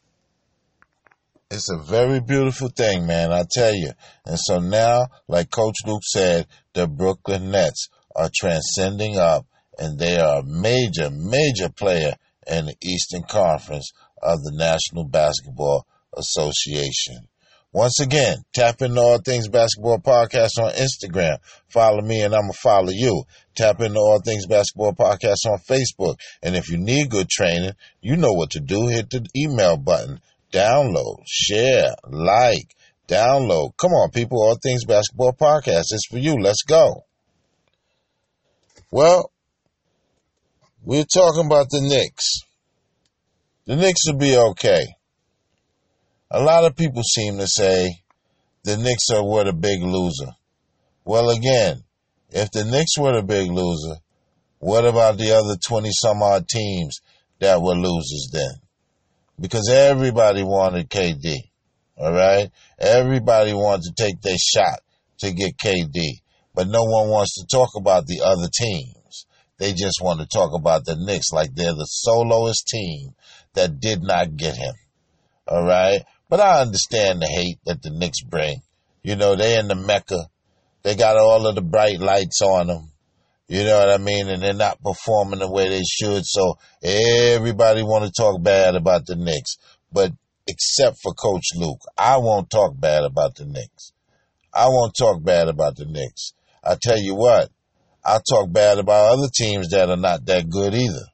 It's 1.51 1.71
a 1.71 1.77
very 1.77 2.21
beautiful 2.21 2.69
thing, 2.69 3.07
man, 3.07 3.33
I 3.33 3.45
tell 3.51 3.75
you. 3.75 3.93
And 4.25 4.39
so 4.39 4.59
now, 4.59 5.07
like 5.29 5.51
Coach 5.51 5.77
Luke 5.87 6.03
said, 6.05 6.47
the 6.73 6.89
Brooklyn 6.89 7.51
Nets 7.51 7.89
are 8.17 8.31
transcending 8.35 9.19
up 9.19 9.47
and 9.79 9.99
they 9.99 10.19
are 10.19 10.41
a 10.41 10.43
major, 10.43 11.11
major 11.11 11.69
player 11.69 12.15
in 12.47 12.67
the 12.67 12.77
Eastern 12.83 13.25
Conference 13.25 13.93
of 14.23 14.43
the 14.43 14.53
National 14.55 15.05
Basketball 15.05 15.87
Association. 16.17 17.29
Once 17.75 17.99
again, 17.99 18.37
tap 18.53 18.81
into 18.83 19.01
All 19.01 19.19
Things 19.19 19.49
Basketball 19.49 19.99
Podcast 19.99 20.61
on 20.63 20.71
Instagram. 20.75 21.39
Follow 21.67 22.03
me 22.03 22.23
and 22.23 22.33
I'm 22.33 22.43
going 22.43 22.53
to 22.53 22.59
follow 22.63 22.91
you. 22.93 23.25
Tap 23.57 23.81
into 23.81 23.99
All 23.99 24.21
Things 24.21 24.47
Basketball 24.47 24.93
Podcast 24.95 25.45
on 25.47 25.59
Facebook. 25.59 26.15
And 26.41 26.55
if 26.55 26.71
you 26.71 26.79
need 26.79 27.11
good 27.11 27.29
training, 27.29 27.73
you 28.01 28.17
know 28.17 28.33
what 28.33 28.51
to 28.51 28.61
do. 28.61 28.87
Hit 28.87 29.11
the 29.11 29.27
email 29.37 29.77
button. 29.77 30.21
Download, 30.53 31.25
share, 31.27 31.97
like, 32.09 32.77
download. 33.09 33.77
Come 33.77 33.91
on, 33.91 34.13
people. 34.13 34.41
All 34.41 34.57
Things 34.63 34.85
Basketball 34.85 35.33
Podcast. 35.33 35.87
It's 35.91 36.07
for 36.09 36.19
you. 36.19 36.37
Let's 36.37 36.63
go. 36.63 37.05
Well, 38.93 39.33
we're 40.85 41.07
talking 41.13 41.47
about 41.47 41.71
the 41.71 41.81
Knicks. 41.81 42.39
The 43.67 43.75
Knicks 43.75 44.03
will 44.07 44.19
be 44.19 44.37
okay. 44.37 44.95
A 46.35 46.43
lot 46.43 46.65
of 46.65 46.75
people 46.75 47.05
seem 47.05 47.39
to 47.39 47.47
say 47.47 48.03
the 48.65 48.77
Knicks 48.77 49.09
are 49.13 49.25
were 49.25 49.45
the 49.45 49.53
big 49.53 49.81
loser. 49.81 50.33
Well, 51.05 51.31
again, 51.31 51.85
if 52.31 52.51
the 52.51 52.65
Knicks 52.65 52.99
were 52.99 53.13
the 53.13 53.23
big 53.23 53.53
loser, 53.53 54.01
what 54.59 54.85
about 54.85 55.17
the 55.17 55.31
other 55.31 55.55
20 55.65 55.91
some 55.93 56.25
odd 56.25 56.49
teams 56.49 56.99
that 57.39 57.63
were 57.63 57.77
losers 57.77 58.31
then? 58.33 58.51
Because 59.41 59.71
everybody 59.71 60.43
wanted 60.43 60.91
KD. 60.91 61.37
All 61.99 62.13
right? 62.13 62.51
Everybody 62.81 63.53
wanted 63.53 63.85
to 63.85 64.05
take 64.05 64.21
their 64.21 64.37
shot 64.37 64.81
to 65.21 65.31
get 65.31 65.57
KD. 65.57 66.21
But 66.53 66.67
no 66.67 66.83
one 66.83 67.11
wants 67.11 67.37
to 67.37 67.47
talk 67.47 67.77
about 67.77 68.09
the 68.09 68.23
other 68.25 68.49
teams. 68.53 69.27
They 69.59 69.73
just 69.73 70.01
want 70.03 70.19
to 70.19 70.27
talk 70.27 70.51
about 70.53 70.85
the 70.85 70.97
Knicks 70.99 71.31
like 71.31 71.55
they're 71.55 71.75
the 71.75 71.85
soloist 71.85 72.67
team 72.67 73.15
that 73.53 73.79
did 73.79 74.03
not 74.03 74.37
get 74.37 74.57
him. 74.57 74.75
All 75.47 75.65
right. 75.65 76.03
But 76.29 76.41
I 76.41 76.63
understand 76.63 77.23
the 77.23 77.27
hate 77.27 77.59
that 77.67 77.83
the 77.83 77.91
Knicks 77.91 78.23
bring. 78.23 78.61
You 79.03 79.17
know, 79.17 79.37
they're 79.37 79.61
in 79.61 79.69
the 79.69 79.75
Mecca. 79.75 80.29
They 80.83 80.97
got 80.97 81.17
all 81.17 81.47
of 81.47 81.55
the 81.55 81.63
bright 81.63 82.01
lights 82.01 82.41
on 82.43 82.69
them. 82.69 82.91
You 83.47 83.65
know 83.65 83.79
what 83.79 83.91
I 83.91 83.99
mean? 83.99 84.29
And 84.29 84.43
they're 84.43 84.55
not 84.55 84.83
performing 84.83 85.41
the 85.41 85.51
way 85.51 85.69
they 85.69 85.83
should. 85.83 86.25
So 86.25 86.59
everybody 86.83 87.83
want 87.83 88.05
to 88.05 88.11
talk 88.11 88.43
bad 88.43 88.75
about 88.75 89.07
the 89.07 89.17
Knicks. 89.17 89.57
But 89.93 90.13
except 90.47 90.97
for 91.03 91.13
Coach 91.13 91.49
Luke, 91.55 91.81
I 91.97 92.17
won't 92.19 92.51
talk 92.51 92.73
bad 92.79 93.05
about 93.05 93.35
the 93.37 93.45
Knicks. 93.45 93.93
I 94.53 94.69
won't 94.69 94.95
talk 94.97 95.23
bad 95.23 95.49
about 95.49 95.77
the 95.77 95.85
Knicks. 95.85 96.33
I 96.63 96.77
tell 96.81 96.99
you 96.99 97.15
what, 97.15 97.51
I 98.05 98.19
talk 98.29 98.51
bad 98.51 98.79
about 98.79 99.13
other 99.13 99.29
teams 99.35 99.71
that 99.71 99.91
are 99.91 99.97
not 99.97 100.25
that 100.27 100.49
good 100.49 100.75
either. 100.75 101.07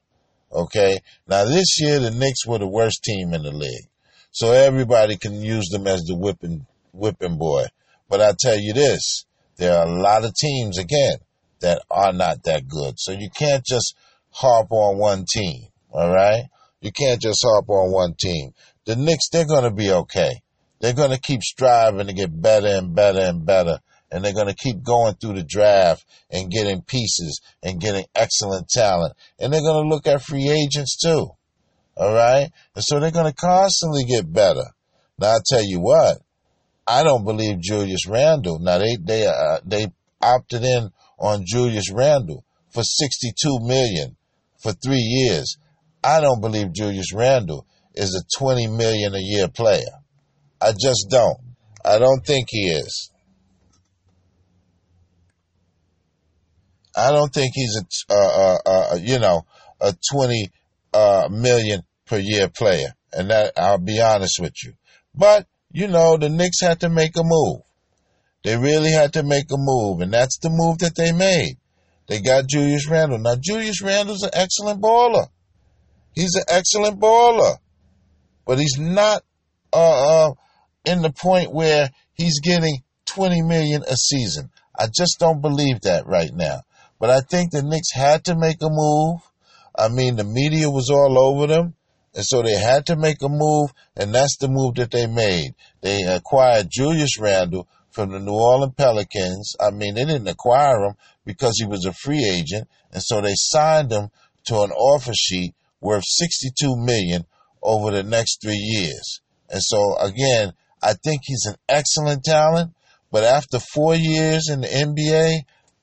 Okay. 0.52 0.98
Now 1.26 1.44
this 1.44 1.80
year 1.80 1.98
the 1.98 2.10
Knicks 2.10 2.46
were 2.46 2.58
the 2.58 2.68
worst 2.68 3.02
team 3.02 3.34
in 3.34 3.42
the 3.42 3.52
league. 3.52 3.89
So 4.30 4.52
everybody 4.52 5.16
can 5.16 5.42
use 5.42 5.68
them 5.68 5.86
as 5.86 6.02
the 6.02 6.16
whipping 6.16 6.66
whipping 6.92 7.38
boy. 7.38 7.66
But 8.08 8.20
I 8.20 8.32
tell 8.38 8.58
you 8.58 8.72
this, 8.72 9.24
there 9.56 9.76
are 9.76 9.86
a 9.86 9.90
lot 9.90 10.24
of 10.24 10.34
teams 10.34 10.78
again 10.78 11.18
that 11.60 11.82
are 11.90 12.12
not 12.12 12.42
that 12.44 12.66
good. 12.68 12.94
So 12.98 13.12
you 13.12 13.28
can't 13.30 13.64
just 13.64 13.94
harp 14.30 14.68
on 14.70 14.98
one 14.98 15.24
team. 15.32 15.66
All 15.92 16.12
right. 16.12 16.44
You 16.80 16.92
can't 16.92 17.20
just 17.20 17.44
harp 17.44 17.68
on 17.68 17.92
one 17.92 18.14
team. 18.18 18.52
The 18.86 18.96
Knicks, 18.96 19.28
they're 19.30 19.46
going 19.46 19.64
to 19.64 19.70
be 19.70 19.90
okay. 19.90 20.40
They're 20.80 20.94
going 20.94 21.10
to 21.10 21.20
keep 21.20 21.42
striving 21.42 22.06
to 22.06 22.12
get 22.12 22.40
better 22.40 22.68
and 22.68 22.94
better 22.94 23.20
and 23.20 23.44
better 23.44 23.80
and 24.10 24.24
they're 24.24 24.34
going 24.34 24.48
to 24.48 24.54
keep 24.54 24.82
going 24.82 25.14
through 25.14 25.34
the 25.34 25.44
draft 25.44 26.04
and 26.30 26.50
getting 26.50 26.82
pieces 26.82 27.40
and 27.62 27.80
getting 27.80 28.04
excellent 28.14 28.68
talent. 28.68 29.14
And 29.38 29.52
they're 29.52 29.60
going 29.60 29.84
to 29.84 29.88
look 29.88 30.06
at 30.06 30.22
free 30.22 30.50
agents 30.50 30.96
too. 30.96 31.30
All 31.96 32.12
right. 32.12 32.50
And 32.74 32.84
so 32.84 32.98
they're 32.98 33.10
going 33.10 33.30
to 33.30 33.34
constantly 33.34 34.04
get 34.04 34.32
better. 34.32 34.64
Now, 35.18 35.32
I'll 35.32 35.42
tell 35.46 35.64
you 35.64 35.80
what, 35.80 36.18
I 36.86 37.02
don't 37.02 37.24
believe 37.24 37.60
Julius 37.60 38.06
Randle. 38.06 38.58
Now, 38.58 38.78
they, 38.78 38.96
they, 38.96 39.26
uh, 39.26 39.60
they 39.64 39.92
opted 40.20 40.62
in 40.62 40.90
on 41.18 41.44
Julius 41.46 41.92
Randle 41.92 42.44
for 42.70 42.82
62 42.82 43.58
million 43.62 44.16
for 44.58 44.72
three 44.72 44.96
years. 44.96 45.56
I 46.02 46.20
don't 46.20 46.40
believe 46.40 46.72
Julius 46.72 47.12
Randle 47.14 47.66
is 47.94 48.14
a 48.14 48.38
20 48.38 48.68
million 48.68 49.14
a 49.14 49.20
year 49.20 49.48
player. 49.48 50.00
I 50.60 50.72
just 50.72 51.08
don't. 51.10 51.38
I 51.84 51.98
don't 51.98 52.24
think 52.24 52.48
he 52.50 52.70
is. 52.70 53.10
I 56.96 57.10
don't 57.10 57.32
think 57.32 57.52
he's 57.54 57.76
a, 57.78 58.12
uh, 58.12 58.14
uh, 58.14 58.58
uh, 58.66 58.96
you 59.00 59.18
know, 59.18 59.42
a 59.80 59.94
20 60.12 60.50
uh, 60.92 61.28
million 61.30 61.82
per 62.06 62.18
year 62.18 62.48
player. 62.48 62.94
And 63.12 63.30
that, 63.30 63.52
I'll 63.56 63.78
be 63.78 64.00
honest 64.00 64.38
with 64.40 64.54
you. 64.64 64.74
But, 65.14 65.46
you 65.72 65.88
know, 65.88 66.16
the 66.16 66.28
Knicks 66.28 66.60
had 66.60 66.80
to 66.80 66.88
make 66.88 67.16
a 67.16 67.22
move. 67.24 67.62
They 68.42 68.56
really 68.56 68.92
had 68.92 69.12
to 69.14 69.22
make 69.22 69.50
a 69.50 69.56
move. 69.58 70.00
And 70.00 70.12
that's 70.12 70.38
the 70.38 70.50
move 70.50 70.78
that 70.78 70.94
they 70.96 71.12
made. 71.12 71.56
They 72.08 72.20
got 72.20 72.48
Julius 72.48 72.88
Randle. 72.88 73.18
Now, 73.18 73.36
Julius 73.40 73.82
Randle's 73.82 74.22
an 74.22 74.30
excellent 74.32 74.80
baller. 74.80 75.28
He's 76.14 76.34
an 76.34 76.44
excellent 76.48 76.98
baller. 76.98 77.56
But 78.46 78.58
he's 78.58 78.78
not 78.78 79.22
uh, 79.72 80.28
uh, 80.28 80.32
in 80.84 81.02
the 81.02 81.12
point 81.12 81.52
where 81.52 81.90
he's 82.14 82.40
getting 82.40 82.82
20 83.06 83.42
million 83.42 83.82
a 83.88 83.96
season. 83.96 84.50
I 84.76 84.86
just 84.86 85.18
don't 85.18 85.40
believe 85.40 85.82
that 85.82 86.06
right 86.06 86.30
now. 86.32 86.62
But 86.98 87.10
I 87.10 87.20
think 87.20 87.50
the 87.50 87.62
Knicks 87.62 87.92
had 87.92 88.24
to 88.24 88.36
make 88.36 88.62
a 88.62 88.68
move. 88.70 89.20
I 89.76 89.88
mean, 89.88 90.16
the 90.16 90.24
media 90.24 90.68
was 90.70 90.90
all 90.90 91.18
over 91.18 91.46
them. 91.46 91.74
And 92.14 92.24
so 92.24 92.42
they 92.42 92.56
had 92.56 92.86
to 92.86 92.96
make 92.96 93.22
a 93.22 93.28
move, 93.28 93.72
and 93.96 94.12
that's 94.12 94.36
the 94.38 94.48
move 94.48 94.74
that 94.76 94.90
they 94.90 95.06
made. 95.06 95.54
They 95.80 96.02
acquired 96.02 96.68
Julius 96.68 97.20
Randle 97.20 97.68
from 97.90 98.10
the 98.10 98.18
New 98.18 98.32
Orleans 98.32 98.74
Pelicans. 98.76 99.54
I 99.60 99.70
mean, 99.70 99.94
they 99.94 100.04
didn't 100.04 100.26
acquire 100.26 100.86
him 100.86 100.94
because 101.24 101.54
he 101.58 101.66
was 101.66 101.84
a 101.84 101.92
free 101.92 102.24
agent, 102.24 102.68
and 102.92 103.00
so 103.00 103.20
they 103.20 103.34
signed 103.36 103.92
him 103.92 104.10
to 104.46 104.62
an 104.62 104.72
offer 104.72 105.12
sheet 105.14 105.54
worth 105.80 106.04
62 106.04 106.76
million 106.76 107.26
over 107.62 107.92
the 107.92 108.02
next 108.02 108.42
three 108.42 108.58
years. 108.58 109.20
And 109.48 109.62
so 109.62 109.96
again, 109.98 110.52
I 110.82 110.94
think 110.94 111.22
he's 111.24 111.46
an 111.46 111.56
excellent 111.68 112.24
talent, 112.24 112.72
but 113.12 113.22
after 113.22 113.60
four 113.60 113.94
years 113.94 114.48
in 114.50 114.62
the 114.62 114.68
NBA, 114.68 115.42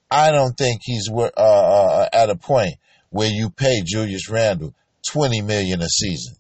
I 0.10 0.32
don't 0.32 0.58
think 0.58 0.82
he's 0.84 1.10
uh, 1.10 1.30
uh, 1.38 2.10
at 2.12 2.30
a 2.30 2.36
point 2.36 2.76
where 3.18 3.32
you 3.32 3.50
pay 3.50 3.82
Julius 3.84 4.30
Randle 4.30 4.76
twenty 5.04 5.42
million 5.42 5.82
a 5.82 5.88
season. 5.88 6.36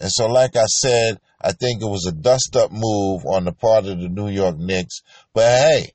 And 0.00 0.10
so, 0.10 0.24
like 0.26 0.56
I 0.56 0.64
said, 0.64 1.20
I 1.38 1.52
think 1.52 1.82
it 1.82 1.84
was 1.84 2.06
a 2.06 2.12
dust-up 2.12 2.70
move 2.72 3.26
on 3.26 3.44
the 3.44 3.52
part 3.52 3.84
of 3.84 4.00
the 4.00 4.08
New 4.08 4.30
York 4.30 4.56
Knicks. 4.56 5.02
But 5.34 5.58
hey, 5.58 5.92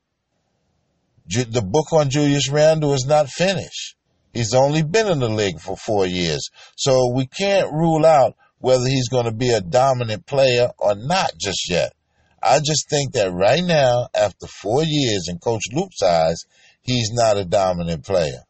the 1.25 1.63
book 1.63 1.91
on 1.93 2.11
Julius 2.11 2.47
Randle 2.51 2.93
is 2.93 3.07
not 3.07 3.27
finished. 3.27 3.95
He's 4.33 4.53
only 4.53 4.83
been 4.83 5.07
in 5.07 5.17
the 5.17 5.29
league 5.29 5.59
for 5.59 5.75
four 5.75 6.05
years, 6.05 6.47
so 6.75 7.11
we 7.15 7.25
can't 7.25 7.73
rule 7.73 8.05
out 8.05 8.35
whether 8.59 8.85
he's 8.85 9.09
going 9.09 9.25
to 9.25 9.31
be 9.31 9.49
a 9.49 9.61
dominant 9.61 10.27
player 10.27 10.69
or 10.77 10.93
not 10.93 11.31
just 11.41 11.71
yet. 11.71 11.91
I 12.39 12.59
just 12.59 12.87
think 12.87 13.13
that 13.13 13.33
right 13.33 13.63
now, 13.63 14.09
after 14.13 14.45
four 14.45 14.83
years 14.85 15.27
in 15.27 15.39
Coach 15.39 15.63
Luke's 15.73 16.03
eyes, 16.03 16.37
he's 16.81 17.09
not 17.13 17.37
a 17.37 17.45
dominant 17.45 18.05
player. 18.05 18.43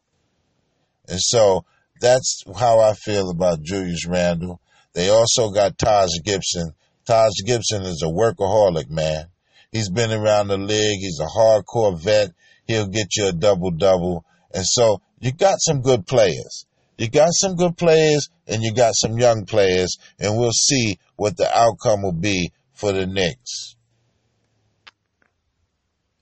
And 1.08 1.20
so 1.20 1.64
that's 2.00 2.42
how 2.58 2.80
I 2.80 2.94
feel 2.94 3.30
about 3.30 3.62
Julius 3.62 4.06
Randle. 4.06 4.60
They 4.94 5.08
also 5.08 5.50
got 5.50 5.78
Taj 5.78 6.08
Gibson. 6.24 6.72
Taj 7.06 7.32
Gibson 7.44 7.82
is 7.82 8.02
a 8.02 8.10
workaholic, 8.10 8.88
man. 8.88 9.26
He's 9.72 9.90
been 9.90 10.12
around 10.12 10.48
the 10.48 10.56
league. 10.56 11.00
He's 11.00 11.20
a 11.20 11.26
hardcore 11.26 11.98
vet. 11.98 12.30
He'll 12.66 12.86
get 12.86 13.16
you 13.16 13.26
a 13.26 13.32
double 13.32 13.70
double. 13.70 14.24
And 14.52 14.64
so 14.64 15.00
you 15.20 15.32
got 15.32 15.56
some 15.60 15.82
good 15.82 16.06
players. 16.06 16.66
You 16.96 17.08
got 17.08 17.30
some 17.32 17.56
good 17.56 17.76
players 17.76 18.30
and 18.46 18.62
you 18.62 18.72
got 18.72 18.94
some 18.94 19.18
young 19.18 19.46
players, 19.46 19.96
and 20.18 20.36
we'll 20.36 20.52
see 20.52 20.98
what 21.16 21.36
the 21.36 21.50
outcome 21.56 22.02
will 22.02 22.12
be 22.12 22.52
for 22.72 22.92
the 22.92 23.06
Knicks. 23.06 23.74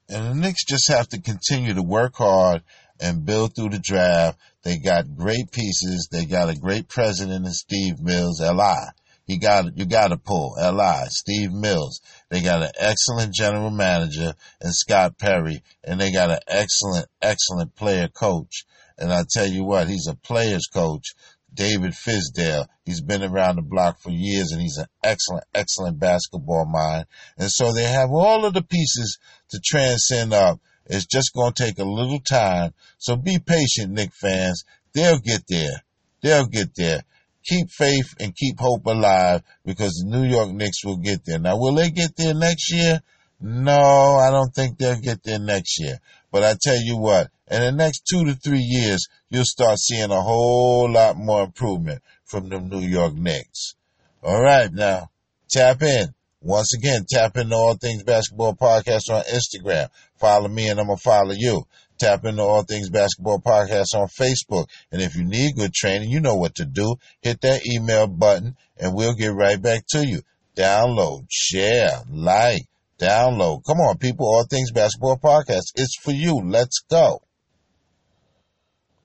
And 0.08 0.26
the 0.26 0.34
Knicks 0.34 0.64
just 0.64 0.88
have 0.88 1.08
to 1.08 1.20
continue 1.20 1.74
to 1.74 1.82
work 1.82 2.14
hard 2.16 2.62
and 3.00 3.26
build 3.26 3.54
through 3.54 3.70
the 3.70 3.80
draft. 3.80 4.38
They 4.62 4.78
got 4.78 5.16
great 5.16 5.50
pieces. 5.50 6.08
They 6.10 6.24
got 6.24 6.48
a 6.48 6.58
great 6.58 6.88
president 6.88 7.46
in 7.46 7.52
Steve 7.52 8.00
Mills, 8.00 8.40
LI. 8.40 8.92
He 9.26 9.38
got 9.38 9.76
you 9.76 9.86
got 9.86 10.08
to 10.08 10.16
pull 10.16 10.54
LI, 10.60 11.04
Steve 11.08 11.52
Mills. 11.52 12.00
They 12.28 12.42
got 12.42 12.62
an 12.62 12.72
excellent 12.78 13.34
general 13.34 13.70
manager 13.70 14.34
and 14.60 14.74
Scott 14.74 15.18
Perry, 15.18 15.62
and 15.84 16.00
they 16.00 16.12
got 16.12 16.30
an 16.30 16.40
excellent, 16.48 17.06
excellent 17.20 17.74
player 17.74 18.08
coach. 18.08 18.64
And 18.98 19.12
I 19.12 19.24
tell 19.28 19.46
you 19.46 19.64
what, 19.64 19.88
he's 19.88 20.06
a 20.06 20.14
player's 20.14 20.66
coach. 20.72 21.14
David 21.54 21.92
Fizdale. 21.92 22.66
He's 22.84 23.02
been 23.02 23.22
around 23.22 23.56
the 23.56 23.62
block 23.62 24.00
for 24.00 24.10
years 24.10 24.52
and 24.52 24.60
he's 24.60 24.78
an 24.78 24.86
excellent, 25.02 25.44
excellent 25.54 25.98
basketball 25.98 26.66
mind. 26.66 27.06
And 27.36 27.50
so 27.50 27.72
they 27.72 27.84
have 27.84 28.10
all 28.10 28.44
of 28.44 28.54
the 28.54 28.62
pieces 28.62 29.18
to 29.50 29.60
transcend 29.62 30.32
up. 30.32 30.60
It's 30.86 31.06
just 31.06 31.32
going 31.34 31.52
to 31.52 31.64
take 31.64 31.78
a 31.78 31.84
little 31.84 32.20
time. 32.20 32.74
So 32.98 33.16
be 33.16 33.38
patient, 33.38 33.92
Knick 33.92 34.12
fans. 34.12 34.64
They'll 34.92 35.18
get 35.18 35.42
there. 35.48 35.82
They'll 36.22 36.46
get 36.46 36.74
there. 36.76 37.02
Keep 37.44 37.70
faith 37.70 38.14
and 38.20 38.36
keep 38.36 38.60
hope 38.60 38.86
alive 38.86 39.42
because 39.64 39.92
the 39.92 40.16
New 40.16 40.24
York 40.28 40.50
Knicks 40.50 40.84
will 40.84 40.98
get 40.98 41.24
there. 41.24 41.38
Now, 41.38 41.58
will 41.58 41.74
they 41.74 41.90
get 41.90 42.16
there 42.16 42.34
next 42.34 42.72
year? 42.72 43.00
No, 43.40 43.72
I 43.72 44.30
don't 44.30 44.54
think 44.54 44.78
they'll 44.78 45.00
get 45.00 45.24
there 45.24 45.40
next 45.40 45.80
year. 45.80 45.98
But 46.30 46.44
I 46.44 46.54
tell 46.60 46.80
you 46.80 46.96
what, 46.98 47.30
in 47.50 47.60
the 47.60 47.72
next 47.72 48.04
two 48.08 48.24
to 48.26 48.34
three 48.34 48.62
years, 48.62 49.08
you'll 49.28 49.44
start 49.44 49.78
seeing 49.78 50.10
a 50.10 50.20
whole 50.20 50.90
lot 50.90 51.16
more 51.16 51.42
improvement 51.42 52.02
from 52.24 52.48
the 52.48 52.60
New 52.60 52.86
York 52.86 53.14
Knicks. 53.14 53.74
All 54.22 54.40
right, 54.40 54.72
now 54.72 55.10
tap 55.52 55.82
in. 55.82 56.14
Once 56.40 56.74
again, 56.74 57.04
tap 57.08 57.36
into 57.36 57.54
All 57.54 57.74
Things 57.74 58.02
Basketball 58.02 58.56
Podcast 58.56 59.10
on 59.10 59.22
Instagram. 59.24 59.88
Follow 60.22 60.46
me 60.46 60.68
and 60.68 60.78
I'm 60.78 60.86
going 60.86 60.98
to 60.98 61.02
follow 61.02 61.34
you. 61.36 61.64
Tap 61.98 62.24
into 62.24 62.42
All 62.42 62.62
Things 62.62 62.90
Basketball 62.90 63.40
Podcast 63.40 63.96
on 63.96 64.06
Facebook. 64.06 64.68
And 64.92 65.02
if 65.02 65.16
you 65.16 65.24
need 65.24 65.56
good 65.56 65.74
training, 65.74 66.10
you 66.10 66.20
know 66.20 66.36
what 66.36 66.54
to 66.54 66.64
do. 66.64 66.94
Hit 67.22 67.40
that 67.40 67.66
email 67.66 68.06
button 68.06 68.56
and 68.78 68.94
we'll 68.94 69.14
get 69.14 69.34
right 69.34 69.60
back 69.60 69.82
to 69.88 70.06
you. 70.06 70.22
Download, 70.56 71.26
share, 71.28 72.02
like, 72.08 72.62
download. 73.00 73.64
Come 73.66 73.78
on, 73.78 73.98
people. 73.98 74.26
All 74.26 74.44
Things 74.48 74.70
Basketball 74.70 75.18
Podcast. 75.18 75.72
It's 75.74 75.98
for 76.00 76.12
you. 76.12 76.40
Let's 76.44 76.84
go. 76.88 77.20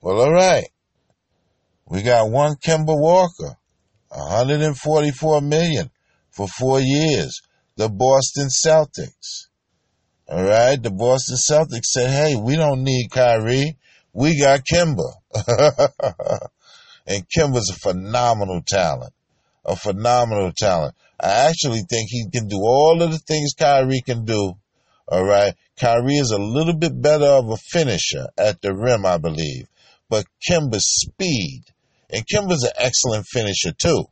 Well, 0.00 0.20
all 0.20 0.32
right. 0.32 0.68
We 1.88 2.02
got 2.02 2.30
one 2.30 2.54
Kemba 2.64 2.96
Walker, 2.96 3.56
144 4.10 5.40
million 5.40 5.90
for 6.30 6.46
four 6.46 6.78
years. 6.78 7.40
The 7.74 7.88
Boston 7.88 8.50
Celtics. 8.64 9.47
All 10.28 10.44
right. 10.44 10.82
The 10.82 10.90
Boston 10.90 11.36
Celtics 11.36 11.86
said, 11.86 12.10
Hey, 12.10 12.36
we 12.36 12.56
don't 12.56 12.82
need 12.82 13.10
Kyrie. 13.10 13.76
We 14.12 14.40
got 14.40 14.64
Kemba. 14.70 15.12
and 17.06 17.24
Kemba's 17.28 17.70
a 17.70 17.80
phenomenal 17.80 18.62
talent. 18.66 19.12
A 19.64 19.76
phenomenal 19.76 20.52
talent. 20.56 20.94
I 21.20 21.48
actually 21.48 21.82
think 21.88 22.08
he 22.10 22.28
can 22.30 22.48
do 22.48 22.58
all 22.62 23.02
of 23.02 23.10
the 23.10 23.18
things 23.18 23.52
Kyrie 23.58 24.02
can 24.04 24.24
do. 24.24 24.54
All 25.08 25.24
right. 25.24 25.54
Kyrie 25.80 26.16
is 26.16 26.30
a 26.30 26.38
little 26.38 26.74
bit 26.74 27.00
better 27.00 27.26
of 27.26 27.50
a 27.50 27.56
finisher 27.56 28.26
at 28.36 28.60
the 28.60 28.74
rim, 28.74 29.06
I 29.06 29.18
believe 29.18 29.68
but 30.08 30.26
Kemba's 30.48 30.86
speed. 30.86 31.64
And 32.10 32.26
Kemba's 32.26 32.64
an 32.64 32.72
excellent 32.78 33.26
finisher 33.26 33.72
too. 33.72 34.04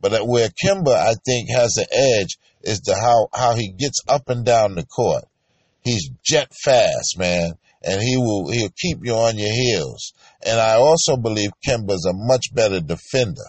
But 0.00 0.26
where 0.26 0.48
Kemba, 0.48 0.94
I 0.94 1.14
think, 1.24 1.50
has 1.50 1.72
the 1.72 1.86
edge 1.90 2.38
is 2.62 2.80
the 2.80 2.94
how, 2.94 3.28
how 3.38 3.54
he 3.54 3.72
gets 3.72 4.00
up 4.08 4.28
and 4.28 4.44
down 4.44 4.74
the 4.74 4.84
court. 4.84 5.24
He's 5.84 6.10
jet 6.22 6.50
fast, 6.64 7.18
man, 7.18 7.52
and 7.82 8.02
he 8.02 8.16
will 8.16 8.50
he'll 8.50 8.70
keep 8.70 8.98
you 9.02 9.12
on 9.12 9.38
your 9.38 9.52
heels. 9.52 10.14
And 10.44 10.58
I 10.58 10.74
also 10.74 11.16
believe 11.16 11.50
Kemba's 11.66 12.06
a 12.06 12.14
much 12.14 12.46
better 12.54 12.80
defender. 12.80 13.44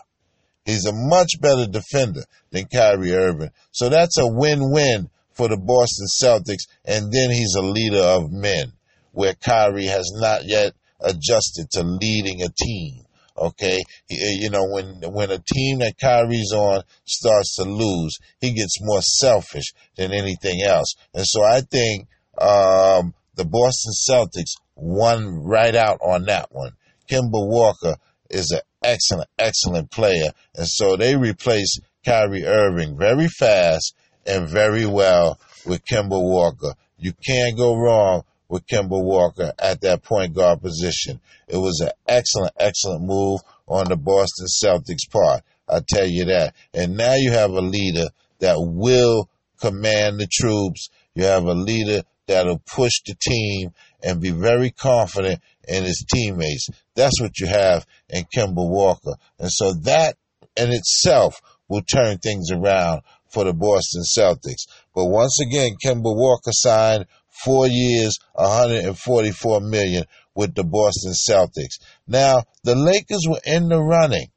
He's 0.66 0.86
a 0.86 0.94
much 0.94 1.40
better 1.40 1.66
defender 1.66 2.24
than 2.52 2.66
Kyrie 2.66 3.14
Irving. 3.14 3.52
So 3.72 3.88
that's 3.88 4.18
a 4.18 4.28
win-win 4.28 5.10
for 5.32 5.48
the 5.48 5.58
Boston 5.58 6.08
Celtics. 6.22 6.68
And 6.84 7.12
then 7.12 7.30
he's 7.30 7.56
a 7.56 7.62
leader 7.62 8.02
of 8.02 8.32
men, 8.32 8.74
where 9.12 9.36
Kyrie 9.36 9.86
has 9.86 10.12
not 10.16 10.46
yet 10.46 10.74
adjusted 11.00 11.70
to 11.72 11.84
leading 11.84 12.42
a 12.42 12.50
team. 12.50 13.02
Okay, 13.38 13.80
eh, 14.10 14.38
you 14.40 14.50
know 14.50 14.66
when 14.66 15.02
when 15.12 15.30
a 15.30 15.40
team 15.40 15.80
that 15.80 16.00
Kyrie's 16.02 16.54
on 16.54 16.84
starts 17.04 17.58
to 17.58 17.64
lose, 17.64 18.18
he 18.40 18.54
gets 18.54 18.78
more 18.80 19.02
selfish 19.02 19.74
than 19.98 20.14
anything 20.14 20.62
else, 20.62 20.96
and 21.14 21.26
so 21.28 21.44
I 21.44 21.60
think 21.60 22.08
um, 22.40 23.14
the 23.36 23.46
Boston 23.46 23.94
Celtics 24.10 24.54
won 24.76 25.44
right 25.44 25.76
out 25.76 26.00
on 26.02 26.26
that 26.26 26.52
one. 26.52 26.74
Kemba 27.10 27.30
Walker 27.34 27.96
is 28.30 28.52
an 28.52 28.62
excellent, 28.84 29.30
excellent 29.38 29.92
player, 29.92 30.32
and 30.56 30.68
so 30.68 30.96
they 30.96 31.16
replaced 31.16 31.82
Kyrie 32.06 32.46
Irving 32.46 32.98
very 32.98 33.28
fast 33.28 33.96
and 34.26 34.48
very 34.48 34.86
well 34.86 35.40
with 35.66 35.86
Kemba 35.86 36.22
Walker. 36.22 36.74
You 36.98 37.14
can't 37.26 37.58
go 37.58 37.76
wrong 37.76 38.24
with 38.48 38.66
Kemba 38.68 39.02
Walker 39.02 39.54
at 39.60 39.82
that 39.82 40.04
point 40.04 40.34
guard 40.34 40.62
position. 40.62 41.20
It 41.48 41.58
was 41.58 41.80
an 41.82 41.92
excellent, 42.08 42.54
excellent 42.60 43.04
move 43.04 43.42
on 43.68 43.88
the 43.88 43.98
Boston 43.98 44.48
Celtics 44.64 45.10
part. 45.12 45.44
I 45.68 45.82
tell 45.88 46.06
you 46.06 46.26
that. 46.26 46.54
And 46.74 46.96
now 46.96 47.16
you 47.16 47.32
have 47.32 47.52
a 47.52 47.62
leader 47.62 48.06
that 48.40 48.56
will 48.58 49.30
command 49.60 50.20
the 50.20 50.28
troops. 50.32 50.90
You 51.16 51.24
have 51.24 51.46
a 51.46 51.54
leader 51.54 52.04
that'll 52.28 52.62
push 52.66 53.02
the 53.06 53.16
team 53.20 53.74
and 54.04 54.22
be 54.22 54.32
very 54.32 54.72
confident 54.72 55.42
in 55.68 55.84
his 55.84 56.06
teammates. 56.14 56.68
That's 56.96 57.20
what 57.22 57.40
you 57.40 57.48
have 57.48 57.86
in 58.10 58.26
Kemba 58.36 58.68
Walker. 58.68 59.14
And 59.40 59.52
so 59.52 59.74
that 59.84 60.18
in 60.56 60.72
itself 60.72 61.42
will 61.68 61.82
turn 61.82 62.18
things 62.18 62.52
around 62.52 63.02
for 63.30 63.44
the 63.44 63.54
Boston 63.54 64.04
Celtics. 64.18 64.68
But 64.94 65.06
once 65.06 65.40
again, 65.42 65.76
Kemba 65.84 66.04
Walker 66.04 66.52
signed 66.52 67.06
four 67.44 67.68
years, 67.68 68.18
144 68.34 69.62
million 69.62 70.06
with 70.36 70.56
the 70.56 70.64
Boston 70.64 71.14
Celtics. 71.14 71.84
Now, 72.08 72.44
the 72.64 72.76
Lakers 72.76 73.26
were 73.28 73.42
in 73.46 73.68
the 73.68 73.80
running. 73.80 74.28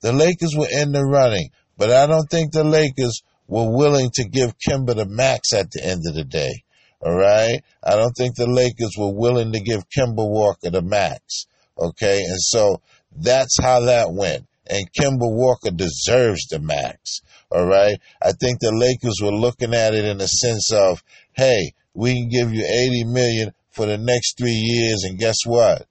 The 0.00 0.12
Lakers 0.12 0.54
were 0.56 0.68
in 0.70 0.92
the 0.92 1.02
running, 1.02 1.50
but 1.78 1.90
I 1.90 2.06
don't 2.06 2.28
think 2.28 2.52
the 2.52 2.64
Lakers 2.64 3.22
were 3.46 3.70
willing 3.70 4.10
to 4.14 4.28
give 4.28 4.54
Kemba 4.58 4.94
the 4.94 5.06
max 5.06 5.52
at 5.54 5.70
the 5.70 5.84
end 5.84 6.02
of 6.06 6.14
the 6.14 6.24
day. 6.24 6.63
All 7.04 7.14
right? 7.14 7.60
I 7.82 7.96
don't 7.96 8.14
think 8.16 8.34
the 8.34 8.46
Lakers 8.46 8.94
were 8.98 9.12
willing 9.12 9.52
to 9.52 9.60
give 9.60 9.88
Kemba 9.90 10.16
Walker 10.16 10.70
the 10.70 10.82
max. 10.82 11.46
Okay? 11.78 12.18
And 12.18 12.40
so 12.40 12.80
that's 13.14 13.60
how 13.60 13.80
that 13.80 14.12
went. 14.12 14.46
And 14.66 14.90
Kemba 14.92 15.18
Walker 15.20 15.70
deserves 15.70 16.46
the 16.48 16.60
max. 16.60 17.20
All 17.50 17.66
right? 17.66 18.00
I 18.22 18.32
think 18.32 18.60
the 18.60 18.72
Lakers 18.72 19.20
were 19.22 19.36
looking 19.36 19.74
at 19.74 19.94
it 19.94 20.06
in 20.06 20.18
the 20.18 20.26
sense 20.26 20.72
of, 20.72 21.02
hey, 21.34 21.74
we 21.92 22.14
can 22.14 22.28
give 22.30 22.52
you 22.54 22.64
80 22.64 23.04
million 23.04 23.52
for 23.70 23.86
the 23.86 23.98
next 23.98 24.38
three 24.38 24.52
years, 24.52 25.02
and 25.04 25.18
guess 25.18 25.36
what? 25.44 25.86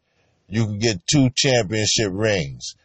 You 0.48 0.66
can 0.66 0.80
get 0.80 1.06
two 1.06 1.30
championship 1.36 2.12
rings. 2.12 2.76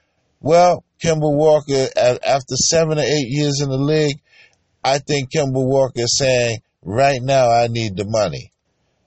Well, 0.40 0.84
Kemba 1.02 1.20
Walker, 1.22 1.88
after 1.96 2.56
seven 2.56 2.98
or 2.98 3.02
eight 3.02 3.28
years 3.28 3.60
in 3.62 3.70
the 3.70 3.78
league, 3.78 4.20
I 4.84 4.98
think 4.98 5.30
Kemba 5.32 5.52
Walker 5.54 6.02
is 6.02 6.16
saying, 6.18 6.58
right 6.82 7.20
now 7.20 7.50
I 7.50 7.68
need 7.68 7.96
the 7.96 8.04
money. 8.06 8.52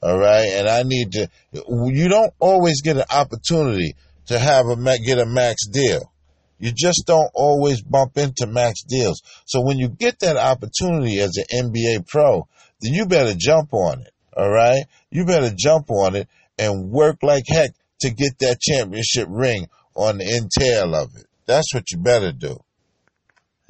All 0.02 0.18
right. 0.18 0.48
And 0.54 0.68
I 0.68 0.84
need 0.84 1.12
to, 1.14 1.30
you 1.54 2.10
don't 2.10 2.34
always 2.40 2.82
get 2.82 2.98
an 2.98 3.04
opportunity 3.12 3.96
to 4.28 4.40
have 4.40 4.66
a, 4.68 4.76
get 5.00 5.20
a 5.20 5.26
max 5.26 5.68
deal. 5.68 6.12
You 6.58 6.72
just 6.72 7.04
don't 7.08 7.30
always 7.34 7.82
bump 7.82 8.18
into 8.18 8.48
max 8.48 8.84
deals. 8.84 9.22
So 9.46 9.62
when 9.62 9.78
you 9.78 9.90
get 9.90 10.20
that 10.20 10.38
opportunity 10.38 11.20
as 11.20 11.36
an 11.38 11.72
NBA 11.72 12.08
pro, 12.08 12.48
then 12.82 12.94
you 12.94 13.06
better 13.06 13.34
jump 13.38 13.74
on 13.74 14.02
it. 14.02 14.14
All 14.36 14.50
right. 14.50 14.84
You 15.10 15.26
better 15.26 15.52
jump 15.56 15.90
on 15.90 16.16
it 16.16 16.28
and 16.58 16.90
work 16.90 17.18
like 17.24 17.44
heck 17.48 17.72
to 18.02 18.12
get 18.12 18.40
that 18.40 18.60
championship 18.60 19.28
ring 19.30 19.68
on 19.96 20.18
the 20.18 20.26
entail 20.26 20.96
of 20.96 21.16
it. 21.16 21.26
That's 21.46 21.74
what 21.74 21.92
you 21.92 21.98
better 21.98 22.32
do. 22.32 22.58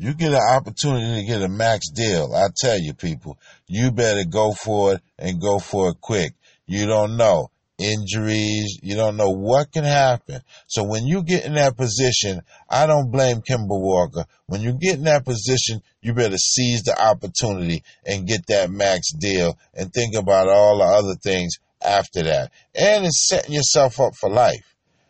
You 0.02 0.16
get 0.16 0.34
an 0.34 0.42
opportunity 0.56 1.22
to 1.22 1.28
get 1.28 1.44
a 1.44 1.48
max 1.48 1.92
deal, 1.92 2.34
I 2.36 2.48
tell 2.58 2.80
you 2.80 2.96
people, 2.96 3.38
you 3.68 3.92
better 3.92 4.24
go 4.28 4.52
for 4.52 4.96
it 4.96 5.02
and 5.20 5.40
go 5.40 5.60
for 5.60 5.90
it 5.90 6.02
quick. 6.02 6.34
You 6.66 6.88
don't 6.88 7.18
know 7.18 7.52
injuries. 7.78 8.80
You 8.82 8.96
don't 8.96 9.16
know 9.16 9.30
what 9.30 9.72
can 9.72 9.84
happen. 9.84 10.42
So 10.66 10.84
when 10.84 11.06
you 11.06 11.22
get 11.22 11.46
in 11.46 11.54
that 11.54 11.78
position, 11.78 12.42
I 12.68 12.88
don't 12.88 13.12
blame 13.12 13.44
Kemba 13.44 13.80
Walker. 13.80 14.26
When 14.48 14.62
you 14.62 14.74
get 14.74 14.96
in 14.96 15.04
that 15.04 15.24
position, 15.24 15.84
you 16.02 16.16
better 16.16 16.38
seize 16.38 16.82
the 16.82 17.00
opportunity 17.00 17.84
and 18.04 18.28
get 18.28 18.48
that 18.48 18.72
max 18.72 19.12
deal 19.12 19.56
and 19.76 19.94
think 19.94 20.16
about 20.16 20.48
all 20.48 20.80
the 20.80 20.84
other 20.84 21.16
things 21.22 21.54
after 21.80 22.24
that. 22.24 22.52
And 22.74 23.06
it's 23.06 23.28
setting 23.28 23.54
yourself 23.54 24.00
up 24.00 24.16
for 24.16 24.32
life. 24.32 24.66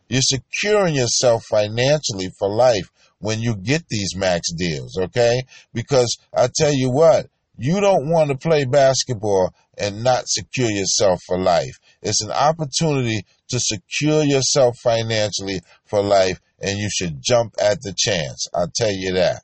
You're 0.09 0.21
securing 0.21 0.95
yourself 0.95 1.45
financially 1.45 2.27
for 2.37 2.49
life 2.49 2.91
when 3.21 3.39
you 3.39 3.55
get 3.55 3.87
these 3.87 4.15
max 4.15 4.51
deals, 4.51 4.97
okay? 4.97 5.43
Because 5.73 6.17
I 6.35 6.49
tell 6.53 6.73
you 6.73 6.91
what, 6.91 7.27
you 7.57 7.79
don't 7.79 8.09
want 8.09 8.31
to 8.31 8.37
play 8.37 8.65
basketball 8.65 9.53
and 9.77 10.03
not 10.03 10.27
secure 10.27 10.69
yourself 10.69 11.19
for 11.25 11.39
life. 11.39 11.79
It's 12.01 12.23
an 12.23 12.31
opportunity 12.31 13.25
to 13.49 13.59
secure 13.59 14.23
yourself 14.23 14.77
financially 14.83 15.61
for 15.85 16.01
life, 16.01 16.39
and 16.59 16.77
you 16.77 16.89
should 16.91 17.21
jump 17.21 17.53
at 17.61 17.81
the 17.81 17.93
chance. 17.95 18.47
I'll 18.53 18.71
tell 18.75 18.91
you 18.91 19.13
that. 19.13 19.43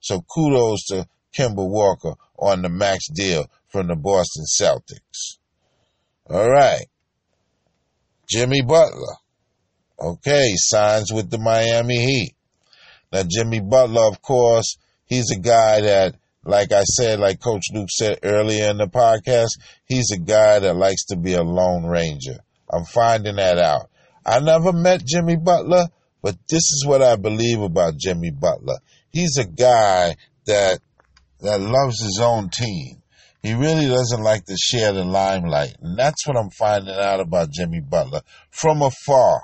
So 0.00 0.20
kudos 0.20 0.86
to 0.86 1.06
Kemba 1.36 1.66
Walker 1.68 2.14
on 2.38 2.62
the 2.62 2.68
max 2.68 3.08
deal 3.08 3.46
from 3.68 3.88
the 3.88 3.96
Boston 3.96 4.44
Celtics. 4.60 5.38
All 6.28 6.50
right. 6.50 6.86
Jimmy 8.28 8.62
Butler. 8.62 9.16
Okay, 10.00 10.52
signs 10.56 11.12
with 11.12 11.30
the 11.30 11.38
Miami 11.38 11.98
Heat. 11.98 12.34
Now, 13.14 13.22
Jimmy 13.22 13.60
Butler, 13.60 14.08
of 14.08 14.20
course, 14.20 14.76
he's 15.06 15.30
a 15.30 15.38
guy 15.38 15.80
that 15.82 16.16
like 16.44 16.72
I 16.72 16.82
said, 16.82 17.20
like 17.20 17.40
Coach 17.40 17.62
Luke 17.72 17.88
said 17.90 18.18
earlier 18.24 18.70
in 18.70 18.78
the 18.78 18.86
podcast, 18.86 19.50
he's 19.86 20.10
a 20.12 20.18
guy 20.18 20.58
that 20.58 20.76
likes 20.76 21.06
to 21.06 21.16
be 21.16 21.32
a 21.34 21.42
lone 21.42 21.86
ranger. 21.86 22.38
I'm 22.70 22.84
finding 22.84 23.36
that 23.36 23.56
out. 23.58 23.88
I 24.26 24.40
never 24.40 24.72
met 24.72 25.06
Jimmy 25.06 25.36
Butler, 25.36 25.86
but 26.22 26.36
this 26.50 26.62
is 26.62 26.84
what 26.86 27.02
I 27.02 27.14
believe 27.14 27.60
about 27.60 27.96
Jimmy 27.96 28.30
Butler. 28.30 28.78
He's 29.10 29.38
a 29.38 29.46
guy 29.46 30.16
that 30.46 30.80
that 31.40 31.60
loves 31.60 32.02
his 32.02 32.20
own 32.20 32.50
team. 32.50 33.00
He 33.42 33.54
really 33.54 33.86
doesn't 33.86 34.22
like 34.22 34.44
to 34.46 34.56
share 34.56 34.92
the 34.92 35.04
limelight. 35.04 35.76
And 35.80 35.96
that's 35.96 36.26
what 36.26 36.36
I'm 36.36 36.50
finding 36.50 36.94
out 36.96 37.20
about 37.20 37.52
Jimmy 37.52 37.80
Butler 37.80 38.22
from 38.50 38.82
afar. 38.82 39.42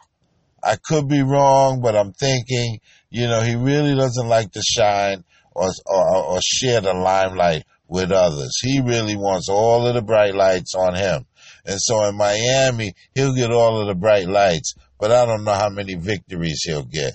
I 0.63 0.77
could 0.77 1.09
be 1.09 1.23
wrong, 1.23 1.81
but 1.81 1.97
I'm 1.97 2.13
thinking, 2.13 2.81
you 3.11 3.27
know, 3.27 3.43
he 3.43 3.57
really 3.57 3.95
doesn't 3.95 4.29
like 4.29 4.53
to 4.53 4.63
shine 4.63 5.25
or, 5.55 5.69
or, 5.87 6.17
or 6.25 6.41
share 6.41 6.81
the 6.81 6.95
limelight 6.95 7.65
with 7.89 8.13
others. 8.13 8.57
He 8.63 8.81
really 8.81 9.17
wants 9.17 9.49
all 9.49 9.87
of 9.87 9.95
the 9.95 10.03
bright 10.03 10.35
lights 10.35 10.75
on 10.75 10.95
him. 10.95 11.27
And 11.67 11.79
so 11.79 12.05
in 12.05 12.17
Miami, 12.17 12.95
he'll 13.15 13.35
get 13.35 13.51
all 13.51 13.81
of 13.81 13.89
the 13.89 13.95
bright 13.95 14.29
lights, 14.29 14.75
but 14.99 15.11
I 15.11 15.27
don't 15.27 15.45
know 15.45 15.55
how 15.55 15.69
many 15.69 15.95
victories 15.95 16.63
he'll 16.65 16.85
get. 16.85 17.15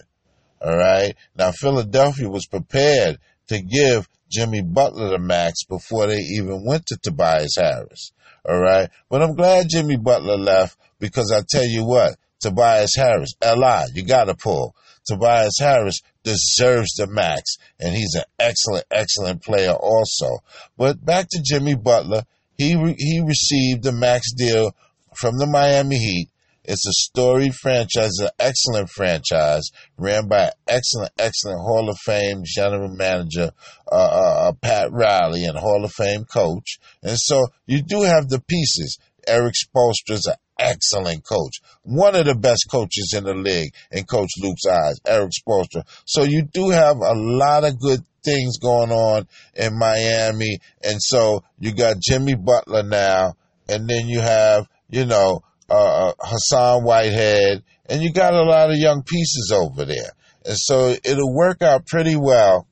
All 0.61 0.75
right. 0.75 1.15
Now, 1.37 1.51
Philadelphia 1.51 2.29
was 2.29 2.45
prepared 2.45 3.19
to 3.47 3.61
give 3.61 4.07
Jimmy 4.29 4.61
Butler 4.61 5.09
the 5.09 5.19
max 5.19 5.63
before 5.63 6.07
they 6.07 6.17
even 6.17 6.65
went 6.65 6.85
to 6.87 6.97
Tobias 6.97 7.55
Harris. 7.57 8.11
All 8.47 8.59
right. 8.59 8.89
But 9.09 9.21
I'm 9.21 9.35
glad 9.35 9.69
Jimmy 9.69 9.97
Butler 9.97 10.37
left 10.37 10.77
because 10.99 11.31
I 11.31 11.41
tell 11.47 11.65
you 11.65 11.85
what, 11.85 12.17
Tobias 12.39 12.95
Harris, 12.95 13.33
LI, 13.43 13.85
you 13.93 14.03
got 14.03 14.25
to 14.25 14.35
pull. 14.35 14.75
Tobias 15.05 15.57
Harris 15.59 16.01
deserves 16.23 16.93
the 16.95 17.07
max, 17.07 17.57
and 17.79 17.95
he's 17.95 18.15
an 18.15 18.23
excellent, 18.39 18.85
excellent 18.91 19.43
player 19.43 19.73
also. 19.73 20.39
But 20.77 21.03
back 21.03 21.27
to 21.31 21.43
Jimmy 21.43 21.75
Butler, 21.75 22.23
he 22.57 22.75
re- 22.75 22.95
he 22.97 23.21
received 23.25 23.83
the 23.83 23.91
max 23.91 24.31
deal 24.33 24.75
from 25.15 25.37
the 25.37 25.45
Miami 25.45 25.97
Heat. 25.97 26.29
It's 26.67 26.87
a 26.87 26.93
storied 26.93 27.53
franchise, 27.53 28.17
an 28.19 28.29
excellent 28.39 28.89
franchise 28.89 29.69
ran 29.97 30.27
by 30.27 30.45
an 30.45 30.51
excellent, 30.67 31.11
excellent 31.19 31.59
Hall 31.59 31.89
of 31.89 31.97
Fame 31.99 32.41
general 32.43 32.89
manager 32.89 33.51
uh, 33.91 33.95
uh, 33.95 34.49
uh, 34.49 34.51
Pat 34.53 34.91
Riley 34.91 35.45
and 35.45 35.57
Hall 35.57 35.85
of 35.85 35.91
Fame 35.91 36.25
coach. 36.25 36.79
And 37.03 37.19
so 37.19 37.45
you 37.67 37.83
do 37.83 38.01
have 38.01 38.29
the 38.29 38.41
pieces. 38.41 38.97
Erik 39.27 39.53
Spoelstra 39.53 40.13
is 40.13 40.25
an 40.25 40.35
excellent 40.59 41.23
coach. 41.23 41.59
One 41.83 42.15
of 42.15 42.25
the 42.25 42.35
best 42.35 42.65
coaches 42.69 43.13
in 43.15 43.23
the 43.23 43.33
league 43.33 43.73
in 43.91 44.05
Coach 44.05 44.29
Luke's 44.41 44.65
eyes, 44.69 44.99
Erik 45.05 45.31
Spoelstra. 45.31 45.83
So 46.05 46.23
you 46.23 46.43
do 46.43 46.69
have 46.69 46.97
a 46.97 47.13
lot 47.13 47.63
of 47.63 47.79
good 47.79 48.01
things 48.23 48.57
going 48.57 48.91
on 48.91 49.27
in 49.53 49.77
Miami. 49.77 50.59
And 50.83 50.97
so 50.99 51.43
you 51.59 51.73
got 51.73 51.99
Jimmy 51.99 52.35
Butler 52.35 52.83
now, 52.83 53.35
and 53.69 53.87
then 53.87 54.07
you 54.07 54.19
have, 54.19 54.67
you 54.89 55.05
know, 55.05 55.43
uh, 55.69 56.09
uh 56.09 56.13
Hassan 56.19 56.83
Whitehead, 56.83 57.63
and 57.87 58.01
you 58.01 58.11
got 58.11 58.33
a 58.33 58.43
lot 58.43 58.71
of 58.71 58.77
young 58.77 59.03
pieces 59.03 59.51
over 59.53 59.85
there. 59.85 60.11
And 60.45 60.57
so 60.57 60.95
it'll 61.03 61.33
work 61.33 61.61
out 61.61 61.87
pretty 61.87 62.15
well. 62.15 62.67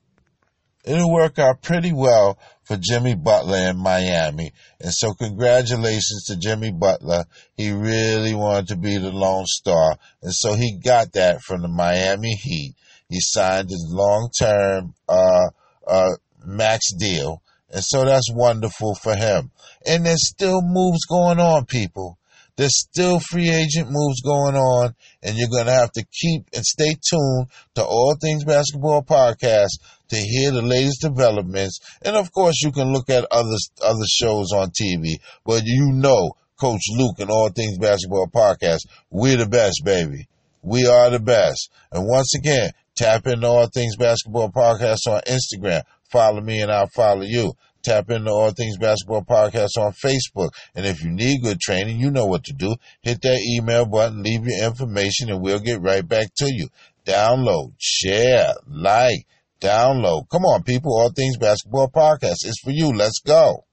It'll 0.84 1.12
work 1.12 1.38
out 1.38 1.62
pretty 1.62 1.92
well 1.92 2.38
for 2.64 2.76
Jimmy 2.80 3.14
Butler 3.14 3.70
in 3.70 3.76
Miami. 3.76 4.52
And 4.80 4.92
so 4.92 5.12
congratulations 5.14 6.24
to 6.26 6.36
Jimmy 6.36 6.72
Butler. 6.72 7.24
He 7.56 7.70
really 7.70 8.34
wanted 8.34 8.68
to 8.68 8.76
be 8.76 8.96
the 8.96 9.10
lone 9.10 9.46
star. 9.46 9.96
And 10.22 10.34
so 10.34 10.54
he 10.54 10.78
got 10.82 11.12
that 11.12 11.42
from 11.42 11.62
the 11.62 11.68
Miami 11.68 12.34
Heat. 12.34 12.74
He 13.08 13.18
signed 13.20 13.68
his 13.68 13.86
long 13.88 14.30
term, 14.38 14.94
uh, 15.08 15.50
uh, 15.86 16.10
max 16.44 16.92
deal. 16.98 17.42
And 17.70 17.82
so 17.84 18.04
that's 18.04 18.32
wonderful 18.32 18.94
for 18.94 19.14
him. 19.14 19.50
And 19.86 20.06
there's 20.06 20.28
still 20.28 20.60
moves 20.62 21.04
going 21.06 21.40
on, 21.40 21.66
people. 21.66 22.18
There's 22.56 22.78
still 22.78 23.18
free 23.18 23.50
agent 23.50 23.88
moves 23.90 24.20
going 24.22 24.54
on, 24.54 24.94
and 25.24 25.36
you're 25.36 25.48
going 25.48 25.66
to 25.66 25.72
have 25.72 25.90
to 25.92 26.04
keep 26.04 26.46
and 26.54 26.64
stay 26.64 26.94
tuned 27.10 27.48
to 27.74 27.84
All 27.84 28.16
Things 28.20 28.44
Basketball 28.44 29.02
Podcast 29.02 29.80
to 30.14 30.20
hear 30.20 30.50
the 30.50 30.62
latest 30.62 31.02
developments. 31.02 31.80
And 32.02 32.16
of 32.16 32.32
course, 32.32 32.60
you 32.62 32.72
can 32.72 32.92
look 32.92 33.10
at 33.10 33.26
other 33.30 33.56
other 33.82 34.06
shows 34.06 34.52
on 34.52 34.70
TV. 34.70 35.16
But 35.44 35.62
you 35.64 35.92
know, 35.92 36.32
Coach 36.58 36.82
Luke 36.96 37.18
and 37.18 37.30
All 37.30 37.50
Things 37.50 37.78
Basketball 37.78 38.28
Podcast, 38.28 38.86
we're 39.10 39.36
the 39.36 39.46
best, 39.46 39.82
baby. 39.84 40.28
We 40.62 40.86
are 40.86 41.10
the 41.10 41.20
best. 41.20 41.70
And 41.92 42.06
once 42.06 42.34
again, 42.34 42.70
tap 42.96 43.26
into 43.26 43.46
All 43.46 43.66
Things 43.66 43.96
Basketball 43.96 44.50
Podcast 44.50 45.06
on 45.08 45.20
Instagram. 45.26 45.82
Follow 46.10 46.40
me 46.40 46.60
and 46.60 46.70
I'll 46.70 46.88
follow 46.88 47.22
you. 47.22 47.52
Tap 47.82 48.10
into 48.10 48.30
All 48.30 48.50
Things 48.50 48.78
Basketball 48.78 49.24
Podcast 49.24 49.76
on 49.76 49.92
Facebook. 49.92 50.50
And 50.74 50.86
if 50.86 51.04
you 51.04 51.10
need 51.10 51.42
good 51.42 51.60
training, 51.60 52.00
you 52.00 52.10
know 52.10 52.24
what 52.24 52.44
to 52.44 52.54
do. 52.54 52.76
Hit 53.02 53.20
that 53.22 53.44
email 53.46 53.84
button, 53.84 54.22
leave 54.22 54.46
your 54.46 54.64
information, 54.64 55.28
and 55.28 55.42
we'll 55.42 55.60
get 55.60 55.82
right 55.82 56.06
back 56.06 56.28
to 56.36 56.50
you. 56.50 56.68
Download, 57.04 57.74
share, 57.78 58.54
like, 58.66 59.26
download. 59.64 60.28
Come 60.30 60.44
on, 60.44 60.62
people. 60.62 60.92
All 60.92 61.10
Things 61.10 61.38
Basketball 61.38 61.90
Podcast 61.90 62.44
is 62.44 62.60
for 62.62 62.70
you. 62.70 62.92
Let's 62.92 63.20
go. 63.20 63.64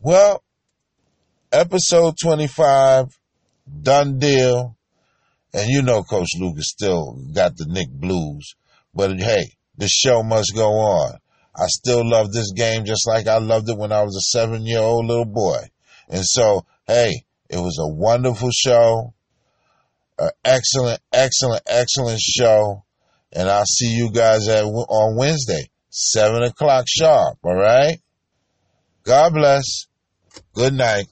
Well, 0.00 0.42
episode 1.52 2.16
25, 2.20 3.06
done 3.82 4.18
deal. 4.18 4.76
And 5.54 5.68
you 5.68 5.82
know 5.82 6.02
Coach 6.02 6.30
Lucas 6.38 6.68
still 6.68 7.16
got 7.32 7.56
the 7.56 7.66
Knick 7.68 7.88
blues. 7.88 8.56
But 8.92 9.20
hey, 9.20 9.52
the 9.78 9.88
show 9.88 10.22
must 10.24 10.52
go 10.54 10.68
on. 10.72 11.18
I 11.56 11.66
still 11.68 12.08
love 12.08 12.32
this 12.32 12.52
game 12.52 12.84
just 12.84 13.06
like 13.06 13.28
I 13.28 13.38
loved 13.38 13.68
it 13.68 13.78
when 13.78 13.92
I 13.92 14.02
was 14.02 14.16
a 14.16 14.36
seven 14.36 14.66
year 14.66 14.80
old 14.80 15.06
little 15.06 15.24
boy. 15.24 15.58
And 16.08 16.24
so, 16.24 16.66
hey, 16.88 17.24
it 17.48 17.58
was 17.58 17.78
a 17.80 17.88
wonderful 17.88 18.50
show. 18.50 19.14
An 20.18 20.30
excellent, 20.44 21.00
excellent, 21.12 21.62
excellent 21.66 22.20
show. 22.20 22.83
And 23.34 23.48
I'll 23.48 23.66
see 23.66 23.94
you 23.94 24.10
guys 24.10 24.48
at, 24.48 24.64
on 24.64 25.16
Wednesday, 25.16 25.68
7 25.90 26.42
o'clock 26.42 26.86
sharp. 26.88 27.38
All 27.42 27.56
right? 27.56 27.98
God 29.02 29.34
bless. 29.34 29.86
Good 30.54 30.74
night. 30.74 31.06